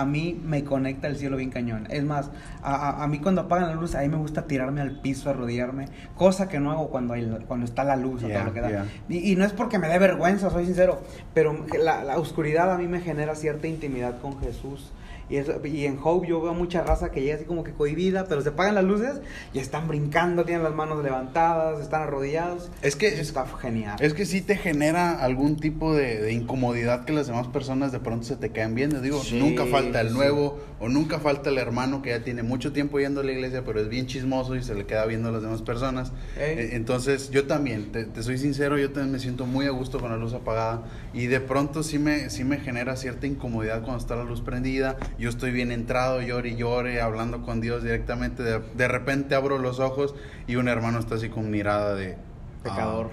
a 0.00 0.04
mí 0.04 0.40
me 0.44 0.64
conecta 0.64 1.06
el 1.08 1.16
cielo 1.16 1.36
bien 1.36 1.50
cañón. 1.50 1.86
Es 1.90 2.04
más, 2.04 2.30
a, 2.62 2.74
a- 2.74 3.02
a 3.04 3.06
mí 3.08 3.18
cuando 3.18 3.42
apagan 3.42 3.68
la 3.68 3.74
luz, 3.74 3.94
a 3.94 4.00
mí 4.00 4.08
me 4.08 4.16
gusta 4.16 4.46
tirarme 4.46 4.80
al 4.80 5.00
piso, 5.00 5.30
arrodillarme, 5.30 5.86
cosa 6.16 6.48
que 6.48 6.60
no 6.60 6.70
hago 6.70 6.88
cuando, 6.88 7.14
hay, 7.14 7.26
cuando 7.46 7.64
está 7.66 7.84
la 7.84 7.96
luz 7.96 8.22
o 8.22 8.28
todo 8.28 8.44
lo 8.44 8.52
que 8.52 8.60
da. 8.60 8.68
yeah. 8.68 8.86
Y, 9.08 9.32
y 9.32 9.36
no 9.36 9.44
es 9.44 9.52
porque 9.52 9.78
me 9.78 9.88
dé 9.88 9.98
vergüenza, 9.98 10.50
soy 10.50 10.66
sincero, 10.66 11.00
pero 11.34 11.64
la, 11.82 12.04
la 12.04 12.18
oscuridad 12.18 12.72
a 12.72 12.78
mí 12.78 12.86
me 12.88 13.00
genera 13.00 13.34
cierta 13.34 13.66
intimidad 13.66 14.20
con 14.20 14.38
Jesús. 14.40 14.92
Y, 15.30 15.36
y 15.68 15.84
en 15.86 15.98
Hope 16.02 16.26
yo 16.28 16.40
veo 16.40 16.54
mucha 16.54 16.82
raza 16.82 17.10
que 17.10 17.20
llega 17.22 17.36
así 17.36 17.44
como 17.44 17.64
que 17.64 17.72
cohibida, 17.72 18.26
pero 18.28 18.40
se 18.42 18.48
apagan 18.50 18.74
las 18.74 18.84
luces 18.84 19.20
y 19.52 19.58
están 19.58 19.86
brincando, 19.88 20.44
tienen 20.44 20.64
las 20.64 20.74
manos 20.74 21.02
levantadas, 21.02 21.80
están 21.80 22.02
arrodillados. 22.02 22.70
Es 22.82 22.96
que- 22.96 23.08
Eso 23.08 23.20
está 23.22 23.46
genial. 23.46 23.96
Es 24.00 24.14
que 24.14 24.24
sí 24.26 24.40
te 24.40 24.56
genera 24.56 25.22
algún 25.22 25.56
tipo 25.56 25.94
de, 25.94 26.20
de 26.20 26.32
incomodidad 26.32 27.04
que 27.04 27.12
las 27.12 27.26
demás 27.26 27.46
personas 27.48 27.92
de 27.92 28.00
pronto 28.00 28.24
se 28.26 28.36
te 28.36 28.50
caen 28.50 28.74
viendo. 28.74 29.00
Digo, 29.00 29.20
Sí, 29.22 29.38
nunca 29.38 29.66
falta 29.66 30.00
el 30.00 30.08
sí. 30.08 30.14
nuevo 30.14 30.58
o 30.80 30.88
nunca 30.88 31.18
falta 31.18 31.50
el 31.50 31.58
hermano 31.58 32.02
que 32.02 32.10
ya 32.10 32.22
tiene 32.22 32.42
mucho 32.42 32.72
tiempo 32.72 32.98
yendo 33.00 33.20
a 33.20 33.24
la 33.24 33.32
iglesia, 33.32 33.64
pero 33.66 33.80
es 33.80 33.88
bien 33.88 34.06
chismoso 34.06 34.54
y 34.56 34.62
se 34.62 34.74
le 34.74 34.86
queda 34.86 35.04
viendo 35.06 35.28
a 35.28 35.32
las 35.32 35.42
demás 35.42 35.62
personas. 35.62 36.12
Eh, 36.36 36.70
Entonces, 36.72 37.30
yo 37.30 37.46
también, 37.46 37.92
te, 37.92 38.04
te 38.04 38.22
soy 38.22 38.38
sincero, 38.38 38.78
yo 38.78 38.90
también 38.92 39.12
me 39.12 39.18
siento 39.18 39.44
muy 39.46 39.66
a 39.66 39.70
gusto 39.70 39.98
con 40.00 40.10
la 40.10 40.16
luz 40.16 40.32
apagada 40.34 40.84
y 41.12 41.26
de 41.26 41.40
pronto 41.40 41.82
sí 41.82 41.98
me, 41.98 42.30
sí 42.30 42.44
me 42.44 42.58
genera 42.58 42.96
cierta 42.96 43.26
incomodidad 43.26 43.82
cuando 43.82 43.98
está 43.98 44.16
la 44.16 44.24
luz 44.24 44.40
prendida. 44.40 44.96
Yo 45.18 45.28
estoy 45.28 45.50
bien 45.50 45.72
entrado, 45.72 46.22
llore 46.22 46.50
y 46.50 46.56
llore, 46.56 47.00
hablando 47.00 47.42
con 47.42 47.60
Dios 47.60 47.82
directamente. 47.82 48.42
De, 48.42 48.60
de 48.60 48.88
repente 48.88 49.34
abro 49.34 49.58
los 49.58 49.80
ojos 49.80 50.14
y 50.46 50.56
un 50.56 50.68
hermano 50.68 50.98
está 50.98 51.16
así 51.16 51.28
con 51.28 51.50
mirada 51.50 51.94
de... 51.94 52.16
Pecador. 52.62 53.10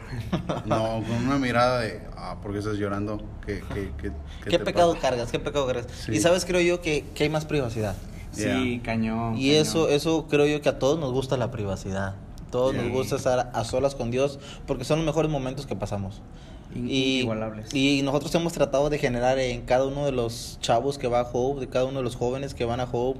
ah, 0.47 0.63
no, 0.65 1.03
con 1.07 1.25
una 1.25 1.37
mirada 1.37 1.81
de, 1.81 2.01
ah, 2.17 2.37
¿por 2.41 2.51
qué 2.51 2.59
estás 2.59 2.77
llorando? 2.77 3.21
¿Qué, 3.45 3.63
qué, 3.73 3.91
qué, 4.01 4.11
¿Qué, 4.43 4.49
te 4.49 4.59
pecado 4.59 4.93
pasa? 4.95 5.09
cargas? 5.09 5.31
¿Qué 5.31 5.39
pecado 5.39 5.67
cargas? 5.67 5.87
Sí. 5.91 6.13
Y 6.13 6.19
sabes, 6.19 6.45
creo 6.45 6.61
yo 6.61 6.81
que, 6.81 7.05
que 7.13 7.25
hay 7.25 7.29
más 7.29 7.45
privacidad. 7.45 7.95
Sí, 8.31 8.81
cañón. 8.83 9.37
Y 9.37 9.49
cañón. 9.49 9.61
eso, 9.61 9.89
eso 9.89 10.27
creo 10.27 10.47
yo 10.47 10.61
que 10.61 10.69
a 10.69 10.79
todos 10.79 10.99
nos 10.99 11.11
gusta 11.11 11.37
la 11.37 11.51
privacidad. 11.51 12.15
Todos 12.51 12.73
nos 12.73 12.89
gusta 12.89 13.17
estar 13.17 13.51
a 13.53 13.63
solas 13.65 13.95
con 13.95 14.11
Dios 14.11 14.39
porque 14.65 14.83
son 14.83 14.99
los 14.99 15.05
mejores 15.05 15.29
momentos 15.29 15.65
que 15.65 15.75
pasamos. 15.75 16.21
In- 16.73 16.89
Y, 16.89 17.17
inigualables. 17.19 17.73
y 17.73 18.01
nosotros 18.03 18.33
hemos 18.35 18.53
tratado 18.53 18.89
de 18.89 18.97
generar 18.97 19.37
en 19.39 19.61
cada 19.61 19.85
uno 19.85 20.05
de 20.05 20.11
los 20.11 20.57
chavos 20.61 20.97
que 20.97 21.07
va 21.07 21.19
a 21.21 21.29
Hope, 21.31 21.59
de 21.61 21.67
cada 21.67 21.85
uno 21.85 21.99
de 21.99 22.03
los 22.03 22.15
jóvenes 22.15 22.53
que 22.53 22.65
van 22.65 22.79
a 22.79 22.87
Hope, 22.91 23.19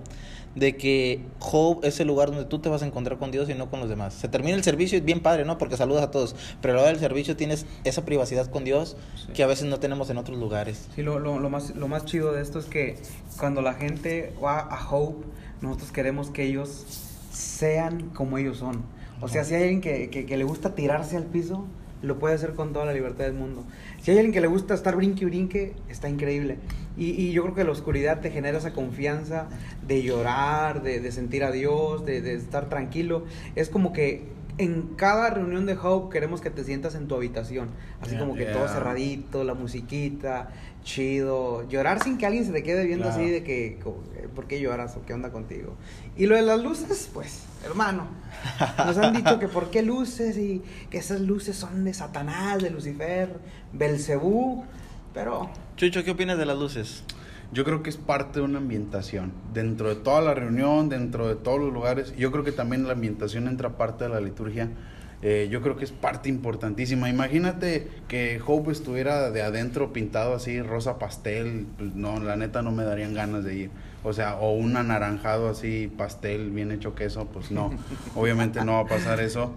de 0.56 0.78
que 0.78 1.22
Hope 1.40 1.86
es 1.88 2.00
el 2.00 2.08
lugar 2.08 2.30
donde 2.30 2.46
tú 2.46 2.60
te 2.60 2.70
vas 2.70 2.82
a 2.82 2.86
encontrar 2.86 3.18
con 3.20 3.30
Dios 3.30 3.50
y 3.50 3.54
no 3.54 3.70
con 3.70 3.82
los 3.82 3.90
demás. 3.90 4.14
Se 4.14 4.28
termina 4.30 4.56
el 4.56 4.64
servicio 4.64 4.98
y 4.98 5.00
es 5.00 5.06
bien 5.06 5.20
padre, 5.20 5.44
¿no? 5.46 5.58
Porque 5.58 5.76
saludas 5.76 6.02
a 6.04 6.12
todos. 6.12 6.34
Pero 6.62 6.74
a 6.74 6.76
la 6.78 6.82
hora 6.84 6.92
del 6.92 7.00
servicio 7.00 7.36
tienes 7.36 7.66
esa 7.84 8.06
privacidad 8.06 8.48
con 8.50 8.64
Dios 8.64 8.96
Sí. 9.16 9.34
que 9.34 9.44
a 9.44 9.48
veces 9.48 9.66
no 9.66 9.80
tenemos 9.80 10.10
en 10.10 10.18
otros 10.18 10.38
lugares. 10.40 10.88
Sí, 10.96 11.02
lo, 11.02 11.20
lo, 11.20 11.40
lo 11.40 11.50
más, 11.50 11.76
lo 11.76 11.88
más 11.90 12.06
chido 12.06 12.32
de 12.32 12.42
esto 12.42 12.60
es 12.60 12.66
que 12.66 12.98
cuando 13.38 13.62
la 13.62 13.74
gente 13.74 14.34
va 14.42 14.60
a 14.60 14.90
Hope, 14.90 15.26
nosotros 15.62 15.92
queremos 15.92 16.30
que 16.30 16.44
ellos 16.46 16.86
sean 17.32 18.10
como 18.12 18.38
ellos 18.38 18.58
son. 18.58 18.84
O 19.22 19.28
sea, 19.28 19.44
si 19.44 19.56
hay 19.56 19.64
alguien 19.64 19.82
que, 19.82 20.10
que, 20.10 20.26
que 20.26 20.38
le 20.38 20.44
gusta 20.46 20.74
tirarse 20.76 21.18
al 21.18 21.24
piso, 21.26 21.66
lo 22.02 22.20
puede 22.20 22.36
hacer 22.36 22.54
con 22.54 22.74
toda 22.74 22.86
la 22.86 22.94
libertad 22.94 23.26
del 23.26 23.34
mundo. 23.34 23.64
Si 24.02 24.12
hay 24.12 24.18
alguien 24.18 24.34
que 24.34 24.42
le 24.42 24.48
gusta 24.48 24.74
estar 24.74 24.96
brinque 24.96 25.24
y 25.24 25.26
brinque, 25.26 25.74
está 25.90 26.10
increíble. 26.10 26.58
Y, 26.98 27.12
y 27.12 27.32
yo 27.32 27.44
creo 27.44 27.56
que 27.56 27.64
la 27.64 27.72
oscuridad 27.72 28.22
te 28.22 28.32
genera 28.32 28.58
esa 28.58 28.74
confianza 28.74 29.48
de 29.88 30.04
llorar, 30.04 30.82
de, 30.84 31.00
de 31.00 31.12
sentir 31.12 31.44
a 31.44 31.52
Dios, 31.52 32.06
de, 32.06 32.22
de 32.22 32.36
estar 32.36 32.70
tranquilo. 32.70 33.26
Es 33.56 33.70
como 33.70 33.92
que 33.92 34.24
en 34.58 34.96
cada 34.96 35.30
reunión 35.30 35.66
de 35.66 35.78
Hope 35.78 36.14
queremos 36.14 36.40
que 36.42 36.50
te 36.50 36.64
sientas 36.64 36.96
en 36.96 37.08
tu 37.08 37.16
habitación. 37.16 37.70
Así 38.02 38.12
Yeah. 38.12 38.20
como 38.20 38.36
que 38.36 38.46
todo 38.46 38.68
cerradito, 38.68 39.44
la 39.44 39.54
musiquita, 39.54 40.50
chido. 40.84 41.68
Llorar 41.68 42.02
sin 42.04 42.18
que 42.18 42.26
alguien 42.26 42.46
se 42.46 42.52
te 42.52 42.64
quede 42.64 42.86
viendo 42.86 43.06
Claro. 43.06 43.20
así 43.22 43.30
de 43.30 43.44
que, 43.44 43.80
¿por 44.34 44.48
qué 44.48 44.60
lloras 44.62 44.96
o 44.96 45.06
qué 45.06 45.14
onda 45.14 45.32
contigo? 45.32 45.76
Y 46.16 46.28
lo 46.28 46.36
de 46.36 46.44
las 46.44 46.62
luces, 46.62 47.10
pues, 47.14 47.44
hermano. 47.66 48.08
Nos 48.78 48.98
han 48.98 49.14
dicho 49.14 49.40
que 49.40 49.48
por 49.48 49.72
qué 49.72 49.82
luces 49.82 50.38
y 50.38 50.62
que 50.90 51.00
esas 51.00 51.20
luces 51.22 51.56
son 51.58 51.84
de 51.84 51.94
Satanás, 51.94 52.62
de 52.64 52.70
Lucifer, 52.70 53.38
Belcebú. 53.74 54.64
Pero 55.14 55.50
Chucho, 55.78 56.04
¿qué 56.04 56.12
opinas 56.12 56.38
de 56.38 56.46
las 56.46 56.58
luces? 56.58 57.04
Yo 57.52 57.64
creo 57.64 57.84
que 57.84 57.90
es 57.90 57.98
parte 57.98 58.40
de 58.40 58.46
una 58.46 58.58
ambientación. 58.58 59.32
Dentro 59.54 59.90
de 59.90 59.96
toda 59.96 60.22
la 60.22 60.34
reunión, 60.34 60.90
dentro 60.90 61.28
de 61.28 61.36
todos 61.36 61.60
los 61.60 61.72
lugares, 61.72 62.16
yo 62.18 62.32
creo 62.32 62.44
que 62.44 62.52
también 62.52 62.86
la 62.86 62.94
ambientación 62.94 63.48
entra 63.48 63.78
parte 63.78 64.06
de 64.06 64.10
la 64.10 64.20
liturgia. 64.20 64.70
Eh, 65.22 65.48
yo 65.50 65.62
creo 65.62 65.76
que 65.78 65.86
es 65.86 65.92
parte 65.92 66.30
importantísima. 66.30 67.10
Imagínate 67.10 67.88
que 68.08 68.42
Hope 68.46 68.72
estuviera 68.72 69.32
de 69.32 69.42
adentro 69.42 69.94
pintado 69.94 70.36
así, 70.36 70.62
rosa 70.62 71.00
pastel. 71.00 71.68
Pues 71.78 71.96
no, 71.96 72.20
la 72.20 72.36
neta 72.36 72.62
no 72.62 72.72
me 72.72 72.84
darían 72.84 73.14
ganas 73.14 73.44
de 73.44 73.56
ir. 73.56 73.70
O 74.04 74.14
sea, 74.14 74.36
o 74.36 74.52
un 74.54 74.78
anaranjado 74.78 75.50
así, 75.50 75.92
pastel, 75.98 76.52
bien 76.52 76.72
hecho 76.72 76.94
queso, 76.94 77.26
pues 77.26 77.52
no. 77.52 77.72
Obviamente 78.16 78.64
no 78.64 78.74
va 78.74 78.80
a 78.82 78.86
pasar 78.86 79.20
eso. 79.20 79.54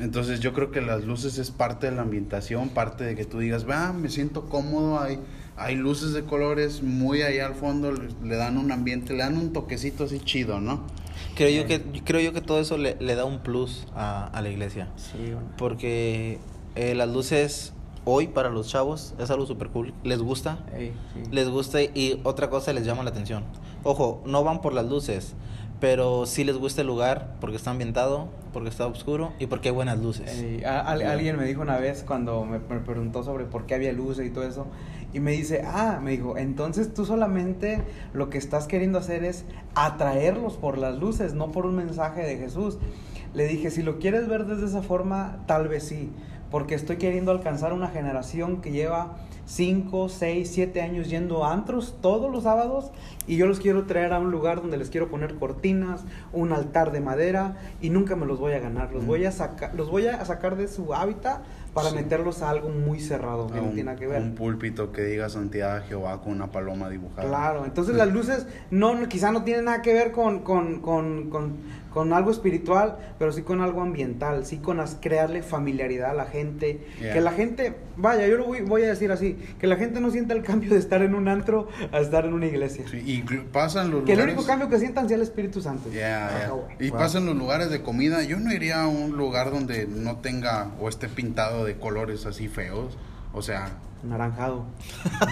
Entonces 0.00 0.40
yo 0.40 0.52
creo 0.52 0.70
que 0.70 0.80
las 0.80 1.04
luces 1.04 1.38
es 1.38 1.50
parte 1.50 1.88
de 1.88 1.94
la 1.94 2.02
ambientación, 2.02 2.70
parte 2.70 3.04
de 3.04 3.14
que 3.14 3.24
tú 3.24 3.38
digas, 3.38 3.68
va, 3.68 3.92
me 3.92 4.08
siento 4.08 4.48
cómodo, 4.48 4.98
hay, 4.98 5.20
hay 5.62 5.76
luces 5.76 6.12
de 6.12 6.24
colores 6.24 6.82
muy 6.82 7.22
allá 7.22 7.46
al 7.46 7.54
fondo, 7.54 7.92
le, 7.92 8.08
le 8.22 8.36
dan 8.36 8.58
un 8.58 8.72
ambiente, 8.72 9.12
le 9.12 9.20
dan 9.20 9.36
un 9.36 9.52
toquecito 9.52 10.04
así 10.04 10.18
chido, 10.20 10.60
¿no? 10.60 10.82
Creo 11.34 11.50
yo 11.62 11.66
que, 11.66 11.80
creo 12.04 12.20
yo 12.20 12.32
que 12.32 12.40
todo 12.40 12.60
eso 12.60 12.76
le, 12.76 12.96
le 13.00 13.14
da 13.14 13.24
un 13.24 13.40
plus 13.40 13.86
a, 13.94 14.26
a 14.26 14.42
la 14.42 14.50
iglesia. 14.50 14.88
sí, 14.96 15.32
Porque 15.56 16.38
eh, 16.74 16.94
las 16.94 17.08
luces 17.08 17.72
hoy 18.04 18.26
para 18.28 18.50
los 18.50 18.68
chavos 18.68 19.14
es 19.18 19.30
algo 19.30 19.46
súper 19.46 19.68
cool. 19.68 19.94
Les 20.04 20.20
gusta. 20.20 20.58
Les 21.30 21.48
gusta 21.48 21.80
y 21.82 22.20
otra 22.24 22.50
cosa 22.50 22.72
les 22.72 22.84
llama 22.84 23.02
la 23.04 23.10
atención. 23.10 23.44
Ojo, 23.84 24.22
no 24.26 24.44
van 24.44 24.60
por 24.60 24.72
las 24.74 24.86
luces, 24.86 25.34
pero 25.80 26.26
sí 26.26 26.44
les 26.44 26.56
gusta 26.56 26.82
el 26.82 26.86
lugar 26.86 27.36
porque 27.40 27.56
está 27.56 27.70
ambientado, 27.70 28.28
porque 28.52 28.68
está 28.68 28.86
oscuro 28.86 29.32
y 29.38 29.46
porque 29.46 29.68
hay 29.70 29.74
buenas 29.74 29.98
luces. 29.98 30.44
Al- 30.64 31.02
alguien 31.02 31.36
me 31.36 31.44
dijo 31.44 31.62
una 31.62 31.78
vez 31.78 32.04
cuando 32.06 32.44
me, 32.44 32.58
me 32.58 32.80
preguntó 32.80 33.22
sobre 33.24 33.44
por 33.46 33.66
qué 33.66 33.74
había 33.74 33.92
luces 33.92 34.26
y 34.26 34.30
todo 34.30 34.46
eso, 34.46 34.66
y 35.12 35.20
me 35.20 35.32
dice, 35.32 35.62
ah, 35.66 36.00
me 36.02 36.12
dijo, 36.12 36.36
entonces 36.36 36.94
tú 36.94 37.04
solamente 37.04 37.82
lo 38.14 38.30
que 38.30 38.38
estás 38.38 38.66
queriendo 38.66 38.98
hacer 38.98 39.24
es 39.24 39.44
atraerlos 39.74 40.56
por 40.56 40.78
las 40.78 40.98
luces, 40.98 41.34
no 41.34 41.52
por 41.52 41.66
un 41.66 41.76
mensaje 41.76 42.22
de 42.22 42.36
Jesús. 42.38 42.78
Le 43.34 43.46
dije, 43.46 43.70
si 43.70 43.82
lo 43.82 43.98
quieres 43.98 44.28
ver 44.28 44.46
desde 44.46 44.66
esa 44.66 44.82
forma, 44.82 45.38
tal 45.46 45.68
vez 45.68 45.84
sí, 45.84 46.10
porque 46.50 46.74
estoy 46.74 46.96
queriendo 46.96 47.30
alcanzar 47.30 47.72
una 47.72 47.88
generación 47.88 48.60
que 48.60 48.72
lleva 48.72 49.16
5, 49.46 50.08
6, 50.08 50.50
7 50.52 50.82
años 50.82 51.08
yendo 51.08 51.44
a 51.44 51.52
antros 51.52 51.96
todos 52.00 52.30
los 52.30 52.44
sábados 52.44 52.90
y 53.26 53.36
yo 53.36 53.46
los 53.46 53.58
quiero 53.58 53.84
traer 53.86 54.12
a 54.12 54.18
un 54.18 54.30
lugar 54.30 54.60
donde 54.60 54.76
les 54.76 54.90
quiero 54.90 55.08
poner 55.10 55.34
cortinas, 55.36 56.04
un 56.32 56.52
altar 56.52 56.92
de 56.92 57.00
madera 57.00 57.56
y 57.80 57.90
nunca 57.90 58.16
me 58.16 58.26
los 58.26 58.38
voy 58.38 58.52
a 58.52 58.60
ganar, 58.60 58.92
los 58.92 59.02
Mm. 59.04 59.06
voy 59.06 59.24
a 59.24 59.32
sacar, 59.32 59.74
los 59.74 59.90
voy 59.90 60.06
a 60.06 60.24
sacar 60.24 60.56
de 60.56 60.68
su 60.68 60.94
hábitat 60.94 61.42
para 61.74 61.88
Sí. 61.90 61.94
meterlos 61.96 62.42
a 62.42 62.50
algo 62.50 62.68
muy 62.68 63.00
cerrado 63.00 63.46
que 63.46 63.54
A 63.54 63.56
no 63.62 63.62
un, 63.68 63.68
tiene 63.74 63.84
nada 63.84 63.98
que 63.98 64.06
ver. 64.06 64.20
un 64.20 64.34
púlpito 64.34 64.92
que 64.92 65.02
diga 65.04 65.28
santidad 65.28 65.76
a 65.78 65.80
Jehová 65.80 66.20
con 66.20 66.32
una 66.32 66.50
paloma 66.50 66.88
dibujada. 66.90 67.26
Claro, 67.28 67.64
entonces 67.64 67.94
las 67.96 68.08
luces 68.12 68.46
no, 68.70 68.94
no- 68.94 69.08
quizá 69.08 69.32
no 69.32 69.42
tienen 69.44 69.64
nada 69.66 69.80
que 69.82 69.94
ver 69.94 70.12
con, 70.12 70.40
con, 70.40 70.80
con, 70.80 71.30
con, 71.30 71.52
con 71.92 72.12
algo 72.12 72.30
espiritual, 72.30 72.96
pero 73.18 73.32
sí 73.32 73.42
con 73.42 73.60
algo 73.60 73.82
ambiental, 73.82 74.46
sí 74.46 74.58
con 74.58 74.80
as- 74.80 74.96
crearle 75.00 75.42
familiaridad 75.42 76.10
a 76.10 76.14
la 76.14 76.24
gente, 76.26 76.80
Yeah. 77.00 77.12
que 77.14 77.20
la 77.20 77.32
gente, 77.32 77.74
vaya, 77.96 78.26
yo 78.26 78.36
lo 78.36 78.44
voy, 78.46 78.60
voy 78.62 78.82
a 78.82 78.88
decir 78.88 79.12
así, 79.12 79.36
que 79.58 79.66
la 79.66 79.76
gente 79.76 80.00
no 80.00 80.10
sienta 80.10 80.34
el 80.34 80.42
cambio 80.42 80.70
de 80.70 80.78
estar 80.78 81.02
en 81.02 81.14
un 81.14 81.28
antro 81.28 81.68
a 81.92 82.00
estar 82.00 82.24
en 82.24 82.32
una 82.34 82.46
iglesia. 82.46 82.84
Sí, 82.90 83.02
y 83.04 83.22
pasan 83.52 83.90
los 83.90 84.04
Que 84.04 84.12
el 84.14 84.20
único 84.22 84.44
cambio 84.46 84.68
que 84.68 84.78
sientan 84.78 85.06
sea 85.08 85.16
el 85.16 85.22
Espíritu 85.22 85.60
Santo. 85.60 85.90
Ya, 85.90 85.98
ya. 86.00 86.26
Ajá, 86.26 86.50
güey. 86.50 86.76
Y 86.80 86.90
Wow. 86.90 86.98
pasan 86.98 87.26
los 87.26 87.36
lugares 87.36 87.70
de 87.70 87.82
comida. 87.82 88.22
Yo 88.22 88.38
no 88.40 88.52
iría 88.52 88.82
a 88.82 88.86
un 88.88 89.12
lugar 89.16 89.50
donde 89.50 89.86
no 89.86 90.16
tenga 90.18 90.68
o 90.80 90.88
esté 90.88 91.08
pintado 91.08 91.64
de 91.64 91.76
colores 91.76 92.26
así 92.26 92.48
feos. 92.48 92.96
O 93.34 93.42
sea, 93.42 93.70
Naranjado. 94.02 94.64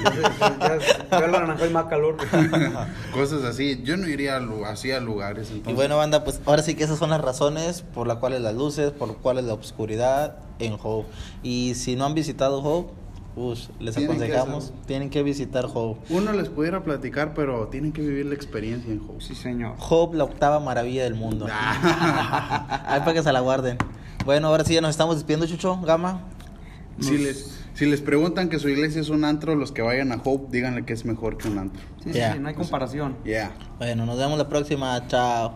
ya, 0.04 0.78
ya, 0.78 0.78
ya 1.10 1.18
el 1.24 1.32
naranjado 1.32 1.64
hay 1.64 1.72
más 1.72 1.86
calor. 1.86 2.16
cosas 3.12 3.42
así. 3.42 3.82
Yo 3.82 3.96
no 3.96 4.06
iría 4.06 4.36
a 4.36 4.70
así 4.70 4.92
a 4.92 5.00
lugares. 5.00 5.48
Entonces, 5.48 5.72
Y 5.72 5.74
bueno, 5.74 5.96
banda, 5.96 6.22
pues 6.22 6.40
ahora 6.46 6.62
sí 6.62 6.76
que 6.76 6.84
esas 6.84 6.98
son 6.98 7.10
las 7.10 7.20
razones 7.20 7.82
por 7.82 8.06
las 8.06 8.18
cuales 8.18 8.40
las 8.42 8.54
luces, 8.54 8.92
por 8.92 9.08
las 9.08 9.16
cuales 9.16 9.44
la 9.44 9.54
oscuridad 9.54 10.36
en 10.60 10.76
Hope. 10.80 11.08
Y 11.42 11.74
si 11.74 11.96
no 11.96 12.06
han 12.06 12.14
visitado 12.14 12.62
Hope, 12.62 12.92
pues 13.34 13.70
les 13.80 13.96
Tienen 13.96 14.12
aconsejamos, 14.16 14.72
tienen 14.86 15.10
que 15.10 15.24
visitar 15.24 15.66
Hope. 15.72 16.00
uno 16.14 16.32
les 16.32 16.48
pudiera 16.48 16.84
platicar, 16.84 17.34
pero 17.34 17.66
tienen 17.68 17.92
que 17.92 18.02
vivir 18.02 18.26
la 18.26 18.34
experiencia 18.36 18.92
en 18.92 19.00
Hope. 19.00 19.20
Sí, 19.20 19.34
señor. 19.34 19.74
Hope, 19.80 20.16
la 20.16 20.24
octava 20.24 20.60
maravilla 20.60 21.02
del 21.02 21.14
mundo. 21.16 21.48
Ah. 21.50 22.84
Ahí 22.86 23.00
para 23.00 23.14
que 23.14 23.22
se 23.24 23.32
la 23.32 23.40
guarden. 23.40 23.78
Bueno, 24.24 24.46
ahora 24.46 24.64
sí 24.64 24.74
ya 24.74 24.80
nos 24.80 24.90
estamos 24.90 25.16
despidiendo, 25.16 25.46
Chucho, 25.46 25.80
Gama. 25.80 26.20
Si 27.00 27.16
les, 27.18 27.59
si 27.80 27.86
les 27.86 28.02
preguntan 28.02 28.50
que 28.50 28.58
su 28.58 28.68
iglesia 28.68 29.00
es 29.00 29.08
un 29.08 29.24
antro, 29.24 29.54
los 29.54 29.72
que 29.72 29.80
vayan 29.80 30.12
a 30.12 30.20
Hope, 30.22 30.48
díganle 30.50 30.84
que 30.84 30.92
es 30.92 31.06
mejor 31.06 31.38
que 31.38 31.48
un 31.48 31.56
antro. 31.56 31.80
Sí, 32.04 32.12
sí, 32.12 32.20
no 32.38 32.48
hay 32.48 32.54
comparación. 32.54 33.16
Yeah. 33.24 33.52
Bueno, 33.78 34.04
nos 34.04 34.18
vemos 34.18 34.36
la 34.36 34.50
próxima. 34.50 35.02
Chao. 35.08 35.54